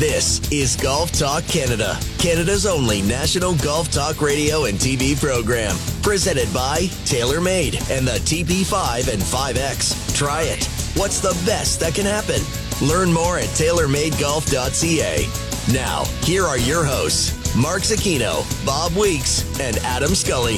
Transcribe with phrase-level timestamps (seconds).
[0.00, 5.76] This is Golf Talk Canada, Canada's only national golf talk radio and TV program.
[6.00, 10.16] Presented by TaylorMade and the TP5 and 5X.
[10.16, 10.64] Try it.
[10.96, 12.40] What's the best that can happen?
[12.80, 15.28] Learn more at TaylorMadeGolf.ca.
[15.70, 20.56] Now, here are your hosts, Mark Zecchino, Bob Weeks, and Adam Scully.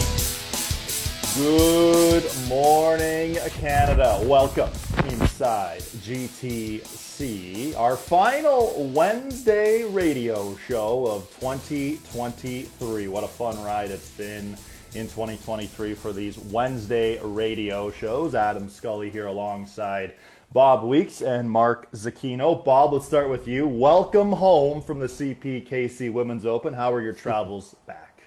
[1.34, 4.20] Good morning, Canada.
[4.22, 4.70] Welcome
[5.08, 13.06] inside GTC, our final Wednesday radio show of 2023.
[13.06, 14.56] What a fun ride it's been
[14.94, 18.34] in 2023 for these Wednesday radio shows.
[18.34, 20.14] Adam Scully here alongside
[20.52, 22.64] Bob Weeks and Mark Zecchino.
[22.64, 23.68] Bob, let's start with you.
[23.68, 26.74] Welcome home from the CPKC Women's Open.
[26.74, 28.24] How are your travels back?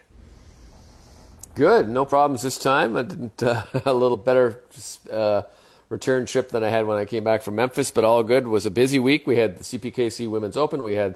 [1.55, 2.95] Good, no problems this time.
[2.95, 4.63] I didn't uh, a little better
[5.11, 5.41] uh,
[5.89, 8.43] return trip than I had when I came back from Memphis, but all good.
[8.43, 9.27] It was a busy week.
[9.27, 10.83] We had the CPKC Women's Open.
[10.83, 11.15] We had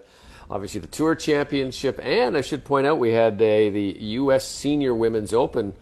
[0.50, 4.48] obviously the Tour Championship, and I should point out we had a, the U.S.
[4.48, 5.74] Senior Women's Open.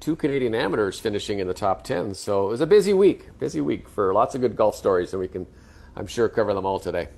[0.00, 2.14] Two Canadian amateurs finishing in the top ten.
[2.14, 3.38] So it was a busy week.
[3.38, 5.46] Busy week for lots of good golf stories, and we can,
[5.94, 7.08] I'm sure, cover them all today.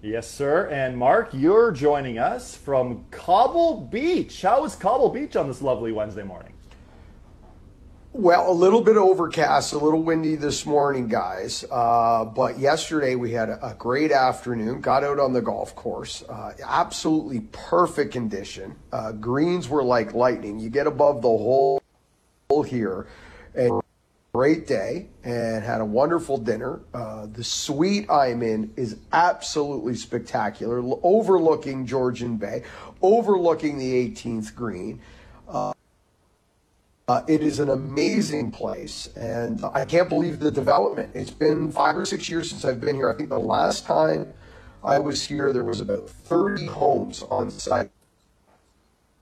[0.00, 0.68] Yes, sir.
[0.68, 4.40] And Mark, you're joining us from Cobble Beach.
[4.40, 6.52] How is Cobble Beach on this lovely Wednesday morning?
[8.18, 11.66] Well, a little bit overcast, a little windy this morning, guys.
[11.70, 14.80] Uh, but yesterday we had a, great afternoon.
[14.80, 16.24] Got out on the golf course.
[16.26, 18.74] Uh, absolutely perfect condition.
[18.90, 20.58] Uh, greens were like lightning.
[20.58, 21.82] You get above the hole
[22.66, 23.06] here,
[23.54, 23.82] and
[24.32, 26.80] great day and had a wonderful dinner.
[26.94, 32.62] Uh, the suite I'm in is absolutely spectacular, overlooking Georgian Bay,
[33.02, 35.02] overlooking the 18th green.
[37.08, 41.10] Uh, it is an amazing place, and I can't believe the development.
[41.14, 43.08] It's been five or six years since I've been here.
[43.08, 44.32] I think the last time
[44.82, 47.90] I was here, there was about 30 homes on site,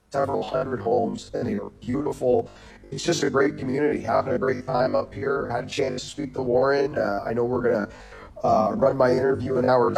[0.09, 2.49] several hundred homes, and they were beautiful
[2.91, 5.49] it's just a great community, having a great time up here.
[5.49, 6.97] Had a chance to speak to Warren.
[6.97, 9.89] Uh, I know we're going to uh, run my interview an hour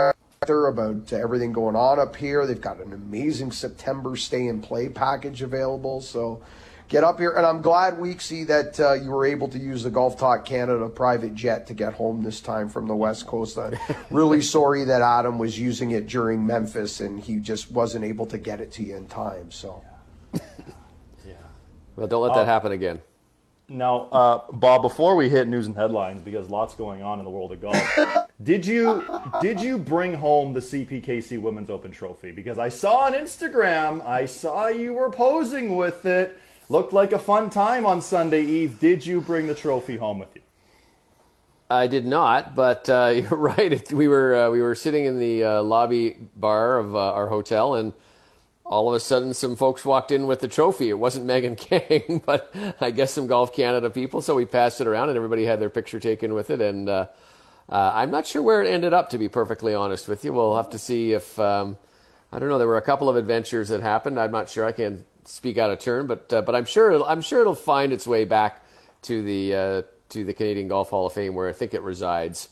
[0.69, 2.45] about everything going on up here.
[2.45, 5.99] They've got an amazing September stay and play package available.
[5.99, 6.41] So
[6.87, 7.31] get up here.
[7.31, 10.87] And I'm glad, Weeksy, that uh, you were able to use the Golf Talk Canada
[10.89, 13.57] private jet to get home this time from the West Coast.
[13.57, 13.77] I'm
[14.09, 18.37] really sorry that Adam was using it during Memphis and he just wasn't able to
[18.37, 19.51] get it to you in time.
[19.51, 19.83] So.
[21.25, 21.33] Yeah.
[21.95, 23.01] Well, don't let that uh, happen again.
[23.69, 27.31] Now, uh, Bob, before we hit news and headlines, because lots going on in the
[27.31, 27.99] world of golf,
[28.43, 29.03] did you
[29.41, 32.31] did you bring home the CPKC Women's Open trophy?
[32.31, 36.39] Because I saw on Instagram, I saw you were posing with it.
[36.69, 38.79] Looked like a fun time on Sunday Eve.
[38.79, 40.41] Did you bring the trophy home with you?
[41.69, 43.91] I did not, but uh, you're right.
[43.91, 47.75] We were uh, we were sitting in the uh, lobby bar of uh, our hotel
[47.75, 47.93] and
[48.65, 50.89] all of a sudden some folks walked in with the trophy.
[50.89, 54.21] It wasn't Megan Khang, but I guess some Golf Canada people.
[54.21, 56.59] So we passed it around and everybody had their picture taken with it.
[56.59, 57.07] And uh,
[57.69, 60.33] uh, I'm not sure where it ended up, to be perfectly honest with you.
[60.33, 61.77] We'll have to see if, um,
[62.31, 64.19] I don't know, there were a couple of adventures that happened.
[64.19, 64.65] I'm not sure.
[64.65, 67.55] I can't speak out of turn, but, uh, but I'm sure, it'll, I'm sure it'll
[67.55, 68.63] find its way back
[69.03, 72.49] to the, uh, to the Canadian Golf Hall of Fame where I think it resides.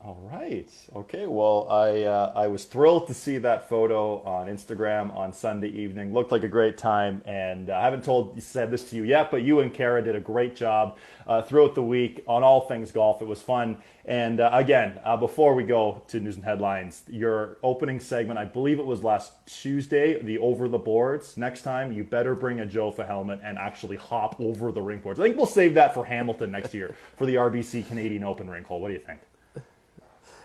[0.00, 0.70] All right.
[0.94, 1.26] Okay.
[1.26, 6.14] Well, I uh, I was thrilled to see that photo on Instagram on Sunday evening.
[6.14, 9.32] Looked like a great time, and uh, I haven't told said this to you yet,
[9.32, 12.92] but you and Kara did a great job uh, throughout the week on all things
[12.92, 13.22] golf.
[13.22, 13.76] It was fun.
[14.04, 18.44] And uh, again, uh, before we go to news and headlines, your opening segment, I
[18.44, 21.36] believe it was last Tuesday, the over the boards.
[21.36, 25.18] Next time, you better bring a Jofa helmet and actually hop over the ring boards.
[25.18, 28.68] I think we'll save that for Hamilton next year for the RBC Canadian Open rink
[28.68, 28.80] hole.
[28.80, 29.18] What do you think?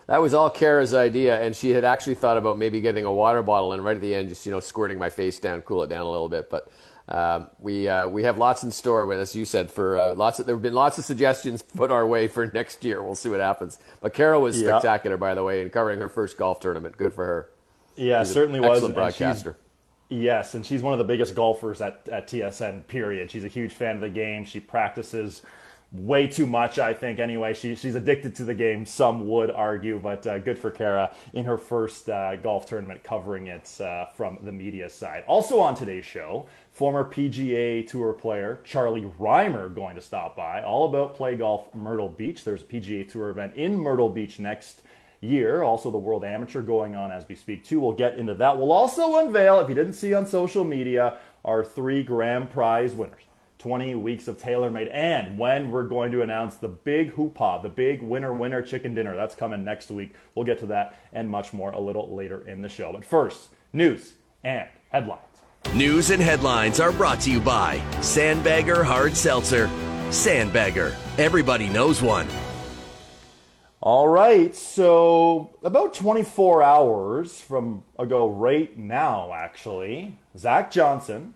[0.07, 3.41] That was all Kara's idea, and she had actually thought about maybe getting a water
[3.41, 5.87] bottle and right at the end, just you know, squirting my face down, cool it
[5.87, 6.49] down a little bit.
[6.49, 6.71] But
[7.07, 10.39] um, we uh, we have lots in store, with, as you said, for uh, lots.
[10.39, 13.01] Of, there have been lots of suggestions put our way for next year.
[13.01, 13.79] We'll see what happens.
[14.01, 14.69] But Kara was yeah.
[14.69, 16.97] spectacular, by the way, in covering her first golf tournament.
[16.97, 17.49] Good for her.
[17.95, 18.77] Yeah, she's certainly was.
[18.77, 19.57] Excellent broadcaster.
[20.09, 22.87] Yes, and she's one of the biggest golfers at, at TSN.
[22.87, 23.31] Period.
[23.31, 24.45] She's a huge fan of the game.
[24.45, 25.41] She practices
[25.93, 27.19] way too much, I think.
[27.19, 31.15] Anyway, she, she's addicted to the game, some would argue, but uh, good for Kara
[31.33, 35.23] in her first uh, golf tournament covering it uh, from the media side.
[35.27, 40.89] Also on today's show, former PGA Tour player Charlie Rymer going to stop by, all
[40.89, 42.43] about Play Golf Myrtle Beach.
[42.43, 44.81] There's a PGA Tour event in Myrtle Beach next
[45.21, 45.61] year.
[45.61, 47.79] Also, the World Amateur going on as we speak, too.
[47.79, 48.57] We'll get into that.
[48.57, 53.22] We'll also unveil, if you didn't see on social media, our three grand prize winners
[53.63, 58.01] 20 weeks of TaylorMade, and when we're going to announce the big hoopah, the big
[58.01, 59.15] winner winner chicken dinner.
[59.15, 60.15] That's coming next week.
[60.35, 62.91] We'll get to that and much more a little later in the show.
[62.91, 65.21] But first, news and headlines.
[65.73, 69.67] News and headlines are brought to you by Sandbagger Hard Seltzer.
[70.09, 72.27] Sandbagger, everybody knows one.
[73.79, 81.33] All right, so about 24 hours from ago, right now, actually, Zach Johnson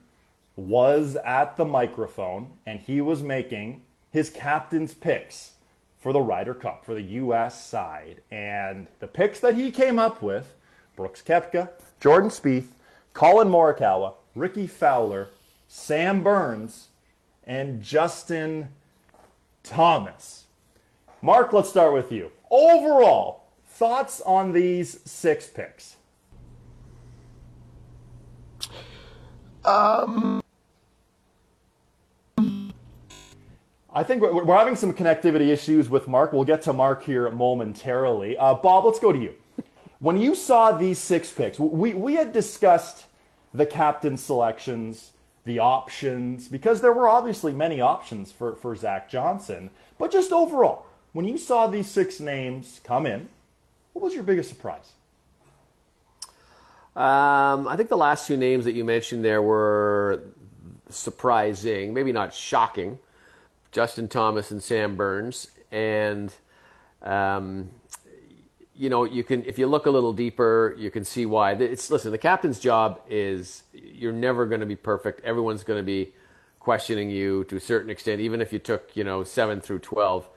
[0.57, 5.51] was at the microphone and he was making his captain's picks
[5.99, 7.65] for the Ryder Cup for the U.S.
[7.65, 8.21] side.
[8.31, 10.55] And the picks that he came up with
[10.95, 11.69] Brooks Koepka,
[11.99, 12.69] Jordan Spieth,
[13.13, 15.29] Collin Morikawa, Rickie Fowler,
[15.67, 16.87] Sam Burns,
[17.45, 18.69] and Justin
[19.63, 20.45] Thomas.
[21.21, 22.31] Mark, let's start with you.
[22.49, 25.97] Overall, thoughts on these six picks?
[29.65, 30.41] Um,
[33.97, 36.31] I think we're, we're having some connectivity issues with Mark.
[36.31, 38.37] We'll get to Mark here momentarily.
[38.37, 39.33] Uh, Bob, let's go to you.
[39.97, 43.07] When you saw these six picks, we, we had discussed
[43.55, 45.13] the captain selections,
[45.45, 49.71] the options, because there were obviously many options for, for Zach Johnson.
[49.97, 53.27] But just overall, when you saw these six names come in,
[53.93, 54.91] what was your biggest surprise?
[56.95, 60.21] Um, I think the last two names that you mentioned there were
[60.87, 62.99] surprising, maybe not shocking.
[63.77, 66.33] Justin Thomas and Sam Burns, and
[67.03, 67.69] um,
[68.73, 71.51] you know you can if you look a little deeper, you can see why.
[71.51, 75.23] It's listen, the captain's job is you're never going to be perfect.
[75.23, 76.11] Everyone's going to be
[76.59, 80.27] questioning you to a certain extent, even if you took you know seven through twelve.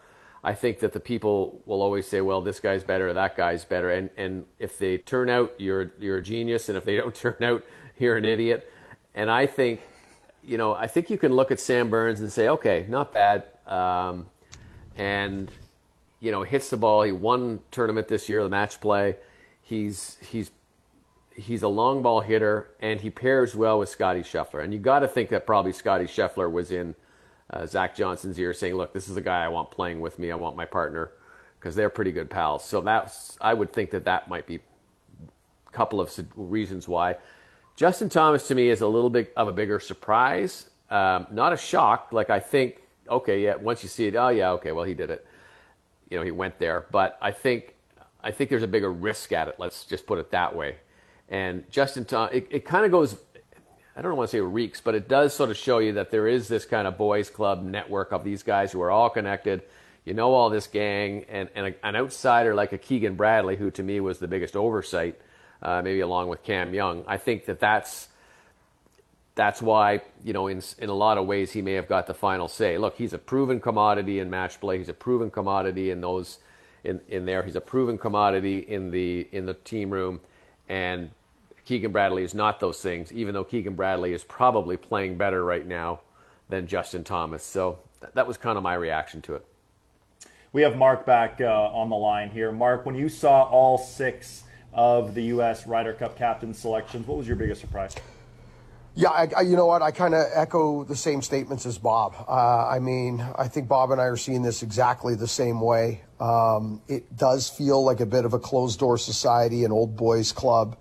[0.45, 3.91] I think that the people will always say, "Well, this guy's better, that guy's better,"
[3.91, 7.43] and and if they turn out, you're you're a genius, and if they don't turn
[7.43, 7.65] out,
[7.99, 8.71] you're an idiot.
[9.15, 9.81] And I think,
[10.43, 13.45] you know, I think you can look at Sam Burns and say, "Okay, not bad,"
[13.67, 14.27] um,
[14.97, 15.51] and
[16.21, 17.03] you know, hits the ball.
[17.03, 19.17] He won tournament this year, the match play.
[19.63, 20.51] He's he's
[21.35, 24.63] he's a long ball hitter, and he pairs well with Scotty Scheffler.
[24.63, 26.95] And you got to think that probably Scotty Scheffler was in
[27.51, 30.31] uh, Zach Johnson's ear saying, "Look, this is a guy I want playing with me.
[30.31, 31.13] I want my partner
[31.59, 35.71] because they're pretty good pals." So that's I would think that that might be a
[35.71, 37.17] couple of reasons why.
[37.81, 41.57] Justin Thomas to me is a little bit of a bigger surprise, um, not a
[41.57, 42.09] shock.
[42.13, 45.09] Like I think, okay, yeah, once you see it, oh yeah, okay, well he did
[45.09, 45.27] it.
[46.11, 47.75] You know, he went there, but I think
[48.23, 49.55] I think there's a bigger risk at it.
[49.57, 50.77] Let's just put it that way.
[51.31, 53.17] And Justin Thomas, it, it kind of goes
[53.97, 56.29] I don't want to say reeks, but it does sort of show you that there
[56.29, 59.63] is this kind of boys club network of these guys who are all connected.
[60.05, 63.71] You know all this gang, and, and a, an outsider like a Keegan Bradley, who
[63.71, 65.19] to me was the biggest oversight,
[65.63, 67.05] uh, maybe along with Cam Young.
[67.07, 68.09] I think that that's
[69.35, 72.15] that's why you know in in a lot of ways he may have got the
[72.15, 72.79] final say.
[72.79, 74.79] Look, he's a proven commodity in match play.
[74.79, 76.39] He's a proven commodity in those
[76.85, 77.43] in in there.
[77.43, 80.21] He's a proven commodity in the in the team room,
[80.69, 81.11] and
[81.65, 85.67] Keegan Bradley is not those things, even though Keegan Bradley is probably playing better right
[85.67, 86.01] now
[86.49, 87.45] than Justin Thomas.
[87.45, 87.79] So
[88.15, 89.47] that was kind of my reaction to it.
[90.53, 92.51] We have Mark back uh, on the line here.
[92.51, 94.43] Mark, when you saw all six
[94.73, 95.67] of the U.S.
[95.67, 97.95] Ryder Cup captain selections, what was your biggest surprise?
[98.95, 99.83] Yeah, I, I, you know what?
[99.83, 102.15] I kind of echo the same statements as Bob.
[102.29, 106.03] Uh, I mean, I think Bob and I are seeing this exactly the same way.
[106.19, 110.33] Um, it does feel like a bit of a closed door society, an old boys
[110.33, 110.77] club.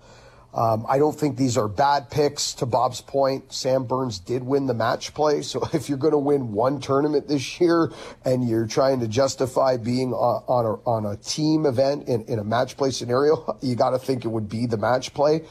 [0.52, 2.54] Um, I don't think these are bad picks.
[2.54, 5.42] To Bob's point, Sam Burns did win the match play.
[5.42, 7.92] So if you're going to win one tournament this year
[8.24, 12.38] and you're trying to justify being on, on, a, on a team event in, in
[12.38, 15.42] a match play scenario, you got to think it would be the match play.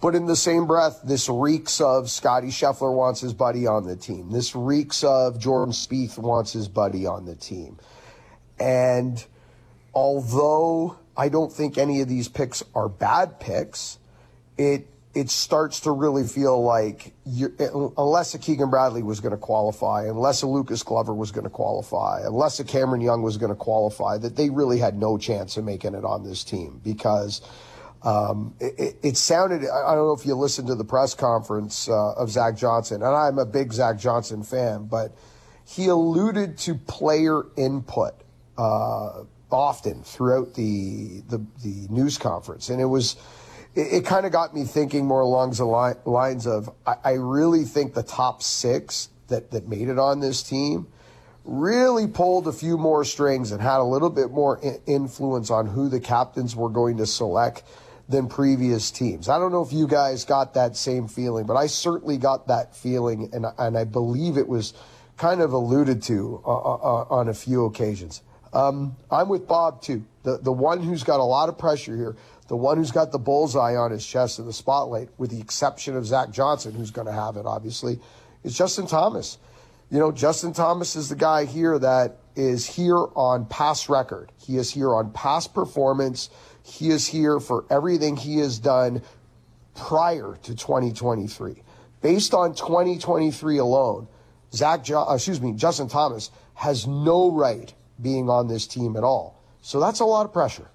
[0.00, 3.96] But in the same breath, this reeks of Scotty Scheffler wants his buddy on the
[3.96, 4.30] team.
[4.30, 7.78] This reeks of Jordan Spieth wants his buddy on the team.
[8.58, 9.22] And
[9.92, 13.98] although I don't think any of these picks are bad picks,
[14.60, 17.12] it it starts to really feel like
[17.96, 21.50] unless a Keegan Bradley was going to qualify, unless a Lucas Glover was going to
[21.50, 25.56] qualify, unless a Cameron Young was going to qualify, that they really had no chance
[25.56, 27.40] of making it on this team because
[28.02, 29.62] um, it, it, sounded.
[29.62, 33.16] I don't know if you listened to the press conference uh, of Zach Johnson, and
[33.16, 35.16] I'm a big Zach Johnson fan, but
[35.66, 38.14] he alluded to player input
[38.56, 43.16] uh, often throughout the, the the news conference, and it was
[43.74, 47.12] it, it kind of got me thinking more along the li- lines of I, I
[47.12, 50.88] really think the top six that, that made it on this team
[51.44, 55.88] really pulled a few more strings and had a little bit more influence on who
[55.88, 57.62] the captains were going to select
[58.08, 59.28] than previous teams.
[59.28, 62.74] I don't know if you guys got that same feeling, but I certainly got that
[62.74, 64.74] feeling, and, and I believe it was
[65.16, 68.22] kind of alluded to uh, uh, uh, on a few occasions.
[68.52, 70.04] Um, I'm with Bob too.
[70.24, 72.16] The the one who's got a lot of pressure here,
[72.50, 75.96] the one who's got the bullseye on his chest in the spotlight, with the exception
[75.96, 78.00] of Zach Johnson, who's going to have it obviously,
[78.42, 79.38] is Justin Thomas.
[79.88, 84.32] You know, Justin Thomas is the guy here that is here on past record.
[84.36, 86.28] He is here on past performance.
[86.64, 89.02] He is here for everything he has done
[89.76, 91.62] prior to 2023.
[92.02, 94.08] Based on 2023 alone,
[94.52, 99.04] Zach, jo- uh, excuse me, Justin Thomas has no right being on this team at
[99.04, 99.40] all.
[99.60, 100.68] So that's a lot of pressure.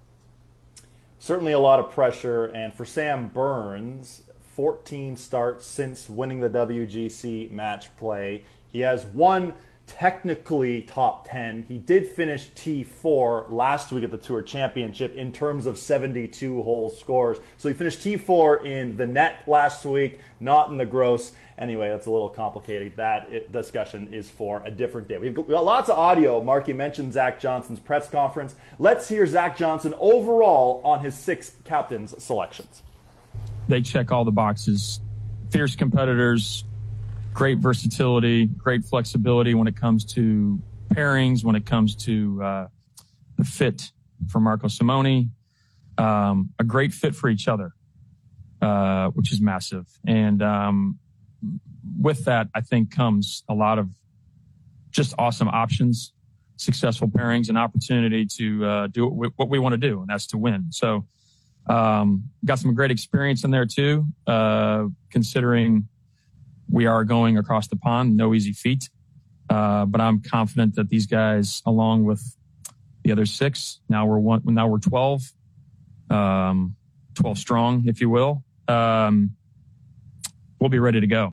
[1.26, 2.46] Certainly a lot of pressure.
[2.54, 4.22] And for Sam Burns,
[4.56, 8.44] 14 starts since winning the WGC match play.
[8.72, 9.56] He has one
[9.88, 11.66] technically top 10.
[11.68, 16.92] He did finish T4 last week at the Tour Championship in terms of 72 hole
[16.92, 17.40] scores.
[17.58, 21.32] So he finished T4 in the net last week, not in the gross.
[21.58, 22.94] Anyway, that's a little complicated.
[22.98, 25.18] That discussion is for a different day.
[25.18, 26.44] We've got lots of audio.
[26.44, 28.56] Mark, you mentioned Zach Johnson's press conference.
[28.78, 32.84] Let's hear Zach Johnson overall on his six captains' selections.
[33.70, 35.00] They check all the boxes.
[35.50, 36.66] Fierce competitors,
[37.34, 40.60] great versatility, great flexibility when it comes to
[40.90, 42.68] pairings, when it comes to uh,
[43.38, 43.92] the fit
[44.30, 45.32] for Marco Simone,
[45.98, 47.72] um, a great fit for each other,
[48.62, 49.86] uh, which is massive.
[50.06, 51.00] And um,
[52.00, 53.90] with that, I think comes a lot of
[54.92, 56.14] just awesome options,
[56.58, 60.38] successful pairings, and opportunity to uh, do what we want to do, and that's to
[60.38, 60.68] win.
[60.72, 61.06] So,
[61.68, 65.88] um, got some great experience in there too, uh, considering
[66.70, 68.90] we are going across the pond, no easy feat.
[69.50, 72.36] Uh, but I'm confident that these guys, along with
[73.04, 75.32] the other six, now we're one, now we're 12,
[76.10, 76.76] um,
[77.16, 78.44] 12 strong, if you will.
[78.68, 79.36] Um,
[80.66, 81.32] we'll be ready to go.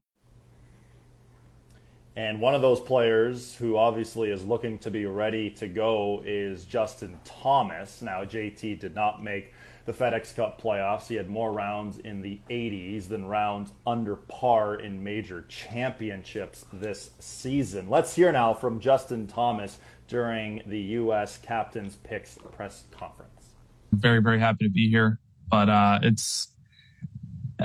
[2.16, 6.66] And one of those players who obviously is looking to be ready to go is
[6.66, 8.02] Justin Thomas.
[8.02, 9.54] Now, JT did not make
[9.86, 11.06] the FedEx Cup playoffs.
[11.06, 17.12] He had more rounds in the 80s than rounds under par in major championships this
[17.18, 17.88] season.
[17.88, 21.38] Let's hear now from Justin Thomas during the U.S.
[21.38, 23.54] Captain's Picks press conference.
[23.92, 25.18] Very, very happy to be here,
[25.50, 26.51] but uh, it's.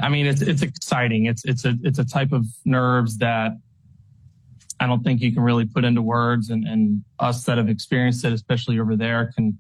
[0.02, 1.26] I mean, it's it's exciting.
[1.26, 3.52] It's it's a it's a type of nerves that
[4.80, 8.24] I don't think you can really put into words, and, and us that have experienced
[8.26, 9.58] it, especially over there, can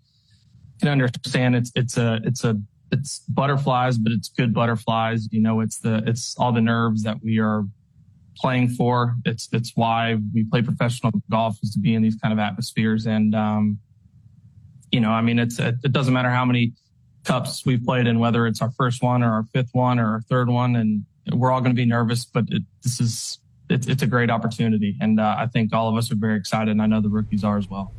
[0.80, 2.60] can understand it's it's a it's a
[2.92, 5.28] it's butterflies, but it's good butterflies.
[5.32, 7.66] You know, it's the it's all the nerves that we are
[8.38, 9.16] playing for.
[9.26, 13.08] It's it's why we play professional golf is to be in these kind of atmospheres.
[13.08, 13.80] And um,
[14.92, 16.74] you know, I mean, it's it, it doesn't matter how many
[17.28, 20.22] cups we've played in, whether it's our first one or our fifth one or our
[20.22, 22.24] third one, and we're all going to be nervous.
[22.24, 25.96] But it, this is it's it's a great opportunity, and uh, I think all of
[25.96, 27.94] us are very excited, and I know the rookies are as well.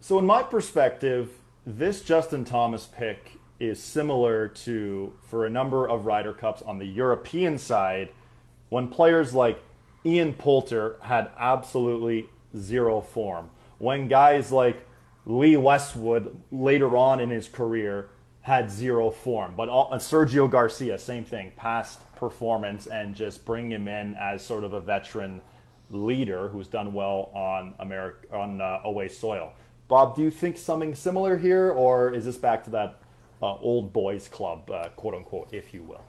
[0.00, 1.30] So, in my perspective,
[1.66, 6.84] this Justin Thomas pick is similar to, for a number of Ryder Cups on the
[6.84, 8.10] European side,
[8.68, 9.62] when players like
[10.04, 13.50] Ian Poulter had absolutely zero form.
[13.78, 14.84] When guys like
[15.24, 18.10] Lee Westwood later on in his career
[18.40, 19.54] had zero form.
[19.56, 24.64] But all, Sergio Garcia, same thing, past performance, and just bring him in as sort
[24.64, 25.40] of a veteran
[25.90, 29.52] leader who's done well on America on uh, away soil.
[29.88, 32.98] Bob, do you think something similar here, or is this back to that
[33.42, 36.02] uh, old boys club, uh, quote unquote, if you will?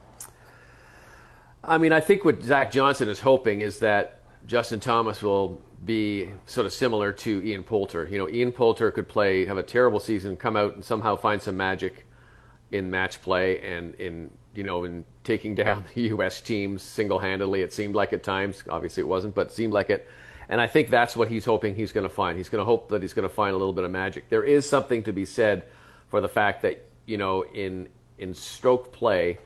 [1.64, 6.30] I mean, I think what Zach Johnson is hoping is that Justin Thomas will be
[6.46, 8.08] sort of similar to Ian Poulter.
[8.10, 11.42] You know, Ian Poulter could play, have a terrible season, come out and somehow find
[11.42, 12.06] some magic
[12.72, 16.42] in match play and in you know in taking down the U.S.
[16.42, 17.62] teams single-handedly.
[17.62, 20.08] It seemed like at times, obviously it wasn't, but it seemed like it.
[20.50, 22.38] And I think that's what he's hoping he's going to find.
[22.38, 24.30] He's going to hope that he's going to find a little bit of magic.
[24.30, 25.64] There is something to be said
[26.10, 27.88] for the fact that you know in
[28.18, 29.40] in stroke play,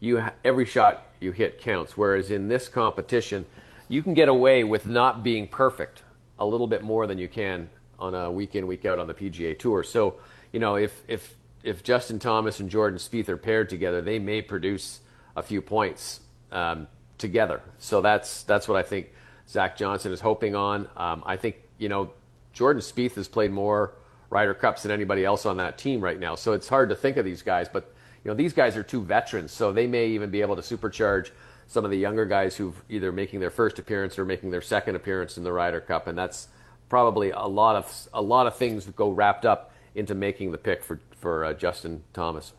[0.00, 1.96] you ha- every shot you hit counts.
[1.96, 3.46] Whereas in this competition,
[3.88, 6.02] you can get away with not being perfect
[6.38, 9.14] a little bit more than you can on a week in week out on the
[9.14, 9.82] PGA Tour.
[9.82, 10.16] So
[10.52, 14.42] you know if if if Justin Thomas and Jordan Spieth are paired together, they may
[14.42, 15.00] produce
[15.36, 16.20] a few points
[16.50, 17.60] um, together.
[17.78, 19.10] So that's that's what I think
[19.48, 20.88] Zach Johnson is hoping on.
[20.96, 22.12] Um, I think, you know,
[22.52, 23.94] Jordan Spieth has played more
[24.30, 26.34] Ryder Cups than anybody else on that team right now.
[26.34, 29.02] So it's hard to think of these guys, but you know, these guys are two
[29.02, 31.30] veterans, so they may even be able to supercharge
[31.72, 34.94] some of the younger guys who've either making their first appearance or making their second
[34.94, 36.48] appearance in the Ryder Cup, and that's
[36.90, 40.58] probably a lot of a lot of things that go wrapped up into making the
[40.58, 42.52] pick for for uh, Justin Thomas.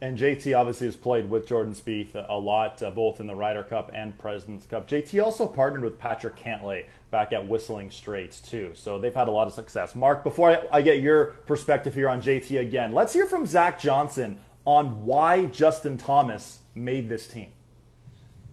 [0.00, 3.64] And JT obviously has played with Jordan Spieth a lot, uh, both in the Ryder
[3.64, 4.88] Cup and President's Cup.
[4.88, 9.32] JT also partnered with Patrick Cantlay back at Whistling Straits too, so they've had a
[9.32, 9.94] lot of success.
[9.94, 13.80] Mark, before I, I get your perspective here on JT again, let's hear from Zach
[13.80, 17.48] Johnson on why Justin Thomas made this team.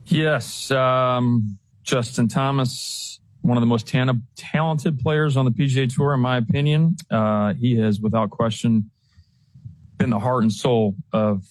[0.08, 6.14] Yes, um, Justin Thomas, one of the most ta- talented players on the PGA Tour,
[6.14, 6.96] in my opinion.
[7.10, 8.92] Uh, he has, without question,
[9.98, 11.44] been the heart and soul of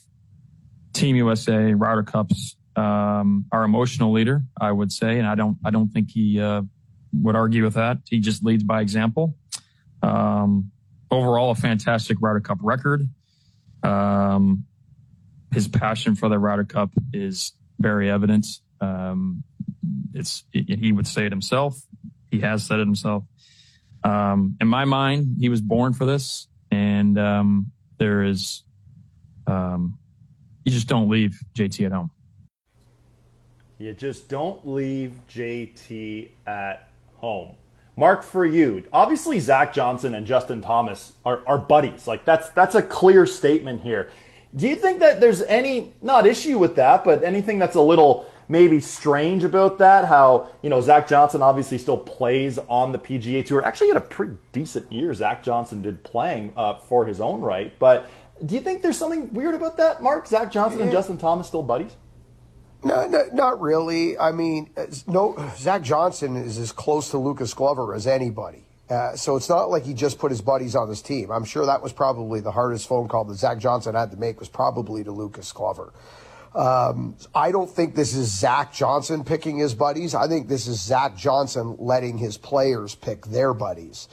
[0.92, 5.70] Team USA, Ryder Cups, um, our emotional leader, I would say, and I don't, I
[5.70, 6.62] don't think he uh,
[7.12, 7.98] would argue with that.
[8.08, 9.36] He just leads by example.
[10.02, 10.70] Um,
[11.10, 13.08] overall, a fantastic Ryder Cup record.
[13.82, 14.64] Um,
[15.52, 18.46] his passion for the Ryder Cup is very evident.
[18.80, 19.44] Um,
[20.12, 21.76] it's it, he would say it himself.
[22.30, 23.24] He has said it himself.
[24.02, 28.64] Um, in my mind, he was born for this, and um, there is,
[29.46, 29.98] um,
[30.64, 32.10] you just don't leave JT at home.
[33.78, 37.56] You just don't leave JT at home.
[37.96, 42.06] Mark, for you, obviously Zach Johnson and Justin Thomas are, are buddies.
[42.06, 44.10] Like that's that's a clear statement here.
[44.54, 48.26] Do you think that there's any not issue with that, but anything that's a little
[48.48, 50.04] maybe strange about that?
[50.04, 53.64] How you know Zach Johnson obviously still plays on the PGA Tour.
[53.64, 55.12] Actually, had a pretty decent year.
[55.12, 58.08] Zach Johnson did playing uh, for his own right, but
[58.44, 60.26] do you think there's something weird about that, Mark?
[60.26, 61.96] Zach Johnson and Justin Thomas still buddies?
[62.84, 64.18] No, no, not really.
[64.18, 64.70] I mean,
[65.06, 65.36] no.
[65.56, 68.63] Zach Johnson is as close to Lucas Glover as anybody.
[68.88, 71.30] Uh, so it's not like he just put his buddies on his team.
[71.30, 74.38] I'm sure that was probably the hardest phone call that Zach Johnson had to make
[74.38, 75.92] was probably to Lucas Glover.
[76.54, 80.14] Um, I don't think this is Zach Johnson picking his buddies.
[80.14, 84.08] I think this is Zach Johnson letting his players pick their buddies.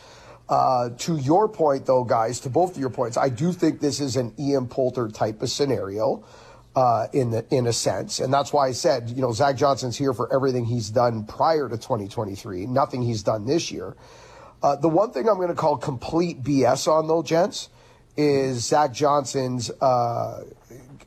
[0.49, 3.99] Uh, to your point, though, guys, to both of your points, I do think this
[3.99, 6.25] is an Ian Poulter type of scenario
[6.75, 9.97] uh, in the, in a sense, and that's why I said, you know, Zach Johnson's
[9.97, 13.95] here for everything he's done prior to 2023, nothing he's done this year.
[14.62, 17.70] Uh, the one thing I'm going to call complete BS on, though, gents,
[18.15, 20.44] is Zach Johnson's uh,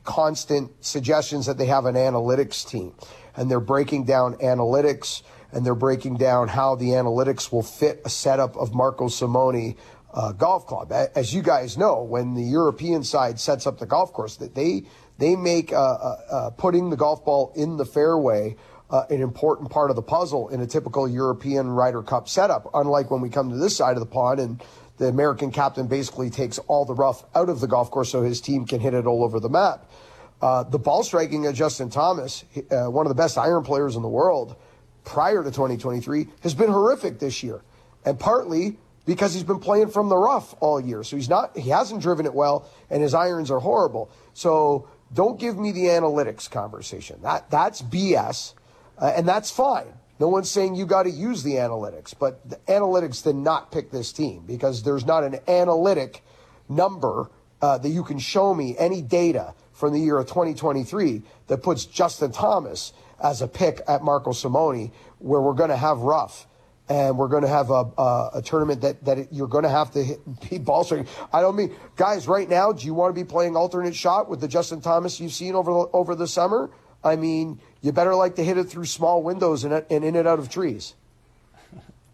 [0.03, 2.93] constant suggestions that they have an analytics team,
[3.35, 5.23] and they're breaking down analytics
[5.55, 9.75] and they're breaking down how the analytics will fit a setup of Marco Simone
[10.13, 10.91] uh, golf club.
[10.91, 14.83] As you guys know, when the European side sets up the golf course, that they
[15.17, 18.57] they make uh, uh, uh, putting the golf ball in the fairway
[18.89, 22.69] uh, an important part of the puzzle in a typical European Ryder Cup setup.
[22.73, 24.63] Unlike when we come to this side of the pond and
[24.97, 28.39] the American captain basically takes all the rough out of the golf course so his
[28.39, 29.89] team can hit it all over the map.
[30.41, 34.01] Uh, the ball striking of Justin Thomas, uh, one of the best iron players in
[34.01, 34.55] the world
[35.03, 37.61] prior to 2023, has been horrific this year.
[38.05, 41.03] And partly because he's been playing from the rough all year.
[41.03, 44.09] So he's not, he hasn't driven it well, and his irons are horrible.
[44.33, 47.21] So don't give me the analytics conversation.
[47.21, 48.53] That that's BS,
[48.97, 49.87] uh, and that's fine.
[50.19, 53.91] No one's saying you got to use the analytics, but the analytics did not pick
[53.91, 56.23] this team because there's not an analytic
[56.69, 57.29] number
[57.61, 61.85] uh, that you can show me any data from the year of 2023 that puts
[61.85, 66.47] Justin Thomas as a pick at Marco Simone, where we're going to have rough
[66.87, 69.69] and we're going to have a, a, a tournament that, that it, you're going to
[69.69, 71.07] have to hit, be ball striking.
[71.33, 74.39] I don't mean, guys, right now, do you want to be playing alternate shot with
[74.39, 76.69] the Justin Thomas you've seen over the, over the summer?
[77.05, 80.27] I mean, you better like to hit it through small windows and, and in and
[80.27, 80.95] out of trees.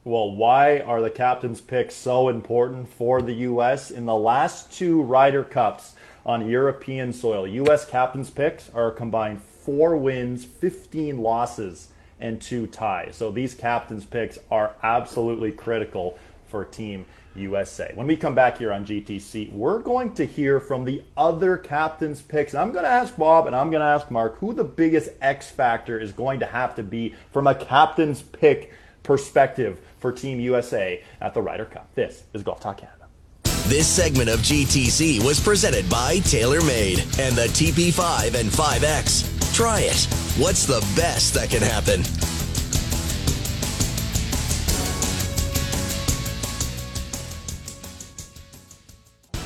[0.03, 3.89] Well, why are the captain's picks so important for the U.S.
[3.89, 5.93] in the last two Ryder Cups
[6.25, 7.47] on European soil?
[7.47, 7.85] U.S.
[7.85, 13.15] captain's picks are combined four wins, 15 losses and two ties.
[13.15, 17.91] So these captain's picks are absolutely critical for a Team USA.
[17.95, 22.21] When we come back here on GTC, we're going to hear from the other captain's
[22.21, 22.53] picks.
[22.53, 25.49] I'm going to ask Bob and I'm going to ask Mark who the biggest X
[25.49, 31.03] factor is going to have to be from a captain's pick perspective for Team USA
[31.19, 31.93] at the Ryder Cup.
[31.95, 32.97] This is Golf Talk Canada.
[33.67, 39.55] This segment of GTC was presented by TaylorMade and the TP5 and 5X.
[39.55, 40.07] Try it.
[40.41, 42.03] What's the best that can happen?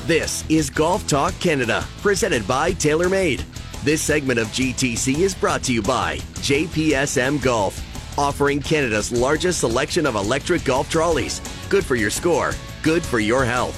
[0.06, 3.42] This is Golf Talk Canada, presented by TaylorMade.
[3.82, 7.76] This segment of GTC is brought to you by JPSM Golf,
[8.16, 11.40] offering Canada's largest selection of electric golf trolleys.
[11.68, 12.52] Good for your score,
[12.84, 13.74] good for your health.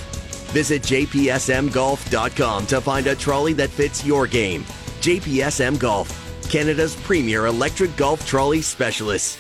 [0.52, 4.64] Visit jpsmgolf.com to find a trolley that fits your game.
[5.00, 6.12] JPSM Golf,
[6.50, 9.38] Canada's premier electric golf trolley specialist.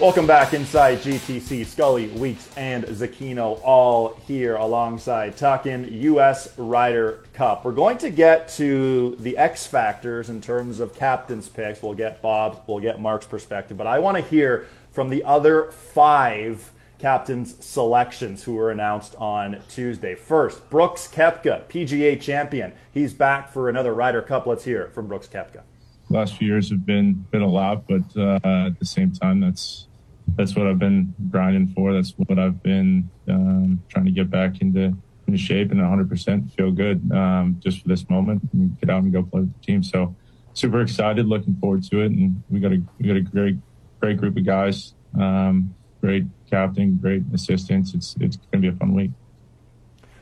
[0.00, 1.66] Welcome back inside GTC.
[1.66, 6.56] Scully, Weeks, and Zecchino all here alongside Talking U.S.
[6.56, 7.64] Ryder Cup.
[7.64, 11.82] We're going to get to the X factors in terms of captain's picks.
[11.82, 15.72] We'll get Bob's, we'll get Mark's perspective, but I want to hear from the other
[15.72, 20.14] five captains' selections who were announced on Tuesday.
[20.14, 22.72] First, Brooks Koepka, PGA champion.
[22.92, 24.46] He's back for another Ryder Cup.
[24.46, 25.62] Let's hear from Brooks Koepka.
[26.08, 29.87] Last few years have been been a lot, but uh, at the same time, that's
[30.36, 31.92] that's what I've been grinding for.
[31.92, 36.70] That's what I've been um, trying to get back into into shape and 100% feel
[36.70, 39.82] good um, just for this moment and get out and go play with the team.
[39.82, 40.16] So
[40.54, 43.56] super excited, looking forward to it, and we got a we got a great
[44.00, 47.94] great group of guys, um, great captain, great assistants.
[47.94, 49.10] It's it's going to be a fun week.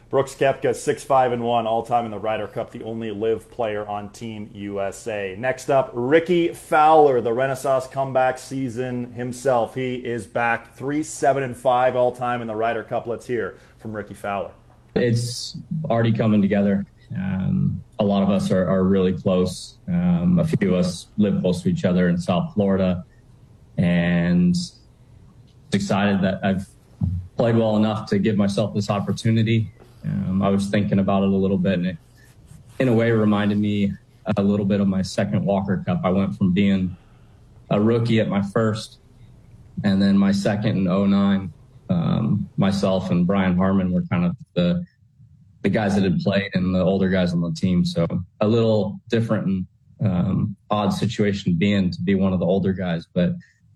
[0.08, 3.50] Brooks Koepka, 6 5 and 1, all time in the Ryder Cup, the only LIV
[3.50, 5.34] player on Team USA.
[5.36, 9.74] Next up, Rickie Fowler, the Renaissance comeback season himself.
[9.74, 13.08] He is back 3 7 and 5 all time in the Ryder Cup.
[13.08, 14.52] Let's hear from Rickie Fowler.
[14.94, 16.86] It's already coming together.
[17.16, 19.78] Um, a lot of us are, are really close.
[19.88, 23.04] Um, a few of us live close to each other in South Florida.
[23.76, 24.54] And
[25.72, 26.68] excited that I've
[27.36, 29.72] played well enough to give myself this opportunity.
[30.06, 31.96] Um, I was thinking about it a little bit, and it,
[32.78, 33.92] in a way, reminded me
[34.36, 36.00] a little bit of my second Walker Cup.
[36.04, 36.96] I went from being
[37.70, 38.98] a rookie at my first,
[39.84, 41.52] and then my second in 09.
[41.88, 44.84] Um, myself and Brian Harman were kind of the
[45.62, 47.84] the guys that had played and the older guys on the team.
[47.84, 48.06] So
[48.40, 49.66] a little different and
[50.00, 53.32] um, odd situation being to be one of the older guys, but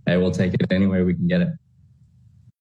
[0.06, 1.48] hey, we'll take it any way we can get it.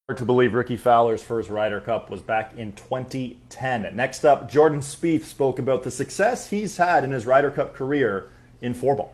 [0.10, 3.95] Hard to believe Rickie Fowler's first Ryder Cup was back in 2010.
[3.95, 8.32] Next up, Jordan Spieth spoke about the success he's had in his Ryder Cup career
[8.60, 9.13] in four ball.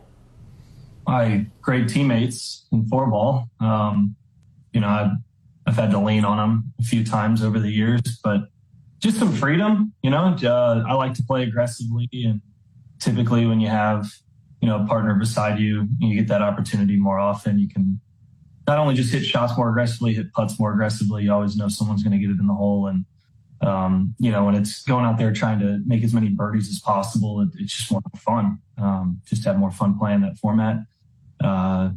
[1.06, 3.46] My great teammates in four ball.
[3.60, 4.16] Um,
[4.72, 5.10] you know, I've,
[5.66, 8.48] I've, had to lean on them a few times over the years, but
[8.98, 9.92] just some freedom.
[10.02, 12.40] You know, uh, I like to play aggressively, and
[13.00, 14.06] typically when you have
[14.62, 17.58] you know a partner beside you, you get that opportunity more often.
[17.58, 18.00] You can
[18.66, 21.24] not only just hit shots more aggressively, hit putts more aggressively.
[21.24, 22.88] You always know someone's going to get it in the hole.
[22.88, 23.04] And,
[23.60, 26.80] um, you know, when it's going out there trying to make as many birdies as
[26.80, 28.58] possible, it, it's just more fun.
[28.76, 30.78] Um, just have more fun playing that format.
[31.42, 31.90] Uh,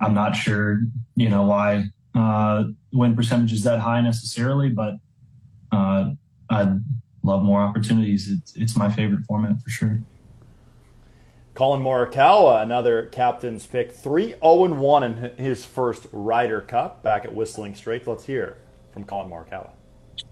[0.00, 0.80] I'm not sure,
[1.16, 4.94] you know, why uh, win percentage is that high necessarily, but
[5.72, 6.10] uh,
[6.48, 6.80] I'd
[7.22, 8.30] love more opportunities.
[8.30, 10.00] It's, it's my favorite format for sure.
[11.58, 17.34] Collin Morikawa, another captain's pick, 3 0 1 in his first Ryder Cup back at
[17.34, 18.06] Whistling Straits.
[18.06, 18.58] Let's hear
[18.92, 19.70] from Collin Morikawa.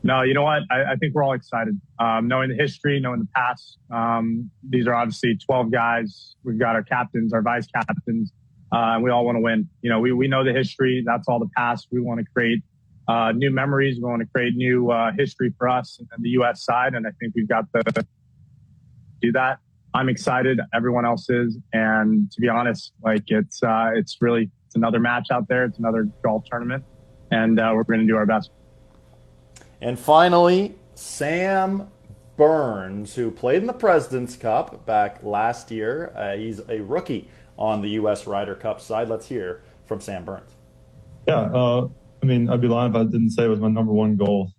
[0.04, 0.62] No, you know what?
[0.70, 1.80] I, I think we're all excited.
[1.98, 3.78] Um, knowing the history, knowing the past.
[3.90, 6.36] Um, these are obviously 12 guys.
[6.44, 8.32] We've got our captains, our vice captains,
[8.72, 9.68] uh, and we all want to win.
[9.82, 11.02] You know, we, we know the history.
[11.04, 11.88] That's all the past.
[11.90, 12.62] We want to create
[13.08, 13.96] uh, new memories.
[13.96, 16.64] We want to create new uh, history for us and the U.S.
[16.64, 16.94] side.
[16.94, 18.06] And I think we've got the
[19.20, 19.58] do that.
[19.96, 20.60] I'm excited.
[20.74, 21.56] Everyone else is.
[21.72, 25.64] And to be honest, like it's, uh, it's really, it's another match out there.
[25.64, 26.84] It's another golf tournament
[27.30, 28.50] and uh, we're going to do our best.
[29.80, 31.88] And finally, Sam
[32.36, 36.12] Burns, who played in the President's Cup back last year.
[36.14, 38.26] Uh, he's a rookie on the U.S.
[38.26, 39.08] Ryder Cup side.
[39.08, 40.50] Let's hear from Sam Burns.
[41.26, 41.88] Yeah, uh,
[42.22, 44.52] I mean, I'd be lying if I didn't say it was my number one goal.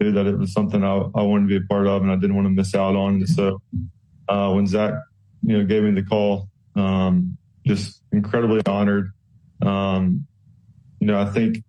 [0.00, 2.16] Uh, that it was something I, I wanted to be a part of and I
[2.16, 3.26] didn't want to miss out on.
[3.26, 3.60] So
[4.28, 4.94] uh, when Zach,
[5.42, 9.12] you know, gave me the call, um, just incredibly honored.
[9.60, 10.26] Um,
[11.00, 11.62] you know, I think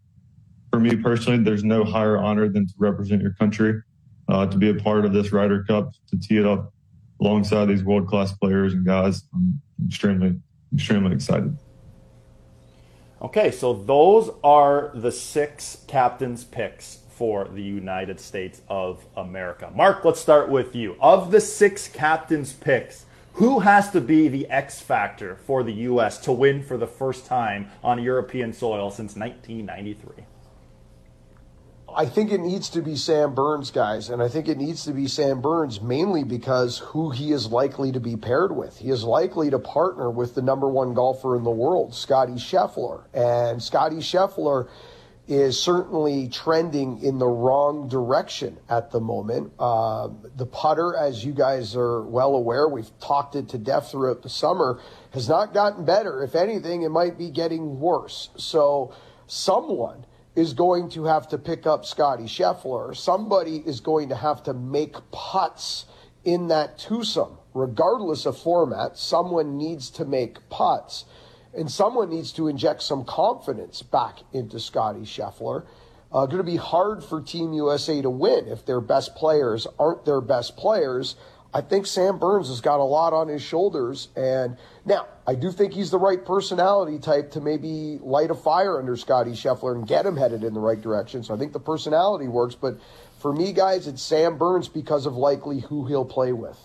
[0.72, 3.82] for me personally, there's no higher honor than to represent your country,
[4.28, 6.74] uh, to be a part of this Ryder Cup, to tee it up
[7.22, 9.24] alongside these world class players and guys.
[9.34, 10.40] I'm extremely,
[10.74, 11.56] extremely excited.
[13.22, 19.72] Okay, so those are the six captains' picks for the United States of America.
[19.76, 20.96] Mark, let's start with you.
[21.00, 26.18] Of the six captains' picks, who has to be the X factor for the U.S.
[26.20, 30.26] to win for the first time on European soil since 1993?
[31.96, 34.94] I think it needs to be Sam Burns, guys, and I think it needs to
[34.94, 38.78] be Sam Burns mainly because who he is likely to be paired with.
[38.78, 43.04] He is likely to partner with the number one golfer in the world, Scotty Scheffler,
[43.14, 44.68] and Scotty Scheffler
[45.28, 49.54] is certainly trending in the wrong direction at the moment.
[49.58, 54.22] Uh, the putter, as you guys are well aware, we've talked it to death throughout
[54.22, 54.82] the summer,
[55.14, 56.24] has not gotten better.
[56.24, 58.30] If anything, it might be getting worse.
[58.36, 58.94] So
[59.28, 60.06] someone
[60.36, 62.96] is going to have to pick up Scotty Scheffler.
[62.96, 65.86] Somebody is going to have to make putts
[66.26, 68.98] in that twosome, regardless of format.
[68.98, 71.06] Someone needs to make putts.
[71.56, 75.66] And someone needs to inject some confidence back into Scotty Scheffler.
[76.12, 80.06] Uh, going to be hard for Team USA to win if their best players aren't
[80.06, 81.16] their best players.
[81.56, 84.10] I think Sam Burns has got a lot on his shoulders.
[84.16, 88.80] And now, I do think he's the right personality type to maybe light a fire
[88.80, 91.24] under Scotty Scheffler and get him headed in the right direction.
[91.24, 92.56] So I think the personality works.
[92.56, 92.80] But
[93.20, 96.58] for me, guys, it's Sam Burns because of likely who he'll play with.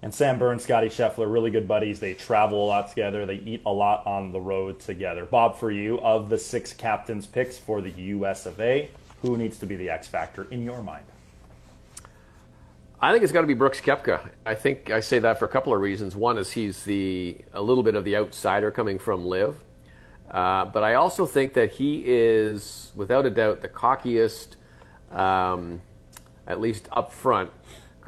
[0.00, 1.98] And Sam Burns, Scotty Scheffler, really good buddies.
[1.98, 3.26] They travel a lot together.
[3.26, 5.24] They eat a lot on the road together.
[5.24, 8.46] Bob, for you, of the six captains' picks for the U.S.
[8.46, 8.90] of A.,
[9.22, 11.04] who needs to be the X factor in your mind?
[13.00, 14.28] I think it's got to be Brooks Koepka.
[14.44, 16.16] I think I say that for a couple of reasons.
[16.16, 19.56] One is he's the a little bit of the outsider coming from LIV,
[20.30, 24.56] uh, but I also think that he is, without a doubt, the cockiest,
[25.12, 25.80] um,
[26.46, 27.50] at least up front,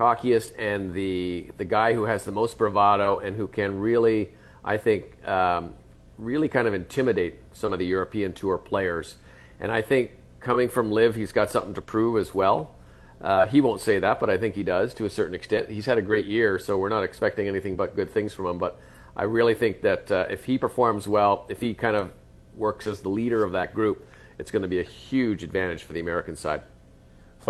[0.01, 4.31] cockiest, and the the guy who has the most bravado and who can really,
[4.65, 5.75] I think, um,
[6.17, 9.17] really kind of intimidate some of the European Tour players.
[9.61, 12.75] And I think coming from LIV, he's got something to prove as well.
[13.21, 15.69] Uh, he won't say that, but I think he does to a certain extent.
[15.69, 18.59] He's had a great year, so we're not expecting anything but good things from him.
[18.59, 18.81] But
[19.15, 22.11] I really think that uh, if he performs well, if he kind of
[22.57, 24.07] works as the leader of that group,
[24.39, 26.63] it's going to be a huge advantage for the American side.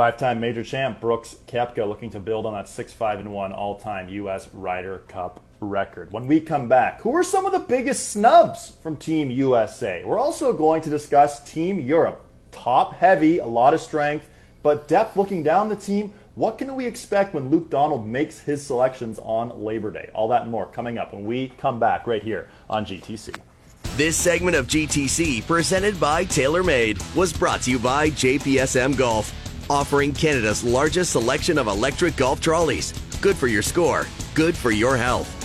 [0.01, 4.49] Five-time major champ Brooks Koepka looking to build on that 6-5 and 1 all-time U.S.
[4.55, 6.11] Ryder Cup record.
[6.11, 10.03] When we come back, who are some of the biggest snubs from Team USA?
[10.03, 12.25] We're also going to discuss Team Europe.
[12.51, 14.27] Top heavy, a lot of strength
[14.63, 18.65] but depth looking down the team, what can we expect when Luke Donald makes his
[18.65, 20.09] selections on Labor Day?
[20.15, 23.37] All that and more coming up when we come back right here on GTC.
[23.97, 29.35] This segment of GTC, presented by TaylorMade, was brought to you by JPSM Golf,
[29.71, 32.93] offering Canada's largest selection of electric golf trolleys.
[33.21, 35.37] Good for your score, good for your health.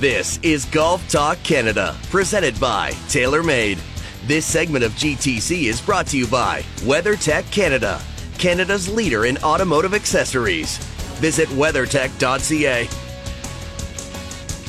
[0.00, 3.78] This is Golf Talk Canada, presented by TaylorMade.
[4.26, 8.00] This segment of GTC is brought to you by WeatherTech Canada,
[8.36, 10.78] Canada's leader in automotive accessories.
[11.20, 12.88] Visit weathertech.ca.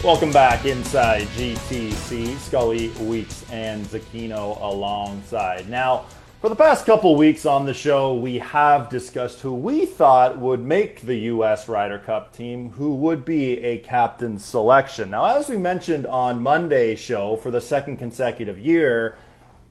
[0.04, 2.36] Welcome back inside GTC.
[2.36, 5.70] Scully, Weeks, and Zecchino alongside.
[5.70, 6.04] Now,
[6.42, 10.60] for the past couple weeks on the show, we have discussed who we thought would
[10.60, 11.70] make the U.S.
[11.70, 15.10] Ryder Cup team, who would be a captain selection.
[15.10, 19.16] Now, as we mentioned on Monday's show, for the second consecutive year,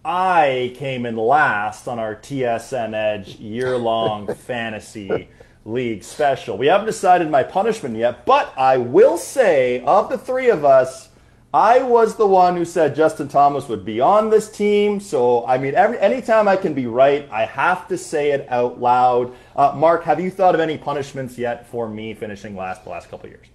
[0.03, 5.29] I came in last on our TSN Edge year long fantasy
[5.65, 6.59] league special.
[6.59, 11.11] We haven't decided my punishment yet, but I will say, of the three of us,
[11.55, 15.01] I was the one who said Justin Thomas would be on this team.
[15.01, 18.81] So, I mean, every anytime I can be right, I have to say it out
[18.81, 19.35] loud.
[19.55, 23.11] Uh, Mark, have you thought of any punishments yet for me finishing last the last
[23.11, 23.47] couple years?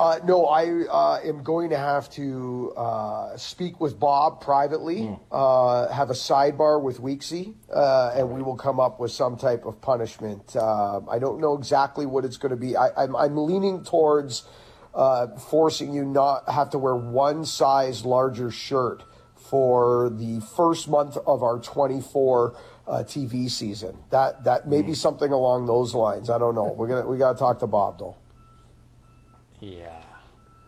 [0.00, 5.92] Uh, no, I uh, am going to have to uh, speak with Bob privately, mm.
[5.92, 9.78] have a sidebar with Weeksy, uh, and we will come up with some type of
[9.82, 10.56] punishment.
[10.56, 12.78] Uh, I don't know exactly what it's going to be.
[12.78, 14.44] I, I'm, I'm leaning towards
[14.94, 19.02] uh, forcing you not have to wear one size larger shirt
[19.36, 23.98] for the first month of our 24 uh, TV season.
[24.10, 24.94] That that may be hmm.
[24.94, 26.30] something along those lines.
[26.30, 26.72] I don't know.
[26.72, 28.16] We're gonna we gotta talk to Bob though.
[29.60, 30.02] Yeah.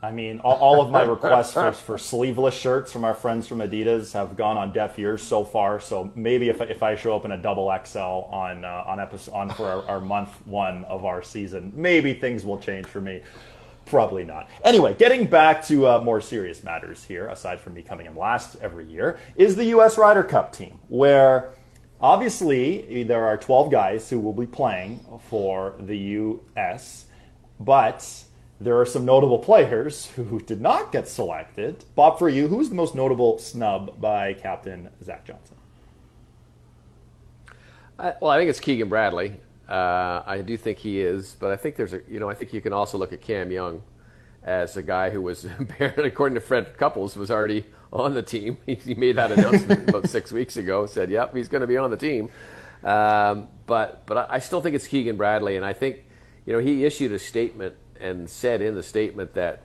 [0.03, 3.59] I mean, all, all of my requests for, for sleeveless shirts from our friends from
[3.59, 5.79] Adidas have gone on deaf ears so far.
[5.79, 9.33] So maybe if, if I show up in a double XL on uh, on episode
[9.33, 13.23] on for our, our month one of our season, maybe things will change for me.
[13.87, 14.49] Probably not.
[14.65, 18.57] Anyway, getting back to uh, more serious matters here, aside from me coming in last
[18.61, 19.99] every year, is the U.S.
[19.99, 21.51] Ryder Cup team, where
[22.01, 27.07] obviously there are 12 guys who will be playing for the U.S.,
[27.59, 28.25] but
[28.65, 31.85] there are some notable players who did not get selected.
[31.95, 35.57] Bob, for you, who's the most notable snub by Captain Zach Johnson?
[37.99, 39.41] Uh, well, I think it's Keegan Bradley.
[39.69, 42.53] Uh, I do think he is, but I think there's a, you know, I think
[42.53, 43.83] you can also look at Cam Young
[44.43, 48.59] as a guy who was, apparently, according to Fred Couples, was already on the team.
[48.67, 51.77] He, he made that announcement about six weeks ago, said, yep, he's going to be
[51.77, 52.31] on the team.
[52.83, 56.05] Um, but but I still think it's Keegan Bradley, and I think,
[56.45, 59.63] you know, he issued a statement and said in the statement that,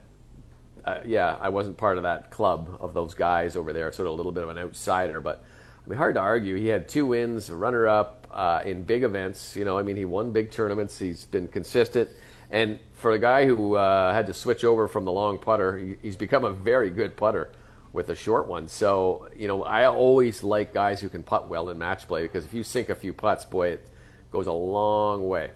[0.84, 4.14] uh, yeah, I wasn't part of that club of those guys over there, sort of
[4.14, 5.44] a little bit of an outsider, but
[5.84, 6.56] I mean, hard to argue.
[6.56, 9.56] He had two wins, a runner-up, uh, in big events.
[9.56, 10.98] You know, I mean, he won big tournaments.
[10.98, 12.10] He's been consistent.
[12.50, 15.96] And for a guy who uh, had to switch over from the long putter, he,
[16.02, 17.52] he's become a very good putter
[17.92, 18.68] with a short one.
[18.68, 22.44] So, you know, I always like guys who can putt well in match play because
[22.44, 23.88] if you sink a few putts, boy, it
[24.30, 25.50] goes a long way.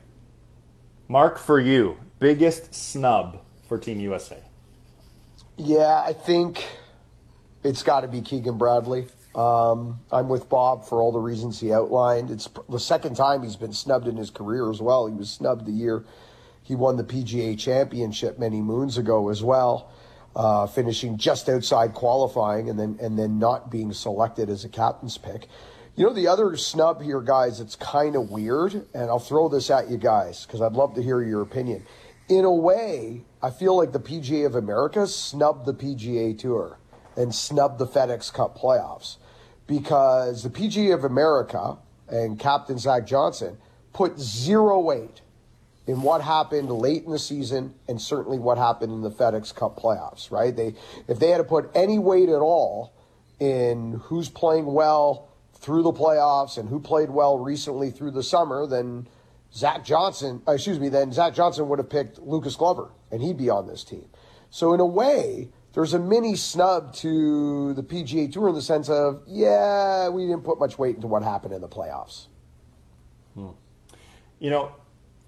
[1.08, 4.38] Mark, for you, biggest snub for Team USA?
[5.58, 6.64] Yeah, I think
[7.62, 9.06] it's got to be Keegan Bradley.
[9.34, 12.30] Um, I'm with Bob for all the reasons he outlined.
[12.30, 15.06] It's the second time he's been snubbed in his career as well.
[15.06, 16.04] He was snubbed the year
[16.62, 19.90] he won the PGA championship many moons ago as well,
[20.36, 25.18] uh, finishing just outside qualifying and then and then not being selected as a captain's
[25.18, 25.48] pick.
[25.96, 27.60] You know the other snub here, guys.
[27.60, 31.02] It's kind of weird, and I'll throw this at you guys because I'd love to
[31.02, 31.84] hear your opinion.
[32.32, 36.78] In a way, I feel like the PGA of America snubbed the PGA Tour
[37.14, 39.18] and snubbed the FedEx Cup playoffs
[39.66, 41.76] because the PGA of America
[42.08, 43.58] and Captain Zach Johnson
[43.92, 45.20] put zero weight
[45.86, 49.78] in what happened late in the season and certainly what happened in the FedEx Cup
[49.78, 50.56] playoffs, right?
[50.56, 50.74] They
[51.08, 52.94] if they had to put any weight at all
[53.40, 58.66] in who's playing well through the playoffs and who played well recently through the summer,
[58.66, 59.06] then
[59.54, 63.36] Zach Johnson, uh, excuse me, then Zach Johnson would have picked Lucas Glover and he'd
[63.36, 64.06] be on this team.
[64.50, 68.88] So in a way, there's a mini snub to the PGA Tour in the sense
[68.88, 72.26] of, yeah, we didn't put much weight into what happened in the playoffs.
[73.34, 73.50] Hmm.
[74.38, 74.72] You know,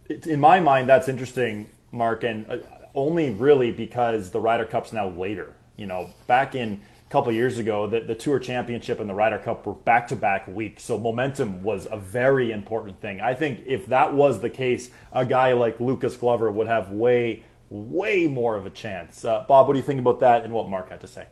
[0.09, 2.59] in my mind, that's interesting, Mark, and uh,
[2.95, 5.55] only really because the Ryder Cup's now later.
[5.77, 6.81] You know, back in
[7.15, 10.49] couple years ago, that the Tour Championship and the Ryder Cup were back to back
[10.49, 13.21] weeks, so momentum was a very important thing.
[13.21, 17.45] I think if that was the case, a guy like Lucas Glover would have way,
[17.71, 19.25] way more of a chance.
[19.25, 21.27] Uh, Bob, what do you think about that and what Mark had to say?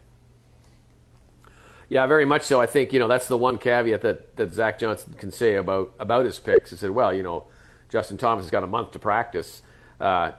[1.88, 2.60] Yeah, very much so.
[2.60, 5.92] I think you know that's the one caveat that, that Zach Johnson can say about
[5.98, 6.70] about his picks.
[6.70, 7.48] He said, "Well, you know,
[7.88, 9.62] Justin Thomas has got a month to practice.
[10.00, 10.30] Uh,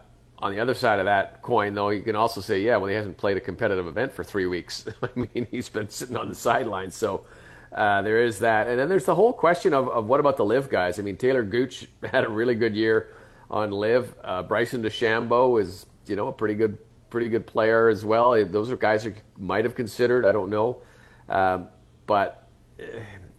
[0.44, 2.96] on the other side of that coin, though, you can also say, yeah, well, he
[2.96, 4.86] hasn't played a competitive event for three weeks.
[5.02, 6.96] I mean, he's been sitting on the sidelines.
[6.96, 7.26] So
[7.72, 8.68] uh, there is that.
[8.68, 11.00] And then there's the whole question of, of what about the LIV guys?
[11.00, 13.16] I mean, Talor Gooch had a really good year
[13.50, 14.16] on LIV.
[14.22, 16.78] Uh, Bryson DeChambeau is, you know, a pretty good,
[17.10, 18.32] pretty good player as well.
[18.46, 20.26] Those are guys who might have considered.
[20.26, 20.82] I don't know.
[21.30, 21.70] Um,
[22.06, 22.50] but
[22.82, 22.84] uh,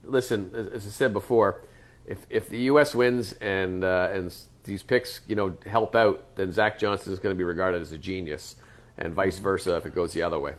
[0.04, 1.66] listen, as I said before,
[2.06, 2.94] if if the U.S.
[2.94, 7.34] wins and uh, and these picks, you know, help out, then Zach Johnson is going
[7.34, 8.56] to be regarded as a genius,
[8.98, 10.54] and vice versa if it goes the other way.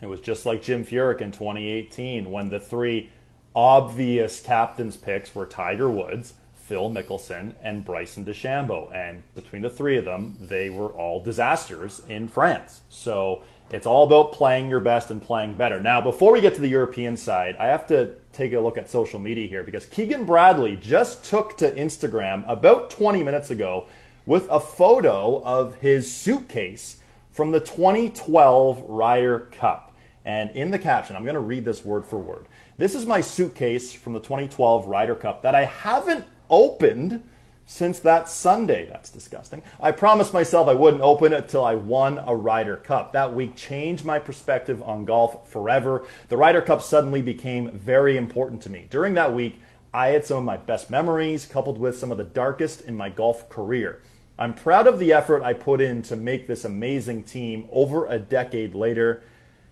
[0.00, 3.10] It was just like Jim Furyk in 2018 when the three
[3.54, 9.98] obvious captains picks were Tiger Woods, Phil Mickelson, and Bryson DeChambeau, and between the three
[9.98, 12.80] of them, they were all disasters in France.
[12.88, 15.80] So it's all about playing your best and playing better.
[15.80, 18.90] Now, before we get to the European side, I have to take a look at
[18.90, 23.86] social media here because Keegan Bradley just took to Instagram about 20 minutes ago
[24.26, 26.98] with a photo of his suitcase
[27.30, 29.94] from the 2012 Ryder Cup.
[30.24, 32.46] And in the caption, I'm going to read this word for word.
[32.76, 37.22] This is my suitcase from the 2012 Ryder Cup that I haven't opened
[37.70, 38.84] since that Sunday.
[38.86, 39.62] That's disgusting.
[39.80, 43.12] I promised myself I wouldn't open it till I won a Ryder Cup.
[43.12, 46.04] That week changed my perspective on golf forever.
[46.28, 48.88] The Ryder Cup suddenly became very important to me.
[48.90, 49.60] During that week,
[49.94, 53.08] I had some of my best memories coupled with some of the darkest in my
[53.08, 54.02] golf career.
[54.36, 58.18] I'm proud of the effort I put in to make this amazing team over a
[58.18, 59.22] decade later,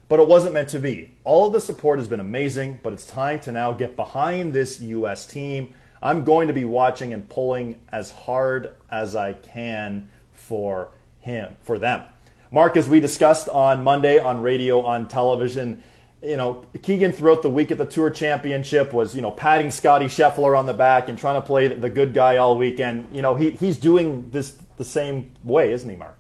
[0.09, 1.17] but it wasn't meant to be.
[1.25, 4.81] All of the support has been amazing, but it's time to now get behind this
[4.81, 5.27] U.S.
[5.27, 5.75] team.
[6.03, 11.79] I'm going to be watching and pulling as hard as I can for him, for
[11.79, 12.03] them.
[12.51, 15.83] Mark, as we discussed on Monday on radio, on television,
[16.23, 20.07] you know, Keegan throughout the week at the Tour Championship was, you know, patting Scotty
[20.07, 23.07] Scheffler on the back and trying to play the good guy all weekend.
[23.13, 26.19] You know, he, he's doing this the same way, isn't he, Mark?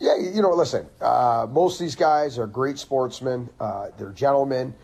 [0.00, 3.48] Yeah, you know, listen, uh, most of these guys are great sportsmen.
[3.60, 4.74] Uh, they're gentlemen.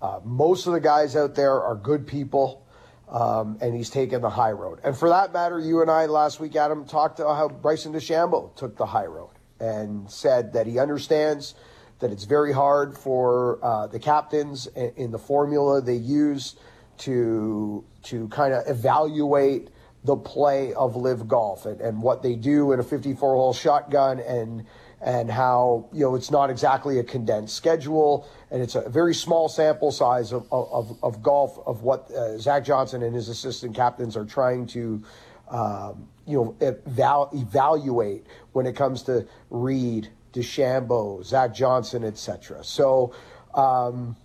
[0.00, 2.64] Uh, most of the guys out there are good people
[3.10, 4.80] um, and he's taken the high road.
[4.84, 8.54] And for that matter, you and I last week, Adam, talked about how Bryson DeChambeau
[8.56, 11.54] took the high road and said that he understands
[12.00, 16.54] that it's very hard for uh, the captains in, the formula they use
[16.98, 19.68] to to kind of evaluate
[20.04, 24.20] the play of LIV golf and, and what they do in a 54 hole shotgun
[24.20, 24.64] and
[25.00, 29.48] and how you know it's not exactly a condensed schedule and it's a very small
[29.48, 34.16] sample size of, of, of golf of what uh, Zach Johnson and his assistant captains
[34.16, 35.02] are trying to
[35.50, 42.64] um, you know eval- evaluate when it comes to Reed, DeChambeau, Zach Johnson, etc.
[42.64, 43.14] So
[43.54, 44.16] um,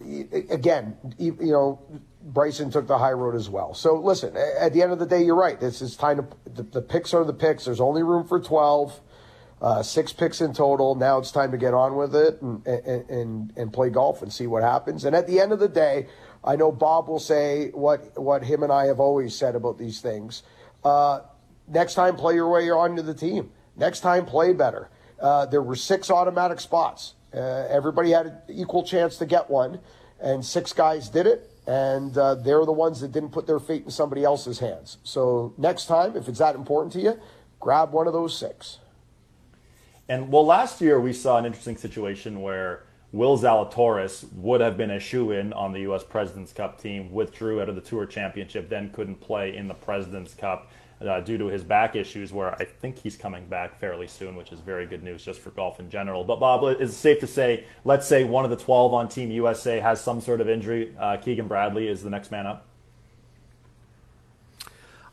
[0.00, 1.80] again, you know.
[2.22, 3.72] Bryson took the high road as well.
[3.72, 5.58] So listen, at the end of the day, you're right.
[5.58, 7.64] This is time to the, the picks are the picks.
[7.64, 9.00] There's only room for 12.
[9.60, 10.94] Uh, six picks in total.
[10.94, 14.46] Now it's time to get on with it and, and, and play golf and see
[14.46, 15.04] what happens.
[15.04, 16.06] And at the end of the day,
[16.42, 20.00] I know Bob will say what what him and I have always said about these
[20.00, 20.42] things.
[20.82, 21.20] Uh,
[21.68, 23.50] next time, play your way onto the team.
[23.76, 24.88] Next time, play better.
[25.20, 27.14] Uh, there were six automatic spots.
[27.34, 29.80] Uh, everybody had an equal chance to get one,
[30.18, 31.50] and six guys did it.
[31.66, 34.96] And uh, they're the ones that didn't put their fate in somebody else's hands.
[35.04, 37.20] So next time, if it's that important to you,
[37.60, 38.78] grab one of those six.
[40.10, 42.82] And well, last year we saw an interesting situation where
[43.12, 46.02] Will Zalatoris would have been a shoe in on the U.S.
[46.02, 50.34] President's Cup team, withdrew out of the Tour Championship, then couldn't play in the President's
[50.34, 50.68] Cup
[51.00, 54.50] uh, due to his back issues, where I think he's coming back fairly soon, which
[54.50, 56.24] is very good news just for golf in general.
[56.24, 59.30] But Bob, is it safe to say, let's say one of the 12 on Team
[59.30, 62.66] USA has some sort of injury, uh, Keegan Bradley is the next man up?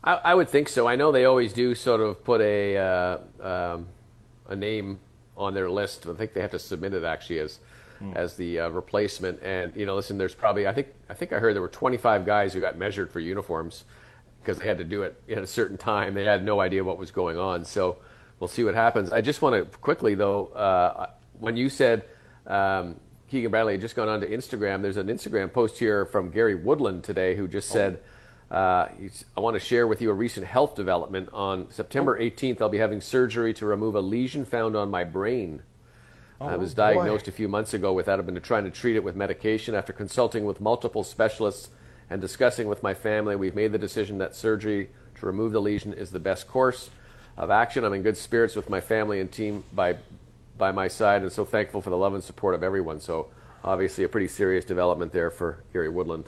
[0.02, 0.88] I, I, would think so.
[0.88, 3.86] I know they always do sort of put a uh, um,
[4.48, 4.98] a name
[5.36, 6.06] on their list.
[6.06, 7.60] I think they have to submit it actually as
[8.02, 8.14] mm.
[8.16, 9.42] as the uh, replacement.
[9.42, 12.26] And you know, listen, there's probably I think I think I heard there were 25
[12.26, 13.84] guys who got measured for uniforms
[14.40, 16.14] because they had to do it at a certain time.
[16.14, 17.64] They had no idea what was going on.
[17.64, 17.98] So
[18.40, 19.12] we'll see what happens.
[19.12, 22.04] I just want to quickly, though, uh, when you said
[22.46, 22.96] um,
[23.28, 26.54] Keegan Bradley had just gone on to Instagram, there's an Instagram post here from Gary
[26.54, 28.00] Woodland today who just said,
[28.50, 28.88] uh,
[29.36, 31.28] I want to share with you a recent health development.
[31.32, 35.62] On September 18th, I'll be having surgery to remove a lesion found on my brain.
[36.40, 37.30] Oh, I was diagnosed boy.
[37.30, 38.18] a few months ago with that.
[38.18, 41.70] I've been trying to treat it with medication after consulting with multiple specialists
[42.10, 44.88] and discussing with my family, we've made the decision that surgery
[45.18, 46.90] to remove the lesion is the best course
[47.36, 47.84] of action.
[47.84, 49.96] I'm in good spirits with my family and team by
[50.56, 52.98] by my side, and so thankful for the love and support of everyone.
[52.98, 53.28] So,
[53.62, 56.24] obviously, a pretty serious development there for Gary Woodland.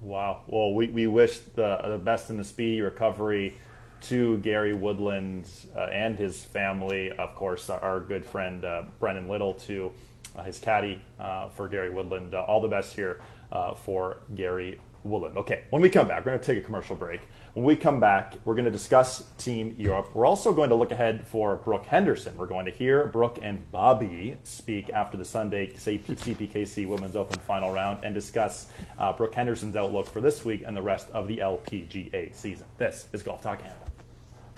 [0.00, 0.42] Wow.
[0.46, 3.56] Well, we, we wish the, the best in the speedy recovery
[4.02, 7.10] to Gary Woodland uh, and his family.
[7.12, 9.90] Of course, our good friend uh, Brennan Little, to
[10.36, 12.34] uh, his caddy uh, for Gary Woodland.
[12.34, 13.20] Uh, all the best here
[13.50, 15.36] uh, for Gary Woodland.
[15.36, 17.20] Okay, when we come back, we're going to take a commercial break.
[17.54, 20.14] When we come back, we're going to discuss Team Europe.
[20.14, 22.36] We're also going to look ahead for Brooke Henderson.
[22.36, 27.72] We're going to hear Brooke and Bobby speak after the Sunday CPKC Women's Open final
[27.72, 28.68] round and discuss
[28.98, 32.66] uh, Brooke Henderson's outlook for this week and the rest of the LPGA season.
[32.76, 33.80] This is Golf Talk Canada.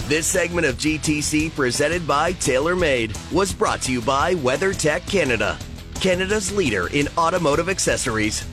[0.09, 5.57] This segment of GTC presented by TaylorMade was brought to you by WeatherTech Canada,
[6.01, 8.45] Canada's leader in automotive accessories.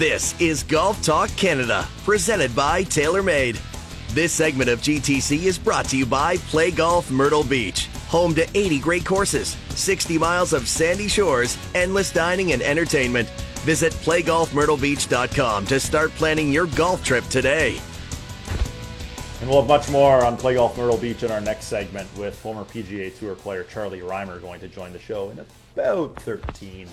[0.00, 3.60] This is Golf Talk Canada, presented by TaylorMade.
[4.14, 8.48] This segment of GTC is brought to you by Play Golf Myrtle Beach, home to
[8.56, 13.28] 80 great courses, 60 miles of sandy shores, endless dining and entertainment.
[13.66, 17.78] Visit playgolfmyrtlebeach.com to start planning your golf trip today.
[19.42, 22.34] And we'll have much more on Play Golf Myrtle Beach in our next segment with
[22.34, 25.44] former PGA Tour player Charlie Rymer going to join the show in
[25.74, 26.88] about 13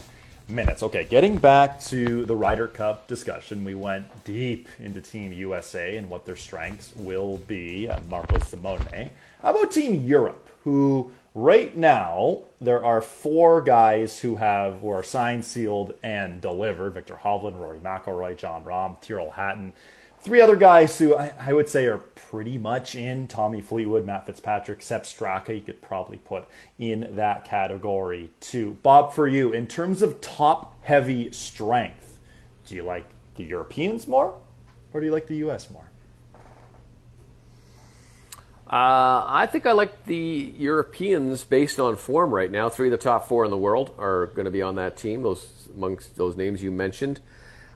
[0.50, 0.82] minutes.
[0.84, 6.10] Okay, getting back to the Ryder Cup discussion, we went deep into Team USA and
[6.10, 7.90] what their strengths will be.
[7.90, 9.10] Uh, Marco Simone.
[9.42, 15.04] How about Team Europe, who right now there are four guys who have who are
[15.04, 19.74] signed, sealed, and delivered: Viktor Hovland, Rory McIlroy, Jon Rahm, Tyrrell Hatton.
[20.22, 24.26] Three other guys who I, I, would say are pretty much in Tommy Fleetwood, Matt
[24.26, 25.56] Fitzpatrick, Sepp Straka.
[25.56, 26.46] You could probably put
[26.78, 28.78] in that category too.
[28.84, 32.18] Bob, for you, in terms of top heavy strength,
[32.66, 33.06] do you like
[33.36, 34.38] the Europeans more
[34.94, 35.70] or do you like the U.S.
[35.70, 35.90] more?
[38.70, 42.68] Uh, I think I like the Europeans based on form right now.
[42.68, 45.24] Three of the top four in the world are going to be on that team.
[45.24, 47.22] Those amongst those names you mentioned.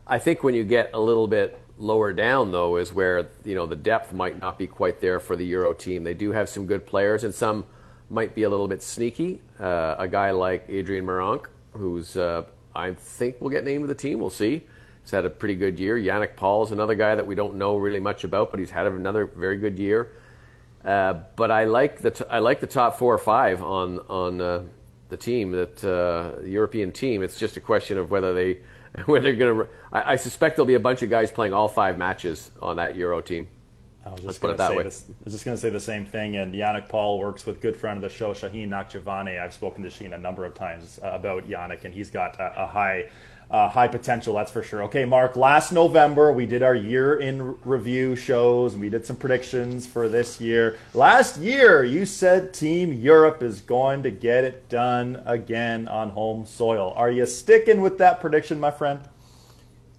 [0.06, 3.66] I think when you get a little bit lower down though is where you know
[3.66, 6.04] the depth might not be quite there for the Euro team.
[6.04, 7.66] They do have some good players, and some
[8.10, 9.42] might be a little bit sneaky.
[9.60, 12.44] Uh, a guy like Adrian Meronk, who's uh,
[12.76, 14.20] I think will get named to the team.
[14.20, 14.64] We'll see.
[15.02, 15.98] He's had a pretty good year.
[15.98, 18.86] Yannik Paul is another guy that we don't know really much about, but he's had
[18.86, 20.12] another very good year.
[20.86, 24.42] Uh, but I like the t- I like the top four or five on on
[24.42, 24.64] uh,
[25.10, 27.24] the team that uh, the European team.
[27.24, 28.60] It's just a question of whether they
[29.06, 29.68] where they're going to.
[29.92, 33.22] I, suspect there'll be a bunch of guys playing all five matches on that Euro
[33.22, 33.48] team.
[34.06, 36.06] I was just going to say this, I was just going to say the same
[36.06, 36.36] thing.
[36.38, 39.40] And Yannik Paul works with good friend of the show, Shaheen Nakhjavani.
[39.40, 42.64] I've spoken to Shaheen a number of times uh, about Yannik, and he's got a,
[42.64, 43.10] a high
[43.52, 44.84] uh, high potential, that's for sure.
[44.84, 49.18] Okay, Mark, last November we did our year in review shows and we did some
[49.18, 50.78] predictions for this year.
[50.94, 56.46] Last year you said Team Europe is going to get it done again on home
[56.46, 56.94] soil.
[56.96, 59.02] Are you sticking with that prediction, my friend?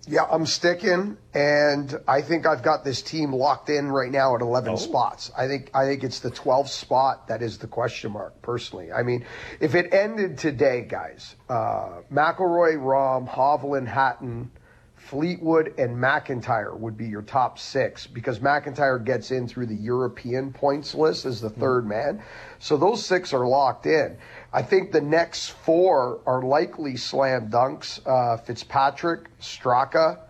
[0.08, 4.40] Yeah, I'm sticking, and I think I've got this team locked in right now at
[4.40, 4.76] 11 oh.
[4.76, 5.30] spots.
[5.36, 8.42] I think I think it's the 12th spot that is the question mark.
[8.42, 9.24] Personally, I mean,
[9.60, 14.50] if it ended today, guys, uh, McIlroy, Rahm, Hovland, Hatton,
[14.96, 20.52] Fleetwood, and McIntyre would be your top six because McIntyre gets in through the European
[20.52, 22.22] points list as the third man.
[22.58, 24.16] So those six are locked in.
[24.54, 30.20] I think the next four are likely slam dunks uh, Fitzpatrick, Straka,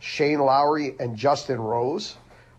[0.00, 2.16] Shane Lowry, and Justin Rose.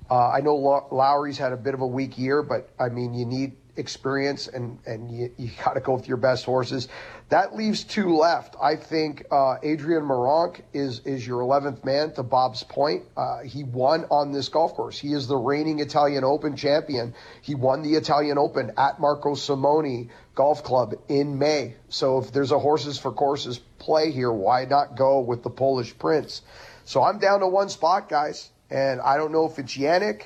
[0.09, 0.55] Uh, I know
[0.91, 4.80] Lowry's had a bit of a weak year, but I mean, you need experience and,
[4.86, 6.88] and you, you got to go with your best horses.
[7.30, 8.55] That leaves two left.
[8.59, 13.03] I think uh, Adrian Meronk is, is your 11th man, to Bob's point.
[13.15, 14.97] Uh, he won on this golf course.
[14.97, 17.13] He is the reigning Italian Open champion.
[17.43, 21.75] He won the Italian Open at Marco Simone Golf Club in May.
[21.89, 25.95] So if there's a horses for courses play here, why not go with the Polish
[25.99, 26.41] Prince?
[26.84, 28.49] So I'm down to one spot, guys.
[28.71, 30.23] And I don't know if it's Yannik.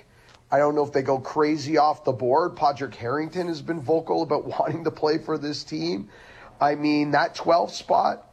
[0.50, 2.56] I don't know if they go crazy off the board.
[2.56, 6.10] Padraig Harrington has been vocal about wanting to play for this team.
[6.64, 8.26] I mean, that 12th spot,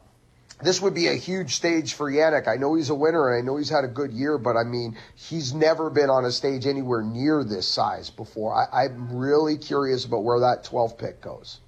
[0.63, 2.47] this would be a huge stage for Yannik.
[2.47, 4.63] I know he's a winner and I know he's had a good year, but I
[4.63, 8.55] mean, he's never been on a stage anywhere near this size before.
[8.55, 11.59] I, I'm really curious about where that 12th pick goes.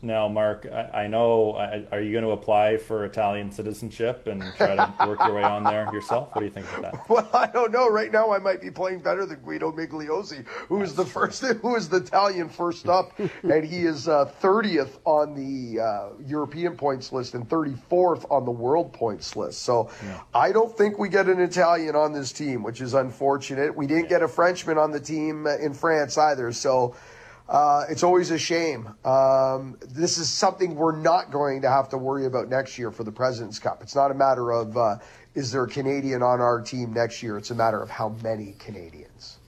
[0.00, 1.54] Now, Mark, I, I know.
[1.54, 5.42] I, are you going to apply for Italian citizenship and try to work your way
[5.42, 6.28] on there yourself?
[6.34, 7.08] What do you think of that?
[7.08, 7.88] Well, I don't know.
[7.88, 11.74] Right now, I might be playing better than Guido Migliozzi, who is the first, who
[11.74, 17.10] is the Italian first up, and he is uh, 30th on the uh, European points
[17.10, 19.62] list and 34th on the world points list.
[19.62, 20.20] So, yeah.
[20.32, 23.74] I don't think we get an Italian on this team, which is unfortunate.
[23.74, 24.10] We didn't yeah.
[24.10, 26.52] get a Frenchman on the team in France either.
[26.52, 26.94] So.
[27.48, 28.94] Uh, it's always a shame.
[29.06, 33.04] Um, this is something we're not going to have to worry about next year for
[33.04, 33.82] the President's Cup.
[33.82, 34.98] It's not a matter of uh,
[35.34, 37.38] is there a Canadian on our team next year.
[37.38, 39.38] It's a matter of how many Canadians.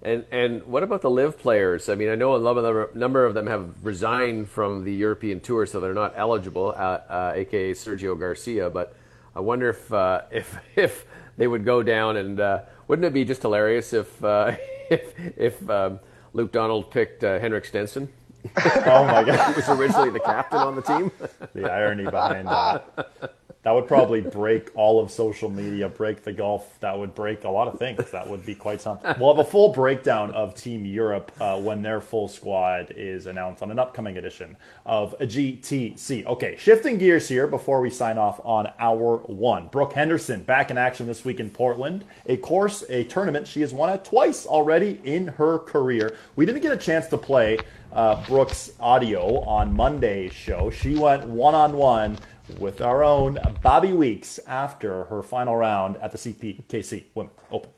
[0.00, 1.88] And and what about the LIV players?
[1.88, 5.80] I mean, I know a number of them have resigned from the European Tour, so
[5.80, 8.70] they're not eligible, uh, uh aka Sergio Garcia.
[8.70, 8.94] But
[9.36, 11.04] I wonder if uh, if if
[11.36, 14.24] they would go down, and uh, wouldn't it be just hilarious if
[14.90, 16.00] if, if um,
[16.32, 18.08] Luke Donald picked uh, Henrik Stenson.
[18.56, 19.48] oh my God!
[19.54, 21.10] he was originally the captain on the team.
[21.54, 23.34] the irony behind that
[23.68, 26.80] that would probably break all of social media, break the golf.
[26.80, 28.10] That would break a lot of things.
[28.12, 29.14] That would be quite something.
[29.20, 33.62] We'll have a full breakdown of Team Europe uh, when their full squad is announced
[33.62, 34.56] on an upcoming edition
[34.86, 36.24] of GTC.
[36.24, 39.66] Okay, shifting gears here before we sign off on hour one.
[39.66, 42.06] Brooke Henderson back in action this week in Portland.
[42.24, 46.16] A course, a tournament she has won at twice already in her career.
[46.36, 47.58] We didn't get a chance to play
[47.92, 50.70] uh, Brooke's audio on Monday's show.
[50.70, 52.18] She went one on one
[52.58, 57.70] with our own Bobby Weeks after her final round at the CPKC Women Open.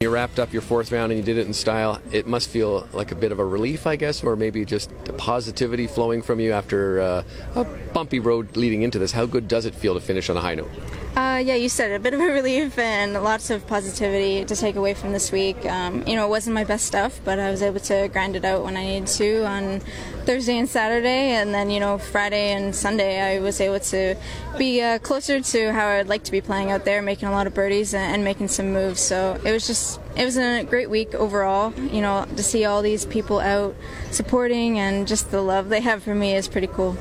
[0.00, 2.00] You wrapped up your fourth round and you did it in style.
[2.12, 5.14] It must feel like a bit of a relief, I guess, or maybe just the
[5.14, 7.22] positivity flowing from you after uh,
[7.54, 9.12] a bumpy road leading into this.
[9.12, 10.70] How good does it feel to finish on a high note?
[11.16, 11.94] Uh, yeah, you said it.
[11.94, 15.64] A bit of a relief and lots of positivity to take away from this week.
[15.64, 18.44] Um, you know, it wasn't my best stuff, but I was able to grind it
[18.44, 19.80] out when I needed to on
[20.26, 24.14] Thursday and Saturday, and then you know Friday and Sunday I was able to
[24.58, 27.46] be uh, closer to how I'd like to be playing out there, making a lot
[27.46, 29.00] of birdies and, and making some moves.
[29.00, 31.72] So it was just it was a great week overall.
[31.74, 33.74] You know, to see all these people out
[34.10, 36.98] supporting and just the love they have for me is pretty cool.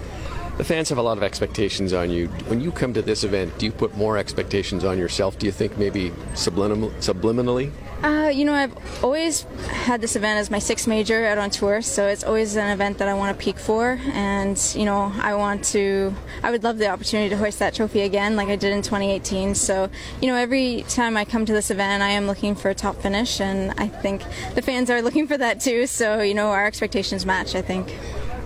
[0.57, 2.27] The fans have a lot of expectations on you.
[2.47, 5.37] When you come to this event, do you put more expectations on yourself?
[5.37, 7.71] Do you think maybe subliminal, subliminally?
[8.01, 11.81] Uh, you know, I've always had this event as my sixth major out on tour,
[11.81, 13.99] so it's always an event that I want to peak for.
[14.13, 18.01] And, you know, I want to, I would love the opportunity to hoist that trophy
[18.01, 19.55] again like I did in 2018.
[19.55, 19.89] So,
[20.21, 22.95] you know, every time I come to this event, I am looking for a top
[23.01, 25.85] finish, and I think the fans are looking for that too.
[25.85, 27.93] So, you know, our expectations match, I think.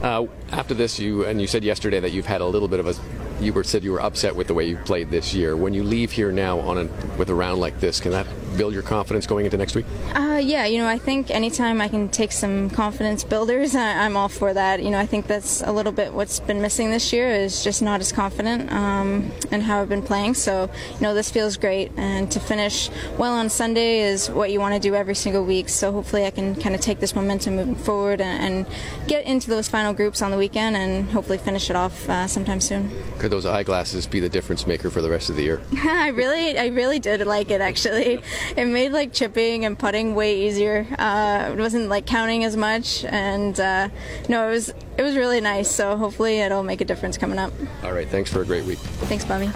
[0.01, 2.87] Uh, after this, you and you said yesterday that you've had a little bit of
[2.87, 2.95] a.
[3.43, 5.55] You were said you were upset with the way you played this year.
[5.55, 6.83] When you leave here now on a,
[7.17, 8.27] with a round like this, can that
[8.57, 9.85] build your confidence going into next week?
[10.15, 14.17] Uh, yeah, you know, I think anytime I can take some confidence builders, I, am
[14.17, 14.81] all for that.
[14.81, 17.81] You know, I think that's a little bit what's been missing this year is just
[17.81, 20.33] not as confident um, in how I've been playing.
[20.33, 24.59] So, you know, this feels great, and to finish well on Sunday is what you
[24.59, 25.69] want to do every single week.
[25.69, 28.65] So hopefully, I can kind of take this momentum moving forward and, and
[29.07, 32.61] get into those final groups on the weekend, and hopefully finish it off uh, sometime
[32.61, 32.91] soon.
[33.19, 35.61] Could those eyeglasses be the difference maker for the rest of the year?
[35.83, 38.21] I really, I really did like it actually
[38.55, 40.87] it made like chipping and putting way easier.
[40.97, 43.89] Uh, it wasn't like counting as much, and uh,
[44.27, 45.69] no, it was it was really nice.
[45.69, 47.53] So hopefully it'll make a difference coming up.
[47.83, 48.79] All right, thanks for a great week.
[48.79, 49.49] Thanks, Bobby.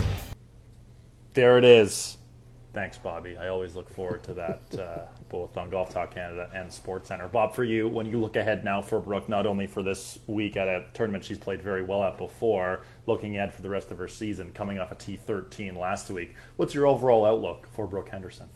[1.34, 2.18] There it is.
[2.74, 3.38] Thanks, Bobby.
[3.38, 7.28] I always look forward to that, uh, both on Golf Talk Canada and Sports Center.
[7.28, 10.58] Bob, for you, when you look ahead now for Brooke, not only for this week
[10.58, 14.00] at a tournament she's played very well at before, looking ahead for the rest of
[14.00, 18.50] her season, coming off a T13 last week, what's your overall outlook for Brooke Henderson?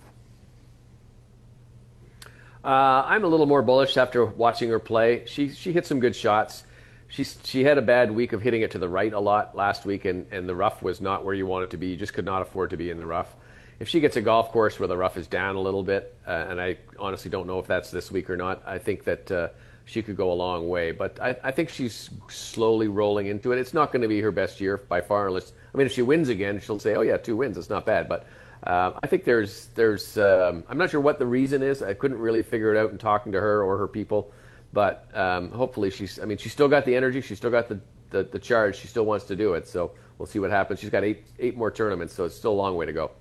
[2.68, 5.24] Uh, I'm a little more bullish after watching her play.
[5.26, 6.66] She she hit some good shots.
[7.08, 9.86] She she had a bad week of hitting it to the right a lot last
[9.86, 11.88] week, and, and the rough was not where you want it to be.
[11.88, 13.34] You just could not afford to be in the rough.
[13.80, 16.32] If she gets a golf course where the rough is down a little bit, uh,
[16.50, 19.48] and I honestly don't know if that's this week or not, I think that uh,
[19.86, 20.92] she could go a long way.
[20.92, 23.60] But I, I think she's slowly rolling into it.
[23.60, 26.02] It's not going to be her best year by far, unless I mean if she
[26.02, 28.28] wins again, she'll say, "Oh yeah, two wins, it's not bad." But
[28.64, 31.82] uh, I think there's there's um, I'm not sure what the reason is.
[31.82, 34.32] I couldn't really figure it out in talking to her or her people,
[34.74, 36.20] but um, hopefully she's.
[36.20, 37.22] I mean, she's still got the energy.
[37.22, 37.80] She's still got the,
[38.10, 38.78] the, the charge.
[38.78, 39.68] She still wants to do it.
[39.68, 40.80] So we'll see what happens.
[40.80, 43.12] She's got eight eight more tournaments, so it's still a long way to go.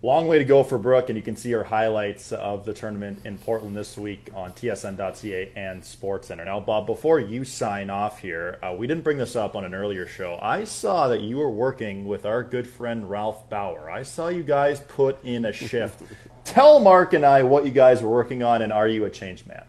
[0.00, 3.18] Long way to go for Brooke, and you can see her highlights of the tournament
[3.24, 6.44] in Portland this week on TSN.ca and SportsCenter.
[6.44, 9.74] Now, Bob, before you sign off here, uh, we didn't bring this up on an
[9.74, 10.38] earlier show.
[10.40, 13.90] I saw that you were working with our good friend Ralph Bauer.
[13.90, 16.00] I saw you guys put in a shift.
[16.44, 19.46] Tell Mark and I what you guys were working on, and are you a change
[19.46, 19.64] man?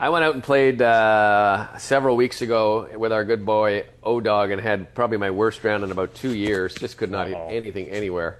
[0.00, 4.50] I went out and played uh, several weeks ago with our good boy O Dog
[4.50, 6.74] and had probably my worst round in about two years.
[6.74, 8.38] Just could not hit anything anywhere.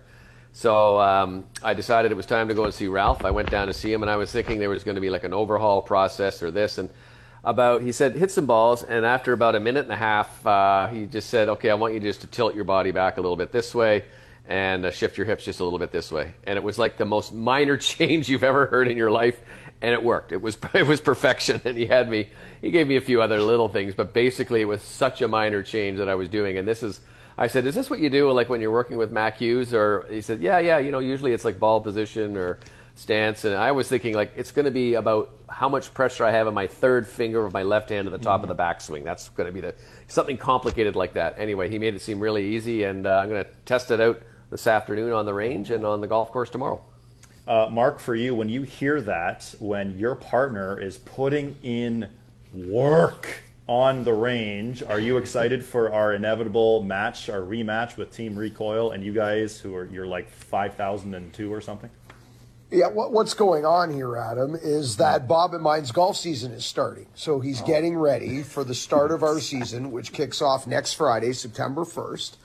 [0.55, 3.27] So um, I decided it was time to go and see Ralph.
[3.27, 5.11] I went down to see him, and I was thinking there was going to be
[5.11, 6.79] like an overhaul process or this.
[6.79, 6.89] And
[7.45, 10.87] about he said hit some balls, and after about a minute and a half, uh,
[10.87, 13.37] he just said, "Okay, I want you just to tilt your body back a little
[13.37, 14.05] bit this way."
[14.49, 16.97] And uh, shift your hips just a little bit this way, and it was like
[16.97, 19.39] the most minor change you've ever heard in your life
[19.83, 20.33] and it worked.
[20.33, 22.29] It was it was perfection, and he had me.
[22.61, 25.63] He gave me a few other little things, but basically it was such a minor
[25.63, 26.59] change that I was doing.
[26.59, 27.01] And this is,
[27.39, 29.73] I said, is this what you do like when you're working with Mac Hughes?
[29.73, 30.79] Or he said, yeah, yeah.
[30.79, 32.59] You know, usually it's like ball position or
[32.95, 33.47] stance.
[33.47, 36.47] And I was thinking like it's going to be about how much pressure I have
[36.47, 38.51] on my third finger of my left hand at the top mm-hmm.
[38.51, 39.05] of the backswing.
[39.05, 39.75] That's going to be the
[40.07, 41.37] something complicated like that.
[41.39, 44.21] Anyway, he made it seem really easy, and uh, I'm going to test it out
[44.51, 46.83] this afternoon on the range and on the golf course tomorrow.
[47.51, 52.09] Uh, Mark, for you, when you hear that, when your partner is putting in
[52.55, 58.39] work on the range, are you excited for our inevitable match, our rematch with Team
[58.39, 61.91] Recoil, and you guys who are you're like five thousand and two or something?
[62.71, 66.65] Yeah, what, what's going on here, Adam, is that Bob and mine's golf season is
[66.65, 67.09] starting.
[67.17, 67.67] So he's oh.
[67.67, 72.37] getting ready for the start of our season, which kicks off next Friday, September 1st,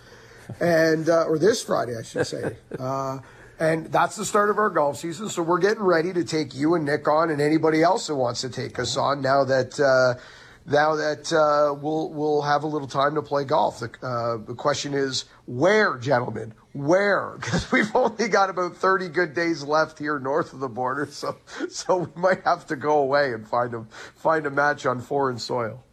[0.59, 2.57] and uh, or this Friday, I should say.
[2.79, 3.19] Uh,
[3.59, 5.29] and that's the start of our golf season.
[5.29, 8.41] So we're getting ready to take you and Nick on, and anybody else that wants
[8.41, 9.21] to take us on.
[9.21, 10.19] Now that uh,
[10.65, 13.79] now that uh, we'll we'll have a little time to play golf.
[13.79, 17.37] The, uh, the question is where, gentlemen, where?
[17.39, 21.37] Because we've only got about thirty good days left here north of the border, so
[21.69, 23.85] so we might have to go away and find a
[24.15, 25.84] find a match on foreign soil.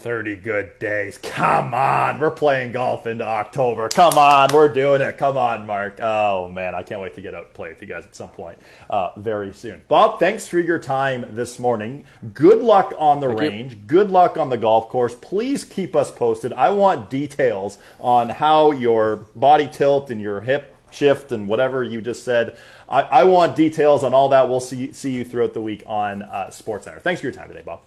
[0.00, 1.18] 30 good days.
[1.18, 2.18] Come on.
[2.18, 3.88] We're playing golf into October.
[3.90, 4.48] Come on.
[4.52, 5.18] We're doing it.
[5.18, 6.00] Come on, Mark.
[6.00, 6.74] Oh, man.
[6.74, 9.10] I can't wait to get out and play with you guys at some point uh,
[9.18, 9.82] very soon.
[9.88, 12.04] Bob, thanks for your time this morning.
[12.32, 13.72] Good luck on the Thank range.
[13.74, 13.78] You.
[13.86, 15.14] Good luck on the golf course.
[15.14, 16.54] Please keep us posted.
[16.54, 22.00] I want details on how your body tilt and your hip shift and whatever you
[22.00, 22.56] just said.
[22.88, 24.48] I, I want details on all that.
[24.48, 27.00] We'll see, see you throughout the week on uh, Sports Center.
[27.00, 27.80] Thanks for your time today, Bob.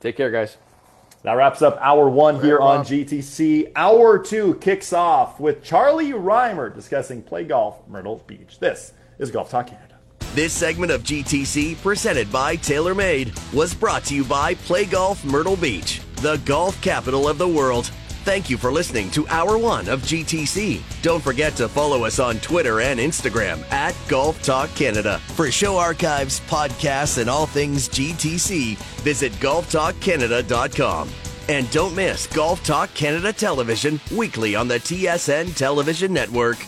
[0.00, 0.56] Take care, guys.
[1.22, 3.72] That wraps up hour one here on GTC.
[3.76, 8.58] Hour two kicks off with Charlie Rymer discussing play golf Myrtle Beach.
[8.58, 9.98] This is Golf Talk Canada.
[10.34, 15.56] This segment of GTC, presented by TaylorMade, was brought to you by Play Golf Myrtle
[15.56, 17.90] Beach, the golf capital of the world.
[18.22, 20.82] Thank you for listening to Hour 1 of GTC.
[21.00, 25.18] Don't forget to follow us on Twitter and Instagram at Golf Talk Canada.
[25.34, 31.08] For show archives, podcasts, and all things GTC, visit golftalkcanada.com.
[31.48, 36.58] And don't miss Golf Talk Canada Television weekly on the TSN Television Network.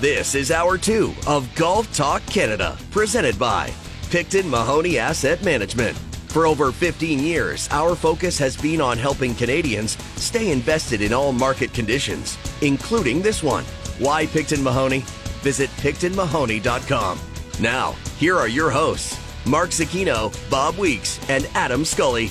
[0.00, 3.72] This is hour two of Golf Talk Canada, presented by
[4.10, 5.96] Picton Mahoney Asset Management.
[6.28, 11.32] For over 15 years, our focus has been on helping Canadians stay invested in all
[11.32, 13.64] market conditions, including this one.
[13.98, 15.00] Why Picton Mahoney?
[15.42, 17.18] Visit PictonMahoney.com.
[17.58, 22.30] Now, here are your hosts, Mark Zecchino, Bob Weeks, and Adam Scully.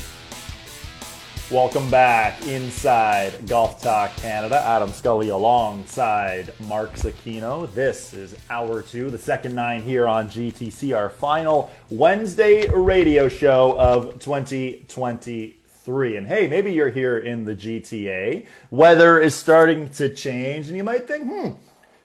[1.49, 4.61] Welcome back inside Golf Talk Canada.
[4.65, 7.73] Adam Scully alongside Mark Zecchino.
[7.73, 13.79] This is hour two, the second nine here on GTC, our final Wednesday radio show
[13.79, 16.17] of 2023.
[16.17, 18.45] And hey, maybe you're here in the GTA.
[18.69, 21.51] Weather is starting to change, and you might think, hmm,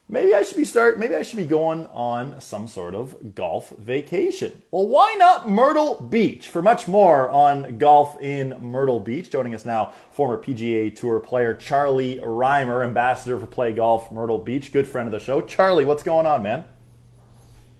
[0.09, 3.71] maybe I should be start maybe I should be going on some sort of golf
[3.79, 4.63] vacation.
[4.71, 6.49] Well, why not Myrtle Beach?
[6.49, 11.55] For much more on golf in Myrtle Beach, joining us now, former PGA Tour player
[11.55, 15.41] Charlie Rymer, ambassador for Play Golf Myrtle Beach, good friend of the show.
[15.41, 16.65] Charlie, what's going on, man?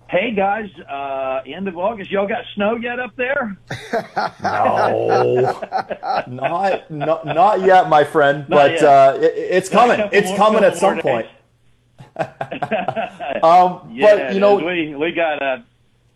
[0.09, 3.57] Hey guys, uh, end of August, y'all got snow yet up there?
[4.43, 5.59] no,
[6.27, 8.47] not, not not yet, my friend.
[8.47, 8.83] Not but yet.
[8.83, 9.99] Uh, it, it's coming.
[10.11, 11.25] It's coming at some point.
[11.25, 11.35] days.
[13.43, 15.63] Um, Yeah, but you know, we we got a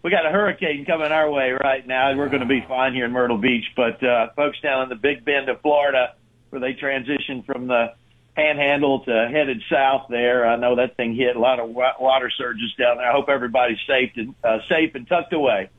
[0.03, 2.09] we got a hurricane coming our way right now.
[2.09, 4.89] and We're going to be fine here in Myrtle Beach, but uh, folks down in
[4.89, 6.13] the Big Bend of Florida,
[6.49, 7.93] where they transitioned from the
[8.35, 12.29] Panhandle to headed south, there, I know that thing hit a lot of wa- water
[12.29, 13.09] surges down there.
[13.09, 15.69] I hope everybody's safe and uh, safe and tucked away.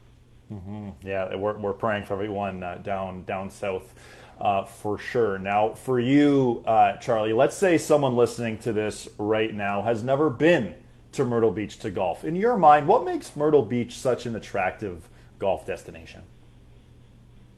[1.02, 3.94] Yeah, we're, we're praying for everyone uh, down down south
[4.40, 5.38] uh, for sure.
[5.38, 10.30] Now, for you, uh, Charlie, let's say someone listening to this right now has never
[10.30, 10.74] been
[11.12, 12.24] to Myrtle Beach to golf.
[12.24, 15.08] In your mind, what makes Myrtle Beach such an attractive
[15.38, 16.22] golf destination?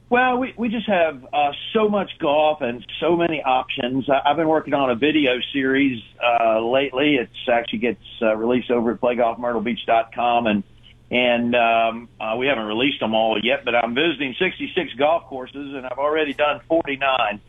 [0.09, 4.09] Well, we, we just have uh, so much golf and so many options.
[4.09, 7.15] I, I've been working on a video series uh, lately.
[7.15, 10.63] It's actually gets uh, released over at playgolfmyrtlebeach.com, and
[11.11, 13.65] and um, uh, we haven't released them all yet.
[13.65, 17.41] But I'm visiting 66 golf courses, and I've already done 49.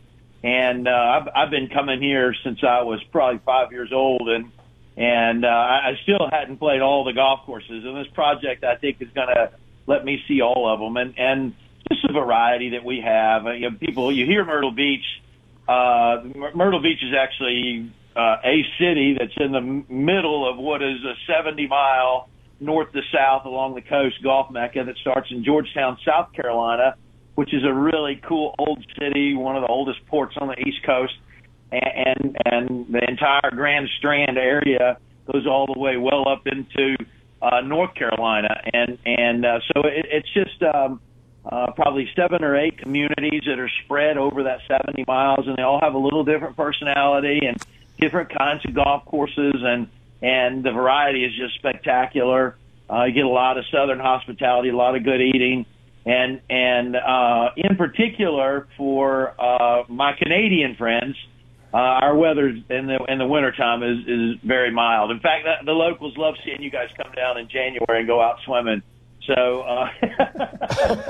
[0.43, 4.51] And uh, I've, I've been coming here since I was probably five years old, and
[4.97, 7.85] and uh, I still hadn't played all the golf courses.
[7.85, 9.53] And this project, I think, is going to
[9.87, 11.55] let me see all of them, and and
[11.89, 13.47] just the variety that we have.
[13.47, 15.05] Uh, You know, people, you hear Myrtle Beach.
[15.69, 20.99] Uh, Myrtle Beach is actually uh, a city that's in the middle of what is
[21.05, 22.29] a 70 mile
[22.63, 26.97] north to south along the coast golf mecca that starts in Georgetown, South Carolina,
[27.35, 30.83] which is a really cool old city, one of the oldest ports on the East
[30.85, 31.15] Coast,
[31.71, 34.99] and and, and the entire Grand Strand area
[35.31, 36.97] goes all the way well up into
[37.41, 41.01] uh, North Carolina, and and uh, so it, it's just um,
[41.45, 45.63] uh, probably seven or eight communities that are spread over that 70 miles, and they
[45.63, 47.61] all have a little different personality and
[47.99, 49.89] different kinds of golf courses, and
[50.23, 52.57] and the variety is just spectacular.
[52.89, 55.67] Uh, you get a lot of southern hospitality, a lot of good eating,
[56.07, 61.17] and and uh, in particular for uh, my Canadian friends,
[61.75, 65.11] uh, our weather in the in the wintertime is is very mild.
[65.11, 68.21] In fact, the, the locals love seeing you guys come down in January and go
[68.21, 68.83] out swimming.
[69.27, 69.89] So uh,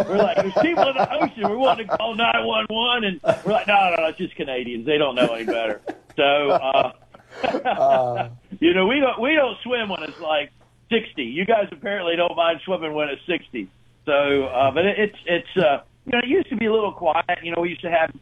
[0.07, 1.51] we're like, there's people in the ocean.
[1.51, 4.85] We want to call 911, and we're like, no, no, no, it's just Canadians.
[4.85, 5.81] They don't know any better.
[6.17, 6.93] So, uh,
[8.63, 10.55] you know, we don't we don't swim when it's like
[10.89, 11.19] 60.
[11.19, 13.67] You guys apparently don't mind swimming when it's 60.
[14.07, 16.93] So, uh, but it, it's it's uh, you know, it used to be a little
[16.93, 17.43] quiet.
[17.43, 18.15] You know, we used to have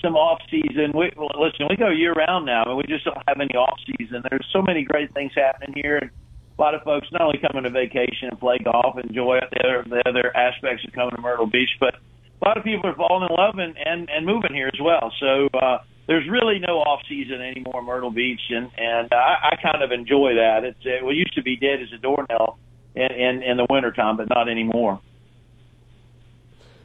[0.00, 0.94] some off season.
[0.94, 3.74] We well, listen, we go year round now, and we just don't have any off
[3.98, 4.22] season.
[4.30, 7.64] There's so many great things happening here, and a lot of folks not only coming
[7.64, 11.50] to vacation and play golf, enjoy the other the other aspects of coming to Myrtle
[11.50, 14.70] Beach, but a lot of people are falling in love and and, and moving here
[14.72, 15.10] as well.
[15.18, 15.50] So.
[15.58, 19.82] uh there's really no off season anymore in Myrtle Beach, and and I, I kind
[19.82, 20.64] of enjoy that.
[20.64, 22.58] It's it used to be dead as a doornail
[22.94, 25.00] in in, in the wintertime, but not anymore.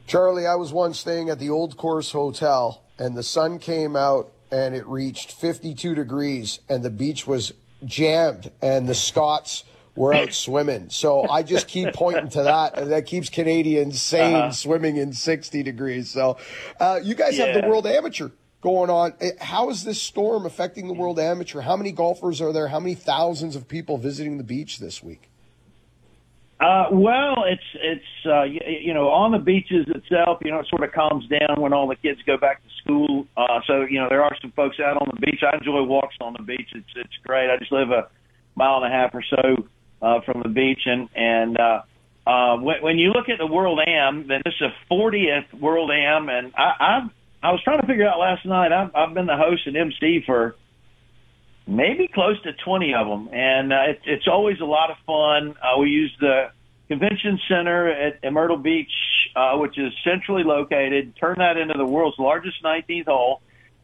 [0.05, 4.31] Charlie, I was once staying at the Old Course Hotel, and the sun came out
[4.49, 7.51] and it reached 52 degrees, and the beach was
[7.83, 9.65] jammed, and the Scots
[9.95, 10.89] were out swimming.
[10.89, 14.51] So I just keep pointing to that, and that keeps Canadians sane Uh-huh.
[14.51, 16.09] swimming in 60 degrees.
[16.09, 16.37] So
[16.79, 18.29] uh, you guys have the World Amateur
[18.61, 19.13] going on.
[19.19, 21.61] Eh, How is this storm affecting the World Amateur?
[21.61, 22.67] How many golfers are there?
[22.67, 25.29] How many thousands of people visiting the beach this week?
[26.59, 30.39] Uh, well, it's it's uh, you, you know on the beaches itself.
[30.43, 33.27] You know, it sort of calms down when all the kids go back to school.
[33.37, 35.41] Uh, so you know there are some folks out on the beach.
[35.43, 36.69] I enjoy walks on the beach.
[36.73, 37.51] It's it's great.
[37.51, 38.09] I just live a
[38.55, 39.67] mile and a half or so
[40.01, 41.81] uh, from the beach, and and uh,
[42.25, 45.91] uh, when, when you look at the World Am, then this is a 40th World
[45.91, 47.09] Am, and I I,
[47.41, 48.71] I was trying to figure out last night.
[48.71, 50.55] I've, I've been the host and MC for
[51.67, 53.29] maybe close to 20 of them.
[53.31, 55.55] And uh, it, it's always a lot of fun.
[55.61, 56.51] Uh, we use the
[56.87, 58.91] convention center at, at Myrtle Beach,
[59.35, 63.41] uh, which is centrally located, turn that into the world's largest 19th hole.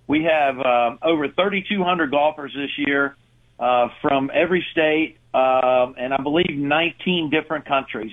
[0.08, 3.16] We have um, over 3,200 golfers this year
[3.60, 8.12] uh, from every state, um, and I believe 19 different countries.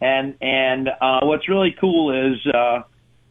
[0.00, 2.82] And and uh, what's really cool is uh,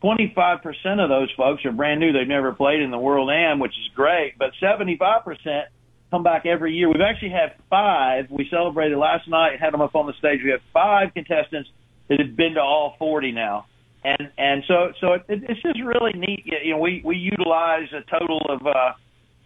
[0.03, 0.61] 25%
[1.03, 2.13] of those folks are brand new.
[2.13, 5.63] They've never played in the World Am, which is great, but 75%
[6.11, 6.87] come back every year.
[6.87, 8.25] We've actually had five.
[8.29, 10.39] We celebrated last night, had them up on the stage.
[10.43, 11.69] We have five contestants
[12.09, 13.65] that have been to all 40 now.
[14.03, 16.45] And, and so, so it, it's just really neat.
[16.45, 18.93] You know, we, we utilize a total of, uh,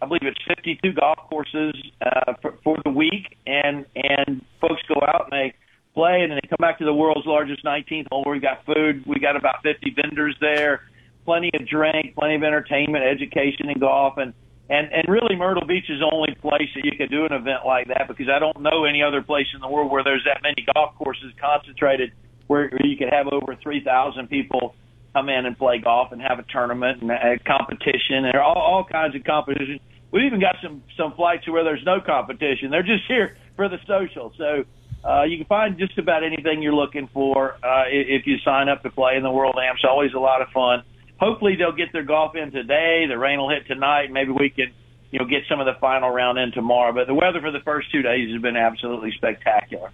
[0.02, 1.74] I believe it's 52 golf courses,
[2.04, 5.54] uh, for, for the week and, and folks go out and they,
[5.94, 8.64] play, and then they come back to the world's largest 19th hole where we got
[8.64, 9.04] food.
[9.06, 10.82] We got about 50 vendors there,
[11.24, 14.32] plenty of drink, plenty of entertainment, education, and golf, and
[14.70, 17.66] and and really Myrtle Beach is the only place that you could do an event
[17.66, 20.40] like that because I don't know any other place in the world where there's that
[20.42, 22.12] many golf courses concentrated
[22.46, 24.74] where you could have over 3,000 people
[25.12, 28.84] come in and play golf and have a tournament and a competition and all, all
[28.84, 29.78] kinds of competition.
[30.10, 33.78] We've even got some some flights where there's no competition; they're just here for the
[33.86, 34.32] social.
[34.36, 34.64] So
[35.04, 38.82] uh, you can find just about anything you're looking for uh, if you sign up
[38.82, 39.74] to play in the World Am.
[39.74, 40.84] It's always a lot of fun.
[41.18, 43.06] Hopefully they'll get their golf in today.
[43.08, 44.10] The rain will hit tonight.
[44.12, 44.72] Maybe we can,
[45.10, 46.92] you know, get some of the final round in tomorrow.
[46.92, 49.90] But the weather for the first two days has been absolutely spectacular.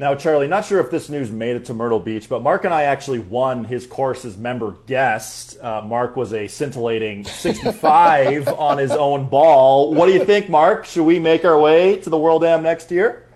[0.00, 2.72] Now, Charlie, not sure if this news made it to Myrtle Beach, but Mark and
[2.72, 5.58] I actually won his course's member guest.
[5.60, 9.92] Uh, Mark was a scintillating 65 on his own ball.
[9.92, 10.84] What do you think, Mark?
[10.84, 13.27] Should we make our way to the World Am next year?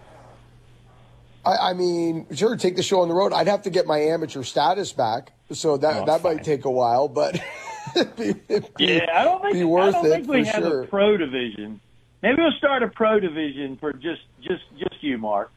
[1.44, 3.32] I, I, mean, sure, take the show on the road.
[3.32, 6.36] I'd have to get my amateur status back, so that Oh, that fine.
[6.36, 7.40] might take a while, but
[7.96, 10.44] it'd be, it'd be, Yeah, I don't think be worth I don't it think we
[10.46, 10.82] have sure.
[10.82, 11.80] a pro division.
[12.22, 15.50] Maybe we'll start a pro division for just just just you, Mark.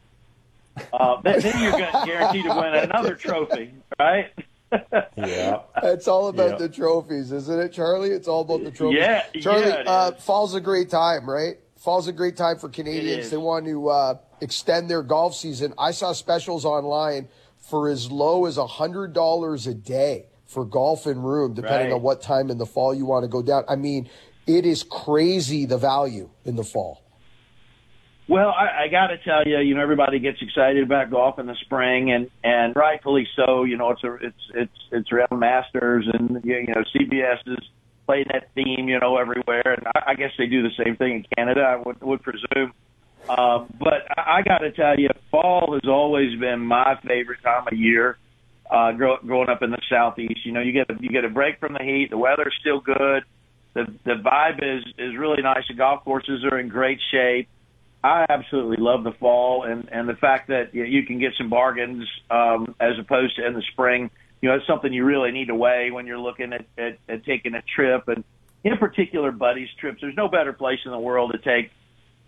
[0.92, 4.32] Uh, then, then you're going to guarantee to win another trophy, right?
[5.16, 5.60] Yeah.
[5.84, 6.56] It's all about Yeah.
[6.66, 8.10] the trophies, isn't it, Charlie?
[8.10, 8.98] It's all about the trophies.
[8.98, 10.22] Yeah, Charlie, yeah, uh, is.
[10.24, 11.56] fall's a great time, right?
[11.76, 13.30] Fall's a great time for Canadians.
[13.30, 15.74] They want to uh, extend their golf season.
[15.78, 17.28] I saw specials online
[17.58, 21.96] for as low as hundred dollars a day for golf and room, depending Right.
[21.96, 23.64] on what time in the fall you want to go down.
[23.68, 24.08] I mean,
[24.46, 27.02] it is crazy the value in the fall.
[28.28, 31.46] Well, I, I got to tell you, you know, everybody gets excited about golf in
[31.46, 33.62] the spring, and and rightfully so.
[33.64, 37.64] You know, it's a it's it's it's around Masters, and you know, CBS is
[38.06, 41.12] playing that theme, you know, everywhere, and I, I guess they do the same thing
[41.12, 41.60] in Canada.
[41.62, 42.72] I would would presume.
[43.28, 47.66] Um, but I, I got to tell you, fall has always been my favorite time
[47.70, 48.18] of year.
[48.70, 51.28] Uh, grow, growing up in the southeast, you know, you get a, you get a
[51.28, 52.08] break from the heat.
[52.10, 53.22] The weather's still good.
[53.74, 55.62] The the vibe is is really nice.
[55.68, 57.48] The golf courses are in great shape.
[58.02, 61.48] I absolutely love the fall and and the fact that you, you can get some
[61.48, 64.10] bargains um, as opposed to in the spring.
[64.42, 67.24] You know, it's something you really need to weigh when you're looking at, at, at
[67.24, 68.24] taking a trip, and
[68.64, 70.00] in particular, buddies trips.
[70.00, 71.70] There's no better place in the world to take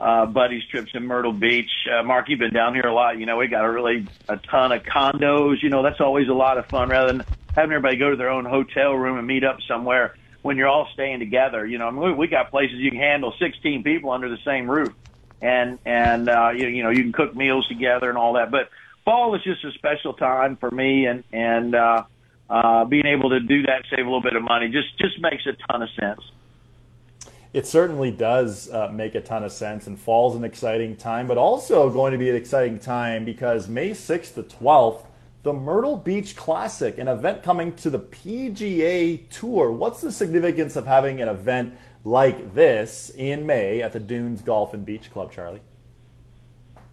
[0.01, 1.70] uh, buddies trips in Myrtle Beach.
[1.90, 3.18] Uh, Mark, you've been down here a lot.
[3.18, 5.62] You know, we got a really a ton of condos.
[5.62, 8.30] You know, that's always a lot of fun rather than having everybody go to their
[8.30, 11.66] own hotel room and meet up somewhere when you're all staying together.
[11.66, 14.38] You know, I mean, we, we got places you can handle 16 people under the
[14.44, 14.94] same roof
[15.40, 18.51] and and uh, you, you know you can cook meals together and all that.
[18.51, 18.70] But
[19.05, 22.05] fall is just a special time for me, and and uh,
[22.49, 25.46] uh, being able to do that, save a little bit of money, just just makes
[25.46, 26.20] a ton of sense.
[27.53, 31.38] It certainly does uh, make a ton of sense, and fall's an exciting time, but
[31.38, 35.05] also going to be an exciting time because May 6th to 12th,
[35.44, 39.72] the Myrtle Beach Classic, an event coming to the PGA Tour.
[39.72, 41.74] What's the significance of having an event
[42.05, 45.62] like this in May at the Dunes Golf and Beach Club, Charlie?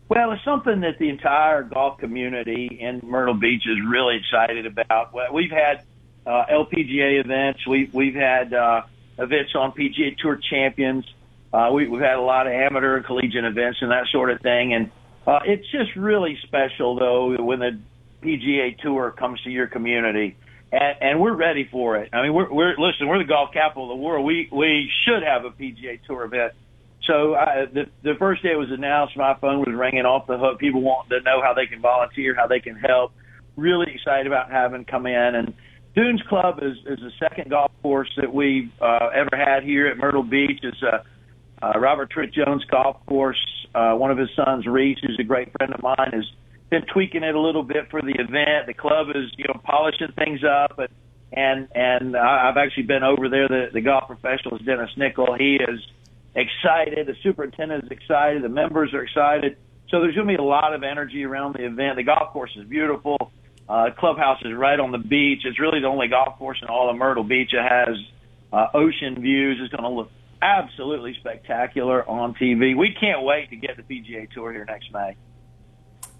[0.07, 5.13] Well, it's something that the entire golf community in Myrtle Beach is really excited about.
[5.33, 5.81] We've had
[6.25, 7.65] uh, LPGA events.
[7.67, 8.83] We, we've had uh,
[9.17, 11.05] events on PGA Tour champions.
[11.53, 14.41] Uh, we, we've had a lot of amateur and collegiate events and that sort of
[14.41, 14.73] thing.
[14.73, 14.91] And
[15.25, 17.79] uh, it's just really special, though, when the
[18.21, 20.35] PGA Tour comes to your community.
[20.71, 22.09] And, and we're ready for it.
[22.13, 23.07] I mean, we're, we're listen.
[23.07, 24.25] We're the golf capital of the world.
[24.25, 26.53] We we should have a PGA Tour event.
[27.07, 30.37] So I, the the first day it was announced, my phone was ringing off the
[30.37, 30.59] hook.
[30.59, 33.13] People want to know how they can volunteer, how they can help.
[33.55, 35.35] Really excited about having come in.
[35.35, 35.53] And
[35.95, 39.97] Dunes Club is is the second golf course that we've uh, ever had here at
[39.97, 40.59] Myrtle Beach.
[40.61, 41.03] It's a
[41.65, 43.39] uh, Robert Trent Jones golf course.
[43.73, 46.25] Uh, one of his sons, Rees, who's a great friend of mine, has
[46.69, 48.67] been tweaking it a little bit for the event.
[48.67, 50.89] The club is you know polishing things up, and
[51.31, 53.47] and and I've actually been over there.
[53.47, 55.35] The the golf professional is Dennis Nickel.
[55.39, 55.79] He is
[56.35, 57.07] excited.
[57.07, 58.43] The superintendent is excited.
[58.43, 59.55] The members are excited.
[59.89, 61.95] So there's going to be a lot of energy around the event.
[61.95, 63.31] The golf course is beautiful.
[63.67, 65.41] Uh, clubhouse is right on the beach.
[65.43, 67.97] It's really the only golf course in all of Myrtle Beach that has
[68.53, 69.59] uh, ocean views.
[69.59, 70.11] It's going to look
[70.41, 72.77] absolutely spectacular on TV.
[72.77, 75.15] We can't wait to get the PGA Tour here next May.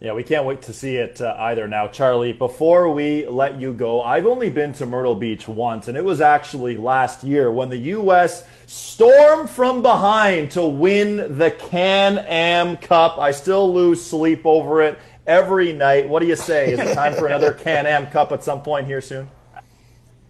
[0.01, 1.67] Yeah, we can't wait to see it uh, either.
[1.67, 5.95] Now, Charlie, before we let you go, I've only been to Myrtle Beach once, and
[5.95, 8.45] it was actually last year when the U.S.
[8.65, 13.17] stormed from behind to win the Can Am Cup.
[13.19, 16.07] I still lose sleep over it every night.
[16.07, 16.71] What do you say?
[16.73, 19.30] Is it time for another Can Am Cup at some point here soon?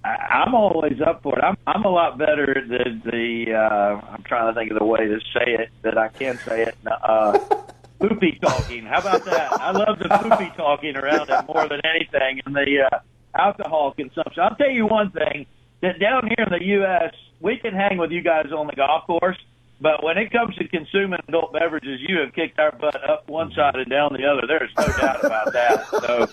[0.06, 1.43] I'm always up for it.
[1.43, 3.54] I'm I'm a lot better than the.
[3.54, 6.64] Uh, I'm trying to think of the way to say it that I can say
[6.64, 6.76] it.
[6.86, 7.39] Uh,
[8.00, 8.86] poopy talking.
[8.86, 9.54] How about that?
[9.54, 13.00] I love the poopy talking around it more than anything, and the uh,
[13.36, 14.43] alcohol consumption.
[14.43, 15.48] I'll tell you one thing:
[15.82, 19.08] that down here in the U.S., we can hang with you guys on the golf
[19.08, 19.38] course,
[19.80, 23.52] but when it comes to consuming adult beverages, you have kicked our butt up one
[23.52, 24.48] side and down the other.
[24.48, 25.88] There's no doubt about that.
[25.90, 26.28] So,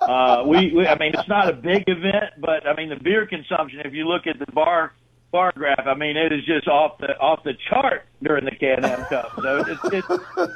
[0.00, 3.26] uh, we, we, I mean, it's not a big event, but I mean, the beer
[3.26, 4.92] consumption, if you look at the bar,
[5.32, 9.04] bar graph, I mean, it is just off the, off the chart during the Can-Am
[9.06, 9.32] Cup.
[9.40, 10.08] So it's, it's,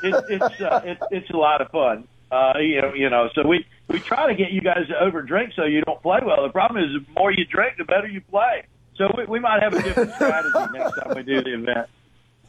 [0.03, 2.07] it's, it's, uh, it's, it's a lot of fun.
[2.31, 5.23] Uh, you know, you know, so we, we try to get you guys to over
[5.23, 6.43] drink so you don't play well.
[6.43, 8.65] The problem is the more you drink, the better you play.
[8.97, 11.89] So we, we might have a different strategy next time we do the event.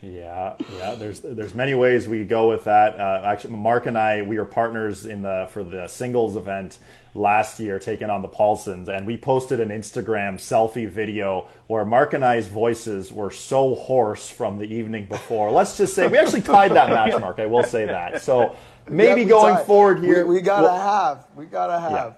[0.02, 0.95] Yeah, yeah.
[0.95, 2.97] There's there's many ways we could go with that.
[3.00, 6.78] Uh, actually, Mark and I we were partners in the for the singles event
[7.16, 12.14] last year, taking on the Paulsons, and we posted an Instagram selfie video where Mark
[12.14, 15.52] and I's voices were so hoarse from the evening before.
[15.52, 17.39] Let's just say we actually tied that match, Mark.
[17.39, 18.22] I will say that.
[18.22, 18.56] So
[18.89, 19.66] maybe Yeah, going tied.
[19.66, 21.91] forward here, we, we gotta we'll- have, we gotta have.
[21.91, 22.14] yeah.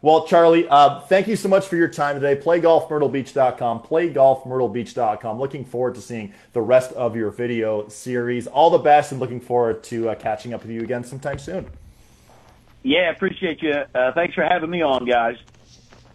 [0.00, 2.40] Well, Charlie, uh, thank you so much for your time today.
[2.40, 5.38] PlayGolfMyrtleBeach.com, PlayGolfMyrtleBeach.com.
[5.38, 8.46] Looking forward to seeing the rest of your video series.
[8.46, 11.66] All the best, and looking forward to uh, catching up with you again sometime soon.
[12.82, 13.74] Yeah, appreciate you.
[13.94, 15.36] Uh, thanks for having me on, guys.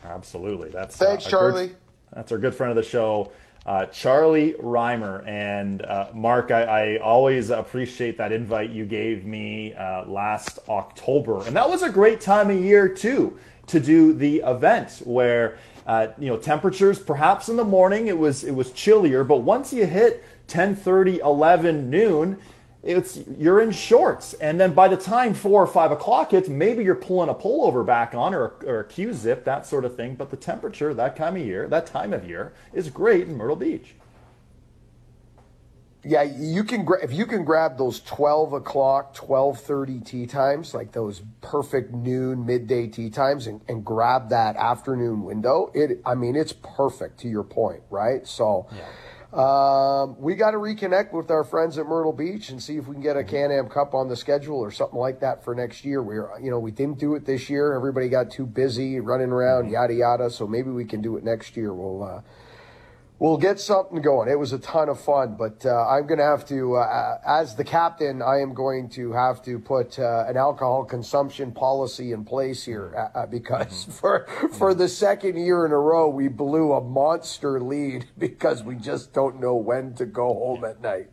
[0.03, 0.69] Absolutely.
[0.69, 1.67] That's Thanks, uh, Charlie.
[1.67, 1.77] Good,
[2.13, 3.31] that's our good friend of the show,
[3.65, 5.23] uh, Charlie Rymer.
[5.25, 11.45] And uh, Mark, I, I always appreciate that invite you gave me uh, last October,
[11.45, 13.37] and that was a great time of year too
[13.67, 15.57] to do the event where.
[15.85, 19.73] Uh, you know, temperatures perhaps in the morning it was it was chillier, but once
[19.73, 22.39] you hit 10:30, 11 noon,
[22.83, 26.83] it's you're in shorts, and then by the time four or five o'clock hits, maybe
[26.83, 30.15] you're pulling a pullover back on or, or a Q zip, that sort of thing.
[30.15, 33.55] But the temperature that time of year, that time of year, is great in Myrtle
[33.55, 33.95] Beach.
[36.05, 40.73] Yeah, you can gra- if you can grab those twelve o'clock, twelve thirty tee times,
[40.73, 45.71] like those perfect noon, midday tee times, and, and grab that afternoon window.
[45.73, 48.27] It, I mean, it's perfect to your point, right?
[48.27, 48.67] So,
[49.33, 52.93] um, we got to reconnect with our friends at Myrtle Beach and see if we
[52.93, 56.03] can get a Can-Am Cup on the schedule or something like that for next year.
[56.03, 57.73] We're, you know, we didn't do it this year.
[57.73, 60.29] Everybody got too busy running around, yada yada.
[60.29, 61.73] So maybe we can do it next year.
[61.73, 62.03] We'll.
[62.03, 62.21] Uh,
[63.23, 64.27] We'll get something going.
[64.27, 67.55] It was a ton of fun, but uh, I'm going to have to, uh, as
[67.55, 72.25] the captain, I am going to have to put uh, an alcohol consumption policy in
[72.25, 76.73] place here uh, uh, because for for the second year in a row, we blew
[76.73, 81.11] a monster lead because we just don't know when to go home at night.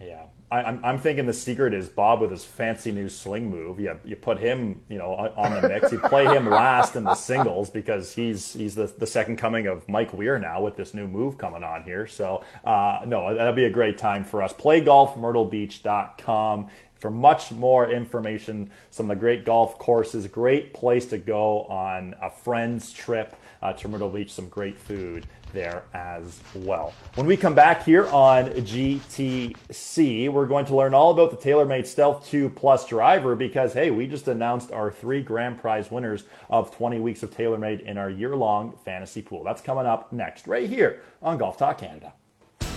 [0.00, 0.26] Yeah.
[0.50, 3.78] I, I'm, I'm thinking the secret is Bob with his fancy new sling move.
[3.78, 5.92] You, you put him, you know, on, on the mix.
[5.92, 9.88] You play him last in the singles because he's he's the, the second coming of
[9.88, 12.06] Mike Weir now with this new move coming on here.
[12.06, 14.52] So uh, no, that'll be a great time for us.
[14.54, 16.68] PlayGolfMyrtleBeach.com
[16.98, 18.70] for much more information.
[18.90, 20.26] Some of the great golf courses.
[20.26, 24.32] Great place to go on a friend's trip uh, to Myrtle Beach.
[24.32, 26.92] Some great food there as well.
[27.14, 31.86] When we come back here on GTC, we're going to learn all about the TaylorMade
[31.86, 36.74] Stealth 2 Plus driver because, hey, we just announced our three grand prize winners of
[36.76, 39.44] 20 weeks of TaylorMade in our year long fantasy pool.
[39.44, 42.12] That's coming up next, right here on Golf Talk Canada.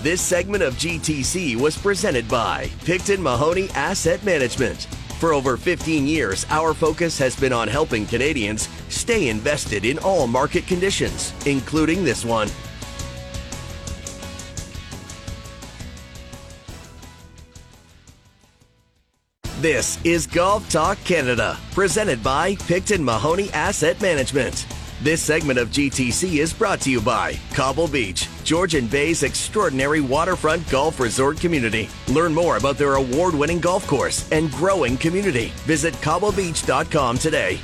[0.02, 4.88] This segment of GTC was presented by Picton Mahoney Asset Management.
[5.22, 10.26] For over 15 years, our focus has been on helping Canadians stay invested in all
[10.26, 12.50] market conditions, including this one.
[19.60, 24.66] This is Golf Talk Canada, presented by Picton Mahoney Asset Management.
[25.04, 30.70] This segment of GTC is brought to you by Cobble Beach, Georgian Bay's extraordinary waterfront
[30.70, 31.90] golf resort community.
[32.10, 35.48] Learn more about their award winning golf course and growing community.
[35.66, 37.60] Visit cobblebeach.com today.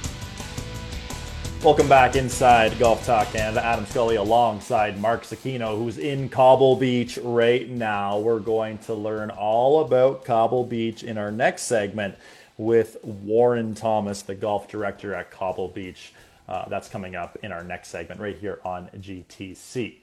[1.64, 3.64] Welcome back inside Golf Talk Canada.
[3.64, 8.18] Adam Scully alongside Mark Zecchino, who's in Cobble Beach right now.
[8.18, 12.16] We're going to learn all about Cobble Beach in our next segment
[12.58, 16.14] with Warren Thomas, the golf director at Cobble Beach.
[16.48, 19.98] Uh, that's coming up in our next segment right here on GTC.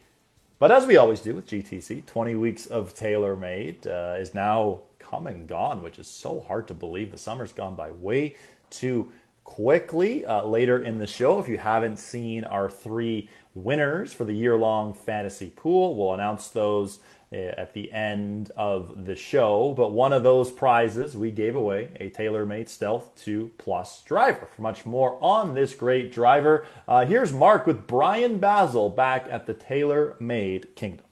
[0.58, 5.26] But as we always do with GTC, 20 weeks of TaylorMade uh, is now come
[5.26, 7.10] and gone, which is so hard to believe.
[7.10, 8.36] The summer's gone by way
[8.70, 9.12] too
[9.44, 10.24] quickly.
[10.24, 14.56] Uh, later in the show, if you haven't seen our three winners for the year
[14.56, 16.98] long fantasy pool, we'll announce those
[17.34, 19.74] at the end of the show.
[19.76, 24.48] But one of those prizes we gave away a TaylorMade Stealth 2 Plus driver.
[24.54, 29.46] For much more on this great driver, uh, here's Mark with Brian Bazzel back at
[29.46, 31.04] the TaylorMade Kingdom.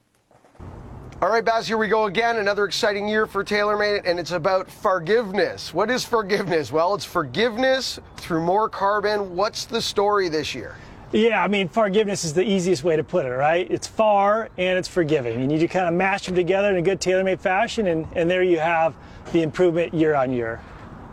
[1.22, 2.38] All right, Baz, here we go again.
[2.38, 5.72] Another exciting year for TaylorMade, and it's about forgiveness.
[5.72, 6.72] What is forgiveness?
[6.72, 9.36] Well, it's forgiveness through more carbon.
[9.36, 10.74] What's the story this year?
[11.12, 13.70] Yeah, I mean, forgiveness is the easiest way to put it, right?
[13.70, 15.38] It's far and it's forgiving.
[15.40, 18.30] You need to kind of mash them together in a good tailor-made fashion, and, and
[18.30, 18.94] there you have
[19.32, 20.60] the improvement year on year.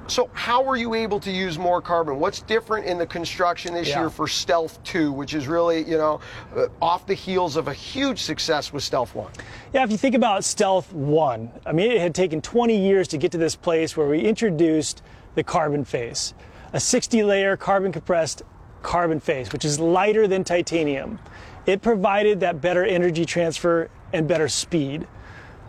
[0.08, 2.18] So, how were you able to use more carbon?
[2.20, 4.00] What's different in the construction this Yeah.
[4.00, 6.22] year for Stealth 2, which is really, you know,
[6.56, 9.30] uh, off the heels of a huge success with Stealth 1?
[9.74, 13.18] Yeah, if you think about Stealth 1, I mean, it had taken 20 years to
[13.18, 15.04] get to this place where we introduced
[15.36, 16.34] the carbon face,
[16.74, 18.41] a 60 layer carbon compressed
[18.82, 21.20] carbon face, which is lighter than titanium.
[21.66, 25.08] It provided that better energy transfer and better speed.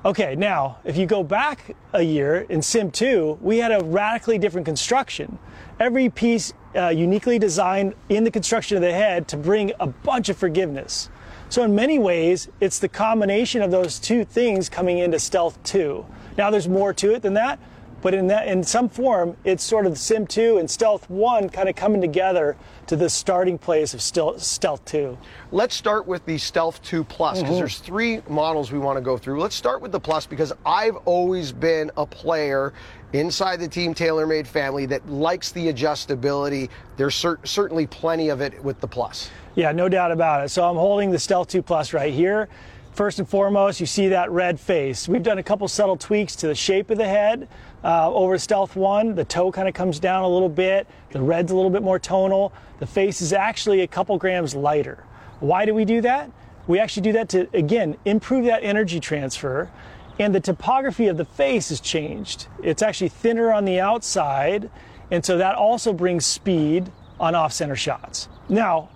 [0.03, 4.39] Okay, now, if you go back a year in Sim 2, we had a radically
[4.39, 5.39] different construction.
[5.79, 10.31] Every piece uh, uniquely designed in the construction of the head to bring a bunch
[10.31, 11.11] of forgiveness.
[11.51, 16.07] So, in many ways, it's the combination of those two things coming into Stealth 2.
[16.39, 17.59] Now, there's more to it than that,
[18.03, 21.69] but in that, in some form, it's sort of Sim 2 and Stealth 1 kind
[21.69, 25.17] of coming together to the starting place of Stealth 2.
[25.53, 27.59] Let's start with the Stealth 2 Plus because Mhm.
[27.59, 29.41] there's three models we want to go through.
[29.41, 32.73] Let's start with the Plus because I've always been a player
[33.13, 36.69] inside the Team TaylorMade family that likes the adjustability.
[36.97, 39.31] There's cer- certainly plenty of it with the Plus.
[39.57, 40.49] Yeah, no doubt about it.
[40.51, 42.49] So I'm holding the Stealth 2 Plus right here.
[42.93, 45.09] First and foremost, you see that red face.
[45.09, 47.49] We've done a couple subtle tweaks to the shape of the head
[47.85, 49.15] uh, over Stealth 1.
[49.15, 50.87] The toe kind of comes down a little bit.
[51.13, 52.53] The red's a little bit more tonal.
[52.81, 55.05] The face is actually a couple grams lighter.
[55.39, 56.31] Why do we do that?
[56.67, 59.71] We actually do that to, again, improve that energy transfer.
[60.19, 62.49] And the topography of the face has changed.
[62.63, 64.69] It's actually thinner on the outside.
[65.11, 68.29] And so that also brings speed on off center shots.
[68.49, 68.91] Now,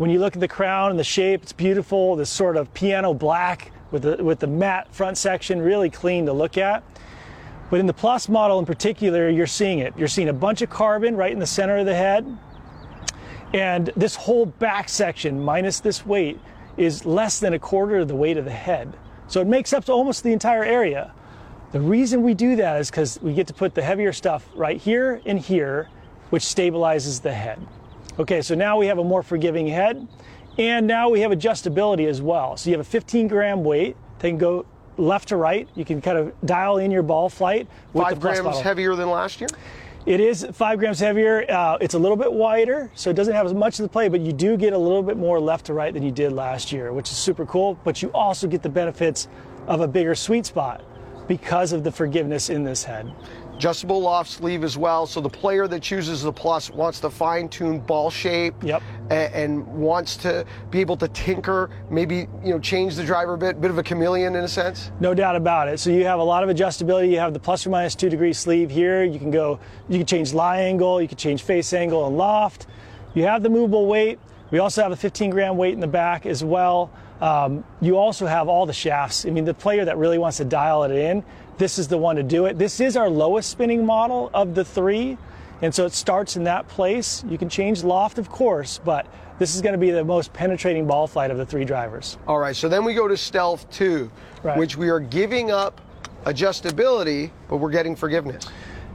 [0.00, 2.16] when you look at the crown and the shape, it's beautiful.
[2.16, 6.32] This sort of piano black with the with the matte front section, really clean to
[6.32, 6.82] look at.
[7.68, 9.92] But in the Plus model in particular, you're seeing it.
[9.98, 12.24] You're seeing a bunch of carbon right in the center of the head.
[13.52, 16.40] And this whole back section, minus this weight,
[16.78, 18.96] is less than a quarter of the weight of the head.
[19.28, 21.12] So it makes up almost the entire area.
[21.72, 24.80] The reason we do that is because we get to put the heavier stuff right
[24.80, 25.90] here and here,
[26.30, 27.60] which stabilizes the head.
[28.20, 30.06] Okay, so now we have a more forgiving head,
[30.58, 32.54] and now we have adjustability as well.
[32.54, 34.66] So you have a 15 gram weight, that can go
[34.98, 35.66] left to right.
[35.74, 38.60] You can kind of dial in your ball flight with Five the grams model.
[38.60, 39.48] heavier than last year?
[40.04, 41.50] It is five grams heavier.
[41.50, 44.08] Uh, it's a little bit wider, so it doesn't have as much of the play,
[44.08, 46.72] but you do get a little bit more left to right than you did last
[46.72, 47.78] year, which is super cool.
[47.84, 49.28] But you also get the benefits
[49.66, 50.84] of a bigger sweet spot
[51.26, 53.10] because of the forgiveness in this head.
[53.60, 55.06] Adjustable loft sleeve as well.
[55.06, 58.82] So the player that chooses the Plus wants to fine tune ball shape yep.
[59.10, 63.38] and, and wants to be able to tinker, maybe you know change the driver a
[63.38, 64.92] bit, bit of a chameleon in a sense.
[64.98, 65.78] No doubt about it.
[65.78, 67.10] So you have a lot of adjustability.
[67.10, 69.04] You have the plus or minus two degree sleeve here.
[69.04, 72.66] You can go, you can change lie angle, you can change face angle and loft.
[73.12, 74.18] You have the movable weight.
[74.50, 76.90] We also have a 15 gram weight in the back as well.
[77.20, 79.26] Um, you also have all the shafts.
[79.26, 81.22] I mean, the player that really wants to dial it in,
[81.60, 82.58] this is the one to do it.
[82.58, 85.18] This is our lowest spinning model of the three.
[85.60, 87.22] And so it starts in that place.
[87.28, 89.06] You can change loft, of course, but
[89.38, 92.16] this is going to be the most penetrating ball flight of the three drivers.
[92.26, 94.10] All right, so then we go to Stealth 2,
[94.42, 94.56] Right.
[94.56, 95.82] which we are giving up
[96.24, 98.46] adjustability, but we're getting forgiveness.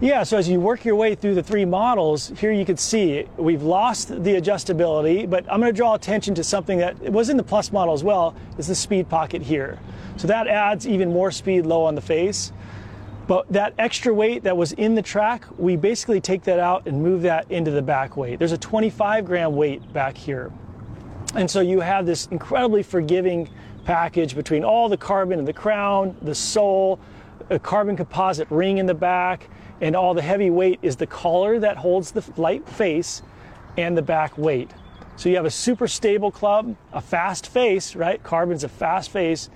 [0.01, 3.27] Yeah, so as you work your way through the three models, here you can see
[3.37, 7.37] we've lost the adjustability, but I'm going to draw attention to something that was in
[7.37, 9.79] the Plus model as well, is the speed pocket here.
[10.17, 12.51] So that adds even more speed low on the face.
[13.27, 17.01] But that extra weight that was in the track, we basically take that out and
[17.01, 18.37] move that into the back weight.
[18.37, 20.51] There's a 25 gram weight back here.
[21.33, 23.49] And so you have this incredibly forgiving
[23.83, 26.99] package between all the carbon in the crown, the sole,
[27.49, 29.49] a carbon composite ring in the back,
[29.81, 33.21] and all the heavy weight is the collar that holds the light face
[33.77, 34.71] and the back weight.
[35.17, 38.21] So you have a super stable club, a fast face, right?
[38.23, 39.49] Carbon's a fast face.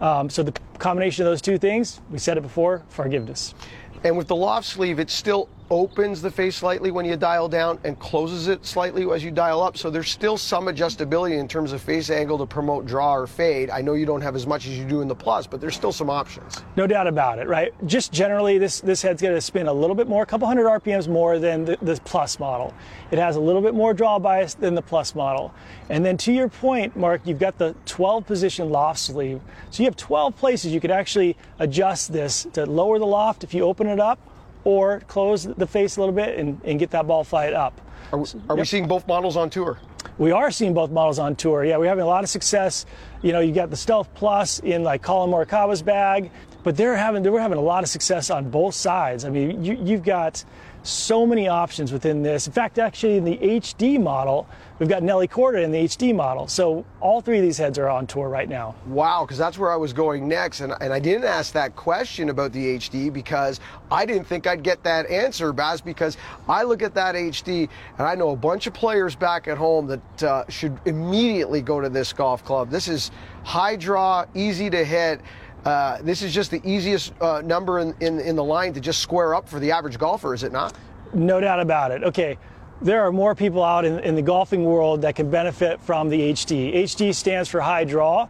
[0.00, 3.54] Um, so the combination of those two things, we said it before, forgiveness.
[4.02, 7.78] And with the loft sleeve, it's still opens the face slightly when you dial down
[7.84, 9.76] and closes it slightly as you dial up.
[9.76, 13.70] So there's still some adjustability in terms of face angle to promote draw or fade.
[13.70, 15.74] I know you don't have as much as you do in the Plus, but there's
[15.74, 16.62] still some options.
[16.76, 17.72] No doubt about it, right?
[17.86, 20.66] Just generally, this, this head's going to spin a little bit more, a couple hundred
[20.66, 22.74] RPMs more than the, the Plus model.
[23.10, 25.54] It has a little bit more draw bias than the Plus model.
[25.88, 29.40] And then to your point, Mark, you've got the 12 position loft sleeve.
[29.70, 33.54] So you have 12 places you could actually adjust this to lower the loft if
[33.54, 34.18] you open it up
[34.64, 37.80] or close the face a little bit and, and get that ball flight up.
[38.12, 38.58] Are, we, are yep.
[38.58, 39.78] we seeing both models on tour?
[40.18, 41.64] We are seeing both models on tour.
[41.64, 42.86] Yeah, we're having a lot of success.
[43.22, 46.30] You know, you got the Stealth Plus in like Collin Morikawa's bag,
[46.62, 49.24] but they're having they were having a lot of success on both sides.
[49.24, 50.44] I mean, you, you've got
[50.84, 52.46] so many options within this.
[52.46, 54.46] In fact, actually, in the HD model,
[54.78, 56.46] we've got Nelly Korda in the HD model.
[56.46, 58.74] So all three of these heads are on tour right now.
[58.86, 60.60] Wow, because that's where I was going next.
[60.60, 64.62] And, and I didn't ask that question about the HD because I didn't think I'd
[64.62, 68.66] get that answer, Baz, because I look at that HD and I know a bunch
[68.66, 72.68] of players back at home that uh, should immediately go to this golf club.
[72.68, 73.10] This is
[73.42, 75.20] high draw, easy to hit.
[75.64, 79.00] Uh, this is just the easiest uh, number in, in, in the line to just
[79.00, 80.74] square up for the average golfer, is it not?
[81.14, 82.02] No doubt about it.
[82.02, 82.36] Okay,
[82.82, 86.32] there are more people out in, in the golfing world that can benefit from the
[86.32, 86.74] HD.
[86.82, 88.28] HD stands for high draw.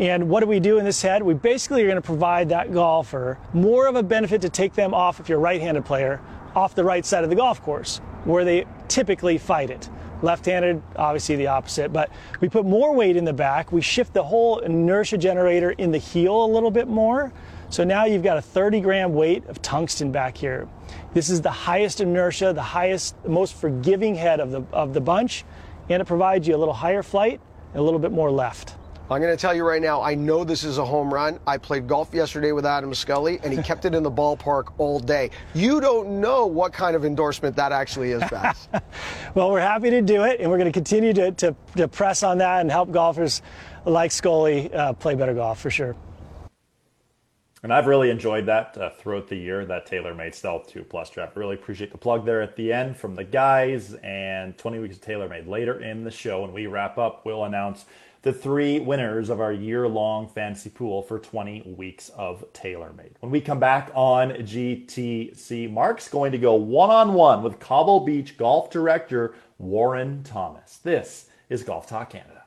[0.00, 1.22] And what do we do in this head?
[1.22, 4.94] We basically are going to provide that golfer more of a benefit to take them
[4.94, 6.20] off, if you're a right handed player,
[6.56, 9.88] off the right side of the golf course, where they typically fight it.
[10.22, 13.72] Left handed, obviously the opposite, but we put more weight in the back.
[13.72, 17.32] We shift the whole inertia generator in the heel a little bit more.
[17.70, 20.68] So now you've got a 30 gram weight of tungsten back here.
[21.14, 25.44] This is the highest inertia, the highest, most forgiving head of the, of the bunch,
[25.88, 27.40] and it provides you a little higher flight
[27.72, 28.76] and a little bit more left.
[29.12, 31.38] I'm going to tell you right now, I know this is a home run.
[31.46, 34.98] I played golf yesterday with Adam Scully, and he kept it in the ballpark all
[34.98, 35.30] day.
[35.54, 38.68] You don't know what kind of endorsement that actually is, Baz.
[39.34, 42.22] well, we're happy to do it, and we're going to continue to, to, to press
[42.22, 43.42] on that and help golfers
[43.84, 45.94] like Scully uh, play better golf for sure.
[47.62, 51.36] And I've really enjoyed that uh, throughout the year, that TaylorMade Stealth 2 Plus draft.
[51.36, 53.94] Really appreciate the plug there at the end from the guys.
[54.02, 55.46] And 20 weeks of TaylorMade.
[55.46, 57.84] Later in the show, when we wrap up, we'll announce
[58.22, 63.12] the three winners of our year long fantasy pool for 20 weeks of TaylorMade.
[63.20, 68.00] When we come back on GTC, Mark's going to go one on one with Cobble
[68.00, 70.78] Beach golf director Warren Thomas.
[70.78, 72.44] This is Golf Talk Canada.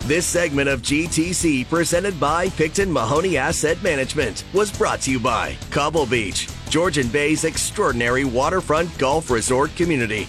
[0.00, 5.56] This segment of GTC, presented by Picton Mahoney Asset Management, was brought to you by
[5.70, 10.28] Cobble Beach, Georgian Bay's extraordinary waterfront golf resort community.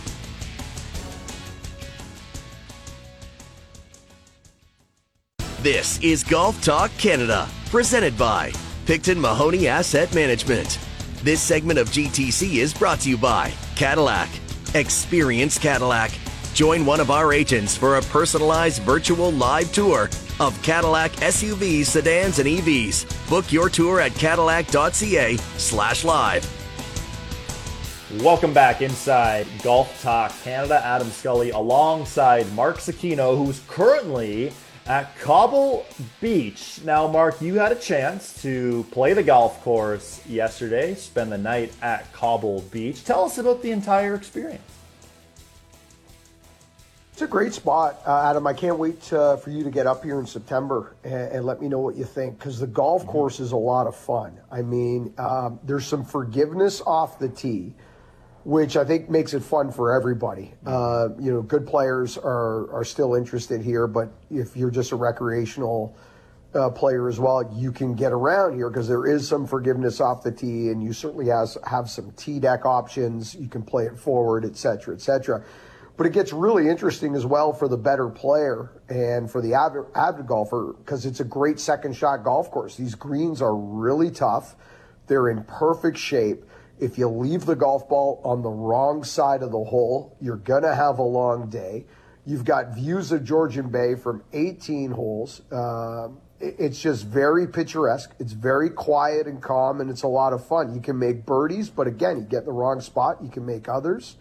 [5.62, 8.54] This is Golf Talk Canada, presented by
[8.86, 10.80] Picton Mahoney Asset Management.
[11.22, 14.30] This segment of GTC is brought to you by Cadillac.
[14.74, 16.12] Experience Cadillac.
[16.54, 20.10] Join one of our agents for a personalized virtual live tour
[20.40, 23.30] of Cadillac SUVs, sedans, and EVs.
[23.30, 26.50] Book your tour at cadillac.ca slash live.
[28.22, 30.82] Welcome back inside Golf Talk Canada.
[30.86, 34.54] Adam Scully alongside Mark Zecchino, who's currently
[34.90, 35.86] at Cobble
[36.20, 36.82] Beach.
[36.84, 41.72] Now, Mark, you had a chance to play the golf course yesterday, spend the night
[41.84, 43.06] at Cobble Beach.
[43.06, 44.64] Tell us about the entire experience.
[47.14, 48.48] It's a great spot, uh, Adam.
[48.48, 51.62] I can't wait uh, for you to get up here in September and, and let
[51.62, 53.12] me know what you think because the golf mm-hmm.
[53.12, 54.40] course is a lot of fun.
[54.52, 57.76] I mean, um, there's some forgiveness off the tee
[58.44, 60.54] which I think makes it fun for everybody.
[60.66, 64.96] Uh, you know, good players are are still interested here, but if you're just a
[64.96, 65.96] recreational
[66.54, 70.24] uh, player as well, you can get around here because there is some forgiveness off
[70.24, 73.36] the tee, and you certainly has have some tee deck options.
[73.36, 75.44] You can play it forward, et cetera, et cetera.
[75.98, 79.84] But it gets really interesting as well for the better player and for the avid,
[79.94, 82.78] avid golfer because it's a great second shot golf course.
[82.78, 84.56] These greens are really tough.
[85.08, 86.46] They're in perfect shape
[86.80, 90.64] if you leave the golf ball on the wrong side of the hole, you're going
[90.64, 91.86] to have a long day.
[92.26, 95.42] You've got views of Georgian Bay from 18 holes.
[95.52, 98.14] Uh, it's just very picturesque.
[98.20, 100.74] It's very quiet and calm, and it's a lot of fun.
[100.74, 104.16] You can make birdies, but again, you get the wrong spot, you can make others.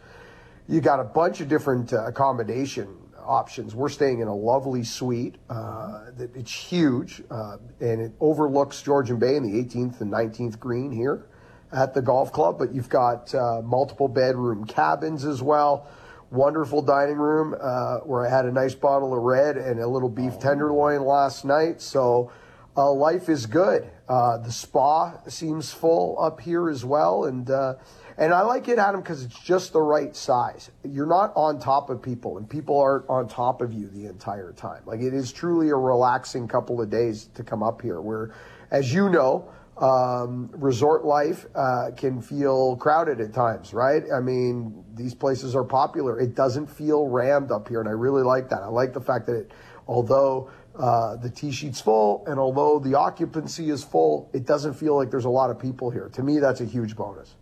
[0.66, 2.88] You got a bunch of different uh, accommodation
[3.24, 3.74] options.
[3.74, 5.36] We're staying in a lovely suite.
[5.48, 10.90] Uh, it's huge, uh, and it overlooks Georgian Bay in the 18th and 19th green
[10.90, 11.26] here
[11.72, 15.86] at the golf club, but you've got uh, multiple bedroom cabins as well.
[16.30, 20.10] Wonderful dining room uh, where I had a nice bottle of red and a little
[20.10, 21.80] beef tenderloin last night.
[21.80, 22.30] So
[22.76, 23.90] uh, life is good.
[24.08, 27.74] Uh, the spa seems full up here as well, and uh,
[28.16, 30.70] and I like it, Adam, because it's just the right size.
[30.84, 34.52] You're not on top of people, and people aren't on top of you the entire
[34.52, 34.82] time.
[34.86, 38.00] Like it is truly a relaxing couple of days to come up here.
[38.00, 38.32] Where,
[38.70, 44.02] as you know, um, resort life uh, can feel crowded at times, right?
[44.12, 46.18] I mean, these places are popular.
[46.18, 48.62] It doesn't feel rammed up here, and I really like that.
[48.62, 49.52] I like the fact that it,
[49.86, 54.96] although uh, the T sheet's full and although the occupancy is full, it doesn't feel
[54.96, 56.08] like there's a lot of people here.
[56.14, 57.34] To me, that's a huge bonus.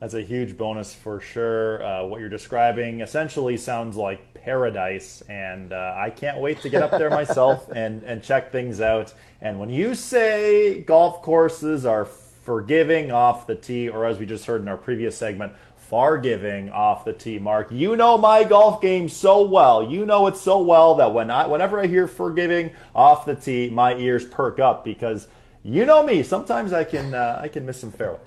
[0.00, 1.84] That's a huge bonus for sure.
[1.84, 6.82] Uh, what you're describing essentially sounds like paradise, and uh, I can't wait to get
[6.82, 9.12] up there myself and, and check things out.
[9.40, 14.46] And when you say golf courses are forgiving off the tee, or as we just
[14.46, 19.08] heard in our previous segment, forgiving off the tee, Mark, you know my golf game
[19.08, 19.82] so well.
[19.82, 23.68] You know it so well that when I, whenever I hear forgiving off the tee,
[23.68, 25.26] my ears perk up because
[25.64, 26.22] you know me.
[26.22, 28.20] Sometimes I can uh, I can miss some fairways.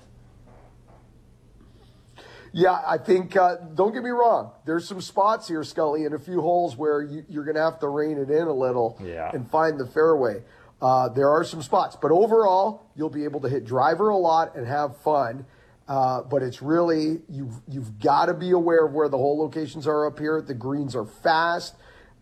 [2.52, 6.18] Yeah, I think, uh, don't get me wrong, there's some spots here, Scully, and a
[6.18, 9.30] few holes where you, are going to have to rein it in a little yeah.
[9.32, 10.42] and find the fairway.
[10.80, 14.54] Uh, there are some spots, but overall, you'll be able to hit driver a lot
[14.54, 15.46] and have fun.
[15.88, 19.86] Uh, but it's really you've you've got to be aware of where the hole locations
[19.86, 20.40] are up here.
[20.40, 21.74] The greens are fast.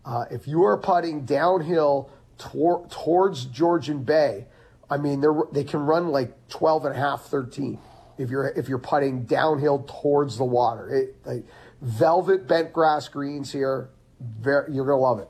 [0.03, 2.09] Uh, if you are putting downhill
[2.39, 4.45] tor- towards Georgian Bay,
[4.89, 7.79] I mean they they can run like 12 and a half, 13
[8.21, 10.89] if you're if you're putting downhill towards the water.
[10.89, 11.45] It, like,
[11.81, 13.89] velvet bent grass greens here,
[14.19, 15.29] very, you're gonna love it.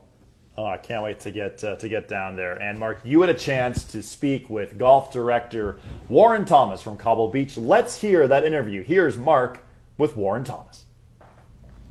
[0.56, 2.60] Oh, I can't wait to get uh, to get down there.
[2.60, 5.78] And Mark, you had a chance to speak with golf director
[6.08, 7.56] Warren Thomas from Cobble Beach.
[7.56, 8.82] Let's hear that interview.
[8.82, 9.64] Here's Mark
[9.96, 10.84] with Warren Thomas.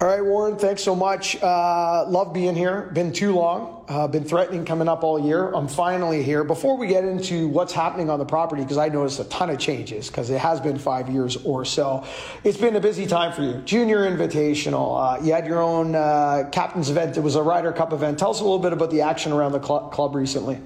[0.01, 1.39] All right, Warren, thanks so much.
[1.43, 2.89] Uh, love being here.
[2.91, 3.85] Been too long.
[3.87, 5.53] Uh, been threatening coming up all year.
[5.53, 6.43] I'm finally here.
[6.43, 9.59] Before we get into what's happening on the property, because I noticed a ton of
[9.59, 12.03] changes, because it has been five years or so.
[12.43, 13.61] It's been a busy time for you.
[13.63, 15.19] Junior Invitational.
[15.19, 17.15] Uh, you had your own uh, captain's event.
[17.15, 18.17] It was a Ryder Cup event.
[18.17, 20.59] Tell us a little bit about the action around the cl- club recently.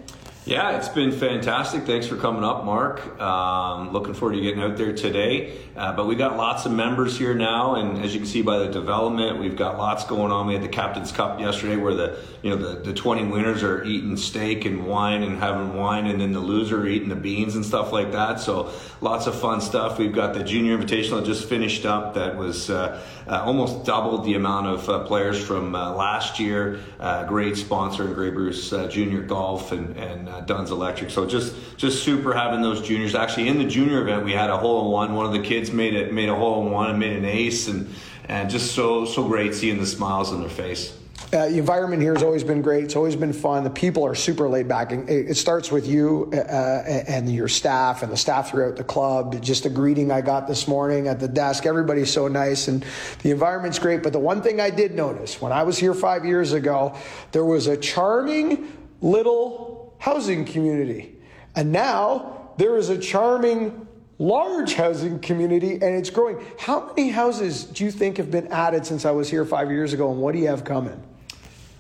[0.46, 1.86] Yeah, it's been fantastic.
[1.88, 3.20] Thanks for coming up, Mark.
[3.20, 5.58] Um, looking forward to getting out there today.
[5.76, 8.60] Uh, but we got lots of members here now, and as you can see by
[8.60, 10.46] the development, we've got lots going on.
[10.46, 13.84] We had the Captain's Cup yesterday, where the you know the, the 20 winners are
[13.86, 17.66] eating steak and wine and having wine, and then the loser eating the beans and
[17.66, 18.40] stuff like that.
[18.40, 19.98] So lots of fun stuff.
[19.98, 22.14] We've got the Junior Invitational just finished up.
[22.14, 26.80] That was uh, uh, almost doubled the amount of uh, players from uh, last year.
[27.00, 31.10] Uh, great sponsor Grey Bruce Junior Golf and and Duns Electric.
[31.10, 33.16] So just just super having those juniors.
[33.16, 35.16] Actually, in the junior event, we had a hole in one.
[35.16, 37.68] One of the kids made it made a hole in one and made an ace,
[37.68, 37.94] and
[38.26, 40.94] and just so so great seeing the smiles on their face.
[41.36, 42.86] Uh, the environment here has always been great.
[42.86, 43.66] It's always been fun.
[43.66, 44.94] The people are super laid back.
[44.94, 49.44] And it, starts with you uh, and your staff and the staff throughout the club.
[49.44, 51.66] Just a greeting I got this morning at the desk.
[51.66, 52.86] Everybody's so nice and
[53.22, 54.02] the environment's great.
[54.02, 56.98] But the one thing I did notice when I was here five years ago,
[57.34, 58.72] there was a charming
[59.02, 61.18] little housing community.
[61.54, 63.86] And now there is a charming
[64.20, 66.42] large housing community and it's growing.
[66.58, 69.92] How many houses do you think have been added since I was here five years
[69.92, 71.05] ago and what do you have coming?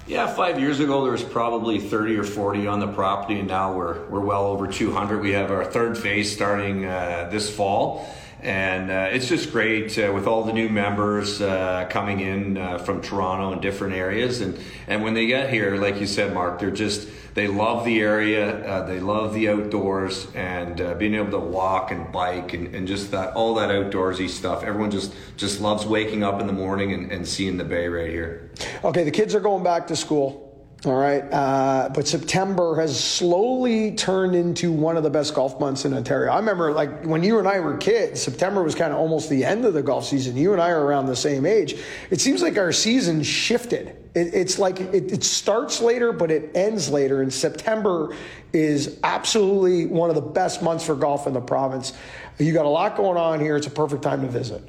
[0.07, 3.73] Yeah, five years ago there was probably 30 or 40 on the property, and now
[3.73, 5.19] we're we're well over 200.
[5.19, 8.07] We have our third phase starting uh, this fall,
[8.45, 12.77] and uh, it's just great uh, with all the new members uh, coming in uh,
[12.77, 14.57] from Toronto and different areas, and
[14.87, 18.65] and when they get here, like you said, Mark, they're just they love the area,
[18.65, 22.87] uh, they love the outdoors, and uh, being able to walk and bike and, and
[22.87, 24.63] just that all that outdoorsy stuff.
[24.63, 28.11] Everyone just just loves waking up in the morning and, and seeing the bay right
[28.11, 28.51] here.
[28.83, 30.44] Okay, the kids are going back to school.
[30.85, 31.23] All right.
[31.33, 36.31] Uh, but September has slowly turned into one of the best golf months in Ontario.
[36.31, 39.43] I remember, like, when you and I were kids, September was kind of almost the
[39.43, 40.37] end of the golf season.
[40.37, 41.75] You and I are around the same age.
[42.11, 43.87] It seems like our season shifted.
[44.13, 47.23] It, it's like it, it starts later, but it ends later.
[47.23, 48.15] And September
[48.53, 51.93] is absolutely one of the best months for golf in the province.
[52.37, 53.55] You got a lot going on here.
[53.55, 54.61] It's a perfect time to visit.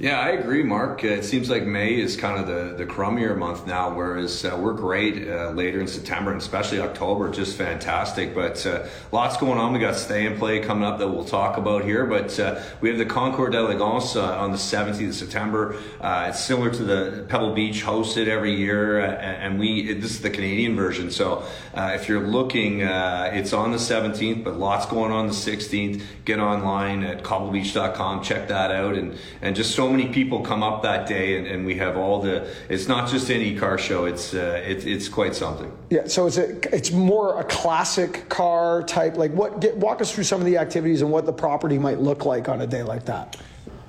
[0.00, 1.02] Yeah, I agree, Mark.
[1.02, 4.56] Uh, it seems like May is kind of the, the crummier month now, whereas uh,
[4.56, 8.32] we're great uh, later in September and especially October, just fantastic.
[8.32, 9.72] But uh, lots going on.
[9.72, 12.06] We got stay and play coming up that we'll talk about here.
[12.06, 15.74] But uh, we have the Concours d'Elegance uh, on the 17th of September.
[16.00, 20.76] it's similar to the Pebble Beach hosted every year, and we this is the Canadian
[20.76, 21.10] version.
[21.10, 21.42] So
[21.74, 26.02] if you're looking, it's on the 17th, but lots going on the 16th.
[26.24, 30.62] Get online at cobblebeach.com, check that out, and and just so so many people come
[30.62, 32.46] up that day, and, and we have all the.
[32.68, 34.04] It's not just any car show.
[34.04, 35.72] It's uh, it, it's quite something.
[35.88, 36.06] Yeah.
[36.06, 39.16] So it's a, it's more a classic car type.
[39.16, 39.60] Like what?
[39.60, 42.50] Get, walk us through some of the activities and what the property might look like
[42.50, 43.38] on a day like that.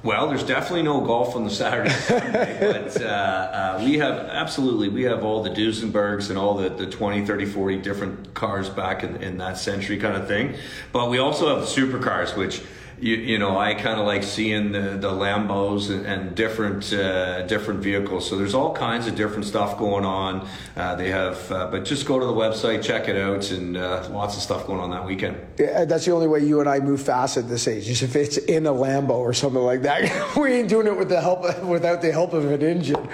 [0.02, 4.88] Well, there's definitely no golf on the Saturday, Sunday, but uh, uh, we have absolutely
[4.88, 9.04] we have all the Duesenbergs and all the, the 20, 30, 40 different cars back
[9.04, 10.56] in, in that century kind of thing.
[10.94, 12.62] But we also have supercars, which
[13.02, 17.44] you, you know, I kind of like seeing the, the Lambos and, and different uh,
[17.44, 18.30] different vehicles.
[18.30, 20.48] So there's all kinds of different stuff going on.
[20.76, 24.08] Uh, they have, uh, but just go to the website, check it out, and uh,
[24.12, 25.38] lots of stuff going on that weekend.
[25.58, 28.16] Yeah, that's the only way you and I move fast at this age is if
[28.16, 30.36] it's in a Lambo or something like that.
[30.38, 33.10] we ain't doing it with the help without the help of an engine.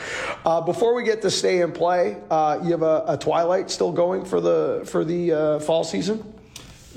[0.45, 3.91] Uh, before we get to stay and play, uh, you have a, a, Twilight still
[3.91, 6.35] going for the for the fall season.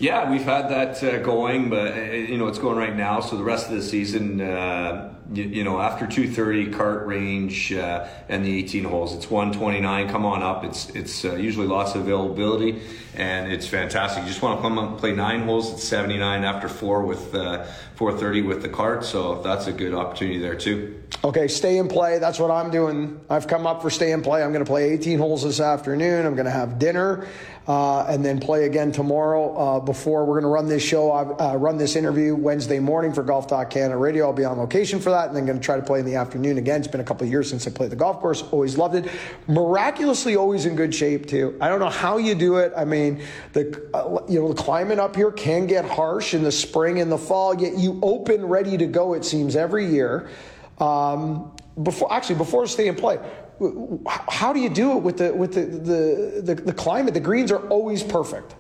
[0.01, 3.19] Yeah, we've had that uh, going, but uh, you know it's going right now.
[3.19, 7.73] So the rest of the season, uh, you, you, know, after two thirty cart range
[7.73, 10.09] uh, and the eighteen holes, it's one twenty nine.
[10.09, 10.63] Come on up.
[10.63, 12.81] It's it's uh, usually lots of availability,
[13.19, 14.23] and it's fantastic.
[14.23, 15.73] You just want to come and play nine holes.
[15.73, 17.65] at seventy nine after four with uh,
[17.95, 19.05] four thirty with the cart.
[19.05, 21.03] So that's a good opportunity there too.
[21.25, 22.19] Okay, stay and play.
[22.19, 23.21] That's what I'm doing.
[23.29, 24.43] I've come up for stay and play.
[24.43, 26.25] I'm going to play 18 holes this afternoon.
[26.25, 27.27] I'm going to have dinner
[27.67, 29.55] uh, and then play again tomorrow.
[29.57, 33.23] Uh, before we're going to run this show, uh, run this interview Wednesday morning for
[33.23, 34.27] Golf Talk Canada Radio.
[34.27, 36.15] I'll be on location for that, and then going to try to play in the
[36.15, 36.81] afternoon again.
[36.81, 38.43] It's been a couple of years since I played the golf course.
[38.43, 39.11] Always loved it.
[39.49, 41.57] Miraculously, always in good shape too.
[41.61, 42.73] I don't know how you do it.
[42.77, 43.08] I mean,
[43.53, 47.11] the uh, you know the climate up here can get harsh in the spring and
[47.11, 47.61] the fall.
[47.61, 49.15] Yet you open ready to go.
[49.15, 50.29] It seems every year.
[50.79, 51.53] Um,
[51.83, 53.19] before actually before stay and play
[54.29, 57.15] how do you do it with the with the, the, the, the climate?
[57.15, 58.55] The greens are always perfect.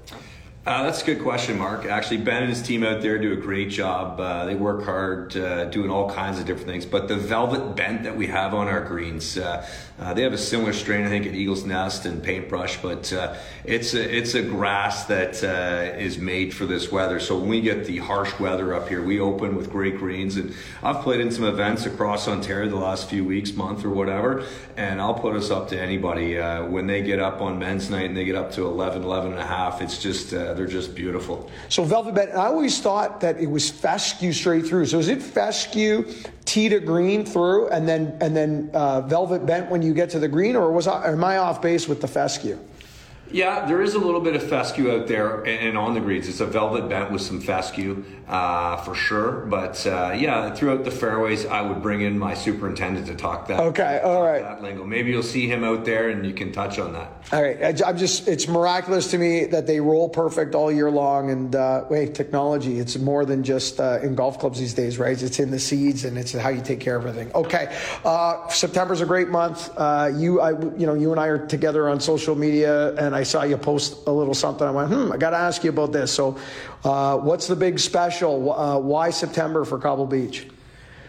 [0.66, 1.86] Uh, that's a good question, Mark.
[1.86, 4.20] Actually, Ben and his team out there do a great job.
[4.20, 6.84] Uh, they work hard, uh, doing all kinds of different things.
[6.84, 9.38] But the velvet bent that we have on our greens,
[10.00, 12.78] uh, uh, they have a similar strain, I think, at Eagles Nest and Paintbrush.
[12.80, 15.42] But uh, it's a it's a grass that
[15.98, 17.20] is made for this weather.
[17.20, 20.36] So when we get the harsh weather up here, we open with great greens.
[20.36, 24.46] And I've played in some events across Ontario the last few weeks, month or whatever,
[24.76, 26.36] and I'll put us up to anybody
[26.68, 29.40] when they get up on men's night and they get up to 11, 11 and
[29.40, 29.82] a half.
[29.82, 31.50] It's just they're just beautiful.
[31.68, 34.86] So velvet bent, I always thought that it was fescue straight through.
[34.86, 36.08] So is it fescue,
[36.48, 40.18] tee to green through, and then and then uh, velvet bent when you get to
[40.18, 42.58] the green, or was I, am I off base with the fescue?
[43.30, 46.40] Yeah, there is a little bit of fescue out there, and on the greens, it's
[46.40, 49.46] a velvet bent with some fescue uh, for sure.
[49.46, 53.60] But uh, yeah, throughout the fairways, I would bring in my superintendent to talk that.
[53.60, 54.42] Okay, all right.
[54.42, 54.84] That lingo.
[54.84, 57.12] Maybe you'll see him out there, and you can touch on that.
[57.32, 61.30] All right, I'm just it's miraculous to me that they roll perfect all year long.
[61.30, 65.20] And uh, wait, technology, it's more than just uh, in golf clubs these days, right?
[65.20, 67.32] It's in the seeds and it's how you take care of everything.
[67.34, 67.74] Okay,
[68.04, 69.70] uh, September's a great month.
[69.76, 73.17] Uh, you, I, you know, you and I are together on social media, and I
[73.22, 74.66] saw you post a little something.
[74.66, 76.12] I went, hmm, I got to ask you about this.
[76.12, 76.38] So,
[76.84, 78.52] uh, what's the big special?
[78.52, 80.46] Uh, why September for Cobble Beach?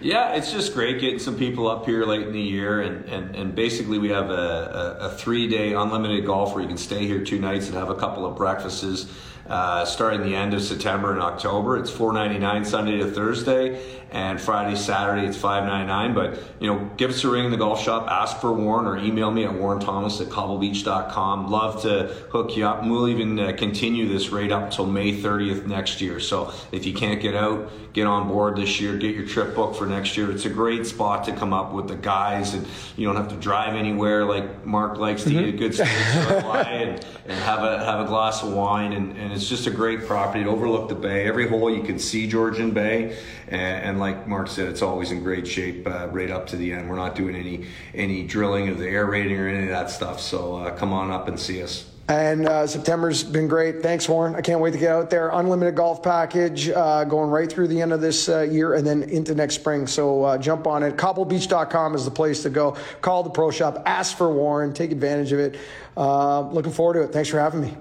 [0.01, 3.35] Yeah, it's just great getting some people up here late in the year, and, and,
[3.35, 7.05] and basically we have a, a, a three day unlimited golf where you can stay
[7.05, 9.07] here two nights and have a couple of breakfasts
[9.49, 11.77] uh, starting the end of September and October.
[11.77, 16.13] It's four ninety nine Sunday to Thursday, and Friday, Saturday it's five ninety nine.
[16.13, 18.97] But you know, give us a ring in the golf shop, ask for Warren, or
[18.97, 21.49] email me at warrenthomas at cobblebeach.com.
[21.49, 22.83] Love to hook you up.
[22.83, 26.19] And we'll even uh, continue this rate up until May 30th next year.
[26.19, 28.97] So if you can't get out, get on board this year.
[28.97, 30.31] Get your trip booked for next year.
[30.31, 33.35] It's a great spot to come up with the guys, and you don't have to
[33.35, 34.25] drive anywhere.
[34.25, 35.39] Like Mark likes to mm-hmm.
[35.39, 39.38] eat a good steak and, and have a have a glass of wine, and, and
[39.39, 41.25] it's just a great property to overlook the bay.
[41.25, 43.17] Every hole you can see Georgian Bay,
[43.47, 46.73] and, and like Mark said, it's always in great shape uh, right up to the
[46.73, 46.89] end.
[46.89, 50.19] We're not doing any any drilling of the air rating or any of that stuff.
[50.19, 51.85] So uh, come on up and see us.
[52.09, 53.81] And uh, September's been great.
[53.81, 54.35] Thanks, Warren.
[54.35, 55.29] I can't wait to get out there.
[55.29, 59.03] Unlimited golf package uh, going right through the end of this uh, year and then
[59.03, 59.87] into next spring.
[59.87, 60.97] So uh, jump on it.
[60.97, 62.75] Cobblebeach.com is the place to go.
[63.01, 63.83] Call the pro shop.
[63.85, 64.73] Ask for Warren.
[64.73, 65.57] Take advantage of it.
[65.95, 67.13] Uh, looking forward to it.
[67.13, 67.77] Thanks for having me.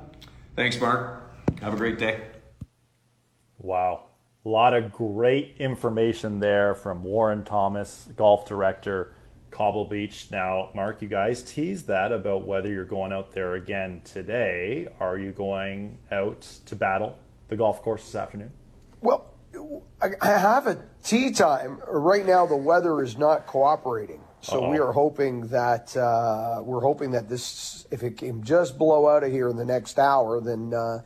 [0.55, 1.27] Thanks, Mark.
[1.60, 2.20] Have a great day.
[3.59, 4.05] Wow.
[4.44, 9.12] A lot of great information there from Warren Thomas, golf director,
[9.51, 10.28] Cobble Beach.
[10.30, 14.86] Now, Mark, you guys teased that about whether you're going out there again today.
[15.01, 17.18] Are you going out to battle
[17.48, 18.52] the golf course this afternoon?
[19.01, 19.35] Well,
[20.01, 21.80] I have a tee time.
[21.89, 24.20] Right now, the weather is not cooperating.
[24.43, 24.70] So Uh-oh.
[24.70, 29.24] we are hoping that uh, we're hoping that this, if it can just blow out
[29.24, 31.01] of here in the next hour, then uh,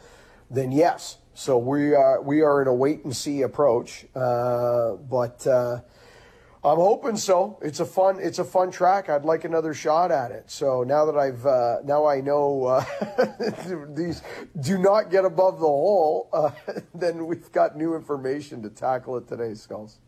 [0.52, 1.18] then yes.
[1.34, 4.06] So we are we are in a wait and see approach.
[4.14, 5.80] Uh, but uh,
[6.64, 7.58] I'm hoping so.
[7.62, 8.18] It's a fun.
[8.20, 9.08] It's a fun track.
[9.08, 10.50] I'd like another shot at it.
[10.50, 12.84] So now that I've uh, now I know uh,
[13.94, 14.22] these
[14.60, 16.50] do not get above the hole, uh,
[16.94, 19.98] then we've got new information to tackle it today, Skulls.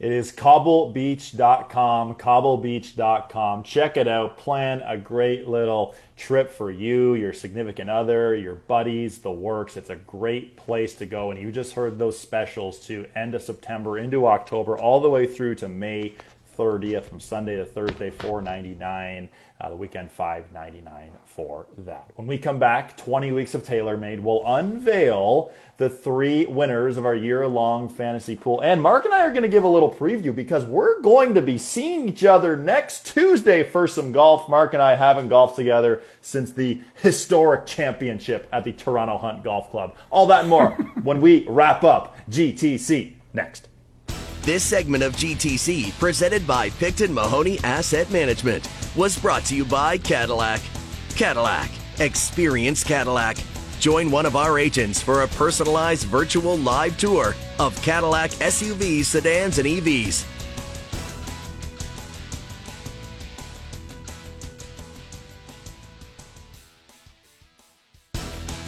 [0.00, 3.62] It is cobblebeach.com, cobblebeach.com.
[3.62, 4.36] Check it out.
[4.36, 9.76] Plan a great little trip for you, your significant other, your buddies, the works.
[9.76, 11.30] It's a great place to go.
[11.30, 15.28] And you just heard those specials to end of September into October, all the way
[15.28, 16.14] through to May
[16.58, 19.28] 30th from Sunday to Thursday, 499.
[19.60, 22.10] Uh, the weekend, 599 for that.
[22.14, 27.14] When we come back, 20 weeks of TaylorMade will unveil the three winners of our
[27.14, 28.60] year-long fantasy pool.
[28.60, 31.42] And Mark and I are going to give a little preview because we're going to
[31.42, 34.48] be seeing each other next Tuesday for some golf.
[34.48, 39.70] Mark and I haven't golfed together since the historic championship at the Toronto Hunt Golf
[39.70, 39.96] Club.
[40.10, 40.70] All that and more
[41.02, 43.68] when we wrap up GTC next.
[44.42, 49.98] This segment of GTC, presented by Picton Mahoney Asset Management, was brought to you by
[49.98, 50.60] Cadillac.
[51.14, 51.70] Cadillac.
[52.00, 53.36] Experience Cadillac.
[53.78, 59.58] Join one of our agents for a personalized virtual live tour of Cadillac SUVs, sedans,
[59.58, 60.24] and EVs.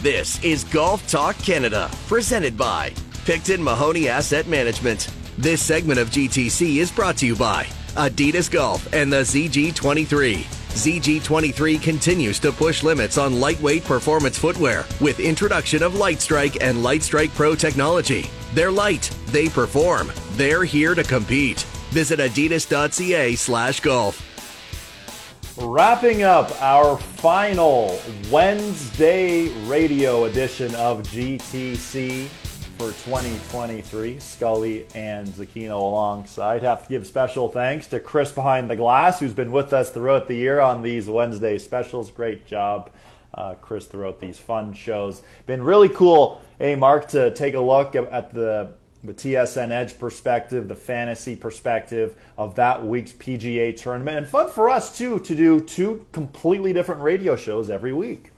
[0.01, 2.93] This is Golf Talk Canada, presented by
[3.25, 5.09] Picton Mahoney Asset Management.
[5.37, 7.65] This segment of GTC is brought to you by
[7.95, 10.66] Adidas Golf and the ZG23.
[10.77, 17.33] ZG23 continues to push limits on lightweight performance footwear with introduction of Lightstrike and Lightstrike
[17.33, 18.29] Pro technology.
[18.53, 21.61] They're light, they perform, they're here to compete.
[21.89, 24.23] Visit adidas.ca slash golf.
[25.57, 27.99] Wrapping up our final
[28.29, 32.29] Wednesday radio edition of GTC
[32.77, 34.19] for 2023.
[34.19, 36.61] Scully and Zecchino alongside.
[36.61, 40.27] Have to give special thanks to Chris behind the glass, who's been with us throughout
[40.27, 42.11] the year on these Wednesday specials.
[42.11, 42.91] Great job,
[43.33, 45.23] uh, Chris, throughout these fun shows.
[45.47, 48.69] Been really cool, hey Mark, to take a look at the
[49.03, 54.69] the TSN Edge perspective, the fantasy perspective of that week's PGA tournament, and fun for
[54.69, 58.31] us too to do two completely different radio shows every week.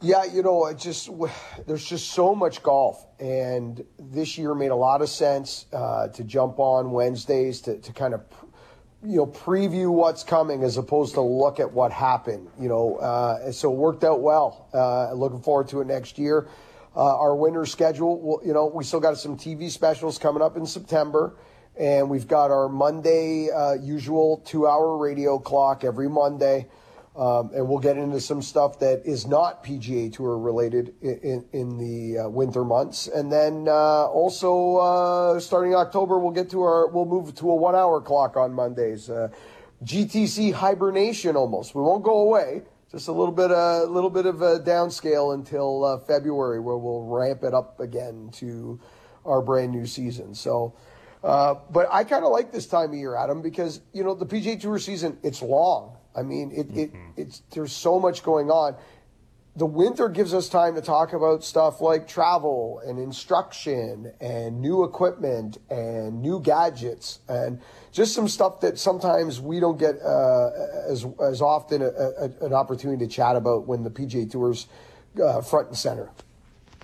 [0.00, 1.08] Yeah, you know, it just
[1.66, 6.24] there's just so much golf, and this year made a lot of sense uh, to
[6.24, 8.22] jump on Wednesdays to, to kind of
[9.02, 12.48] you know preview what's coming as opposed to look at what happened.
[12.60, 14.68] You know, uh, so it worked out well.
[14.74, 16.48] Uh, looking forward to it next year.
[16.96, 20.56] Uh, our winter schedule, well, you know, we still got some TV specials coming up
[20.56, 21.34] in September,
[21.76, 26.68] and we've got our Monday uh, usual two-hour radio clock every Monday.
[27.16, 31.44] Um, and we'll get into some stuff that is not PGA Tour related in, in,
[31.52, 33.06] in the uh, winter months.
[33.06, 37.54] And then uh, also uh, starting October, we'll get to our, we'll move to a
[37.54, 39.08] one hour clock on Mondays.
[39.08, 39.28] Uh,
[39.84, 41.74] GTC hibernation almost.
[41.74, 42.62] We won't go away.
[42.90, 47.02] Just a little bit, a little bit of a downscale until uh, February, where we'll
[47.02, 48.80] ramp it up again to
[49.24, 50.34] our brand new season.
[50.34, 50.74] So,
[51.22, 54.26] uh, but I kind of like this time of year, Adam, because you know the
[54.26, 55.93] PGA Tour season it's long.
[56.16, 56.78] I mean, it, mm-hmm.
[56.78, 58.76] it it's there's so much going on.
[59.56, 64.82] The winter gives us time to talk about stuff like travel and instruction and new
[64.82, 67.60] equipment and new gadgets and
[67.92, 70.50] just some stuff that sometimes we don't get uh,
[70.88, 74.66] as as often a, a, an opportunity to chat about when the PGA Tour's
[75.22, 76.10] uh, front and center.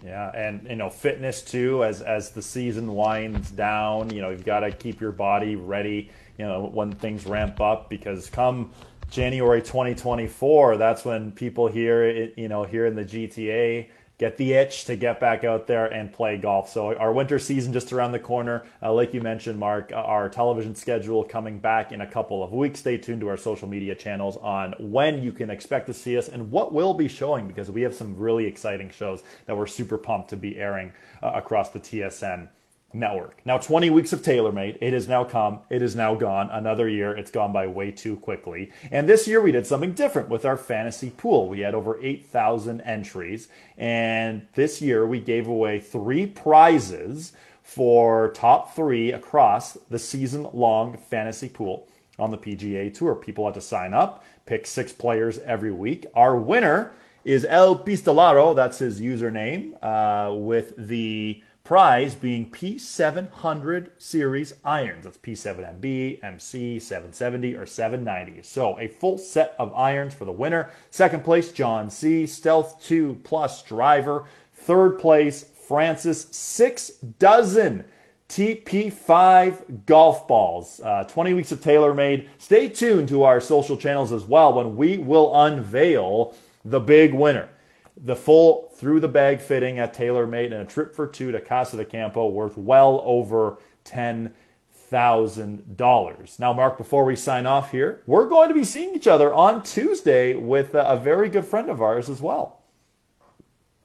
[0.04, 1.84] Yeah, and you know, fitness too.
[1.84, 6.10] As as the season winds down, you know, you've got to keep your body ready.
[6.38, 8.72] You know, when things ramp up, because come
[9.10, 13.88] January 2024, that's when people here, you know, here in the GTA
[14.18, 16.68] get the itch to get back out there and play golf.
[16.68, 18.64] So our winter season just around the corner.
[18.82, 22.52] Uh, like you mentioned, Mark, uh, our television schedule coming back in a couple of
[22.52, 22.80] weeks.
[22.80, 26.28] Stay tuned to our social media channels on when you can expect to see us
[26.28, 29.98] and what we'll be showing because we have some really exciting shows that we're super
[29.98, 30.92] pumped to be airing
[31.22, 32.46] uh, across the TSN
[32.92, 33.40] network.
[33.44, 34.78] Now, 20 weeks of TaylorMade.
[34.80, 35.60] It has now come.
[35.70, 36.50] It is now gone.
[36.50, 37.16] Another year.
[37.16, 38.72] It's gone by way too quickly.
[38.90, 41.48] And this year we did something different with our fantasy pool.
[41.48, 43.48] We had over 8,000 entries.
[43.78, 50.96] And this year we gave away three prizes for top three across the season long
[51.08, 51.86] fantasy pool
[52.18, 53.14] on the PGA Tour.
[53.14, 56.06] People had to sign up, pick six players every week.
[56.14, 56.92] Our winner
[57.24, 58.54] is El Pistolaro.
[58.56, 65.04] That's his username uh, with the prize being P700 series irons.
[65.04, 68.42] That's P7MB, MC, 770, or 790.
[68.42, 70.72] So a full set of irons for the winner.
[70.90, 72.26] Second place, John C.
[72.26, 74.24] Stealth 2 Plus driver.
[74.52, 76.88] Third place, Francis, six
[77.20, 77.84] dozen
[78.28, 80.80] TP5 golf balls.
[80.82, 82.26] Uh, 20 weeks of TaylorMade.
[82.38, 86.34] Stay tuned to our social channels as well when we will unveil
[86.64, 87.48] the big winner.
[87.96, 91.76] The full through the bag fitting at TaylorMade and a trip for two to Casa
[91.76, 96.38] de Campo worth well over $10,000.
[96.38, 99.62] Now, Mark, before we sign off here, we're going to be seeing each other on
[99.62, 102.60] Tuesday with a very good friend of ours as well.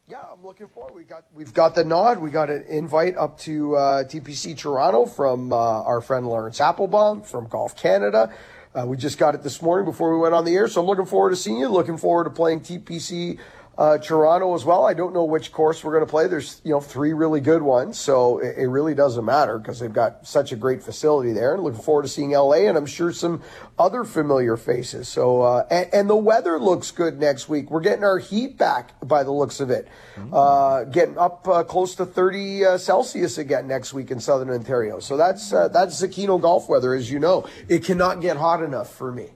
[0.07, 0.93] Yeah, I'm looking forward.
[0.93, 2.19] We got we've got the nod.
[2.19, 7.23] We got an invite up to uh, TPC Toronto from uh, our friend Laurence Applebaum
[7.23, 8.31] from Golf Canada.
[8.75, 10.85] Uh, we just got it this morning before we went on the air, so I'm
[10.85, 11.69] looking forward to seeing you.
[11.69, 13.39] Looking forward to playing TPC
[13.77, 14.85] uh, Toronto as well.
[14.85, 16.27] I don't know which course we're going to play.
[16.27, 19.91] There's you know three really good ones, so it, it really doesn't matter because they've
[19.91, 21.53] got such a great facility there.
[21.53, 23.41] And looking forward to seeing LA, and I'm sure some
[23.77, 25.07] other familiar faces.
[25.07, 27.69] So uh, and, and, the weather looks good next week.
[27.69, 29.87] We're getting our heat back by the looks of it.
[30.31, 34.99] Uh, getting up uh, close to 30 uh, Celsius again next week in Southern Ontario.
[34.99, 37.47] So that's uh, that's Zecchino golf weather, as you know.
[37.67, 39.29] It cannot get hot enough for me.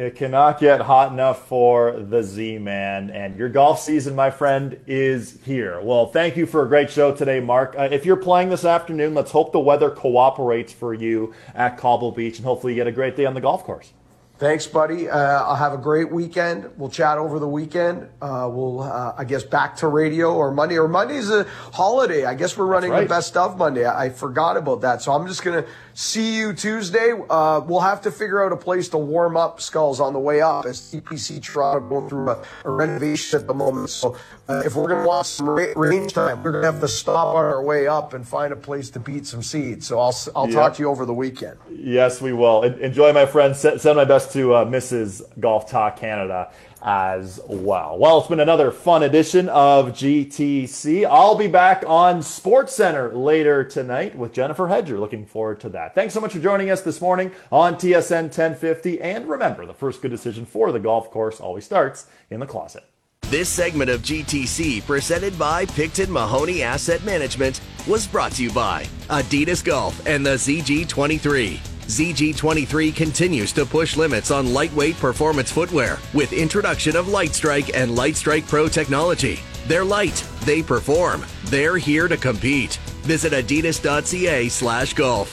[0.00, 3.10] It cannot get hot enough for the Z Man.
[3.10, 5.78] And your golf season, my friend, is here.
[5.82, 7.74] Well, thank you for a great show today, Mark.
[7.78, 12.12] Uh, if you're playing this afternoon, let's hope the weather cooperates for you at Cobble
[12.12, 13.92] Beach and hopefully you get a great day on the golf course.
[14.40, 15.06] Thanks, buddy.
[15.06, 16.70] Uh, I'll have a great weekend.
[16.78, 18.08] We'll chat over the weekend.
[18.22, 20.78] Uh, we'll, uh, I guess, back to radio or Monday.
[20.78, 21.44] Or Monday's a
[21.74, 22.24] holiday.
[22.24, 23.02] I guess we're running right.
[23.02, 23.84] the best of Monday.
[23.84, 25.02] I, I, forgot about that.
[25.02, 27.12] So I'm just going to see you Tuesday.
[27.28, 30.40] Uh, we'll have to figure out a place to warm up skulls on the way
[30.40, 33.90] up as TPC Toronto going through a, a renovation at the moment.
[33.90, 34.16] So
[34.48, 36.88] uh, if we're going to watch some ra- range time, we're going to have to
[36.88, 39.86] stop on our way up and find a place to beat some seeds.
[39.86, 40.54] So I'll, I'll yep.
[40.54, 41.58] talk to you over the weekend.
[41.70, 42.62] Yes, we will.
[42.62, 43.58] Enjoy, my friends.
[43.58, 45.22] Send my best to uh, Mrs.
[45.40, 46.50] Golf Talk Canada
[46.82, 47.98] as well.
[47.98, 51.06] Well, it's been another fun edition of GTC.
[51.06, 54.98] I'll be back on Sports Center later tonight with Jennifer Hedger.
[54.98, 55.94] Looking forward to that.
[55.94, 59.00] Thanks so much for joining us this morning on TSN 1050.
[59.00, 62.84] And remember, the first good decision for the golf course always starts in the closet.
[63.22, 68.84] This segment of GTC, presented by Picton Mahoney Asset Management, was brought to you by
[69.08, 71.79] Adidas Golf and the ZG23.
[71.90, 78.46] ZG23 continues to push limits on lightweight performance footwear with introduction of Lightstrike and Lightstrike
[78.48, 79.40] Pro technology.
[79.66, 82.76] They're light, they perform, they're here to compete.
[83.02, 85.28] Visit adidas.ca slash golf.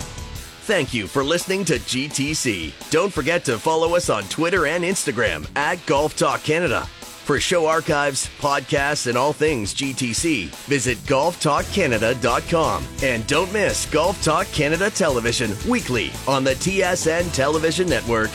[0.65, 2.89] Thank you for listening to GTC.
[2.89, 6.87] Don't forget to follow us on Twitter and Instagram at Golf Talk Canada.
[7.27, 12.87] For show archives, podcasts, and all things GTC, visit golftalkcanada.com.
[13.03, 18.29] And don't miss Golf Talk Canada Television weekly on the TSN Television Network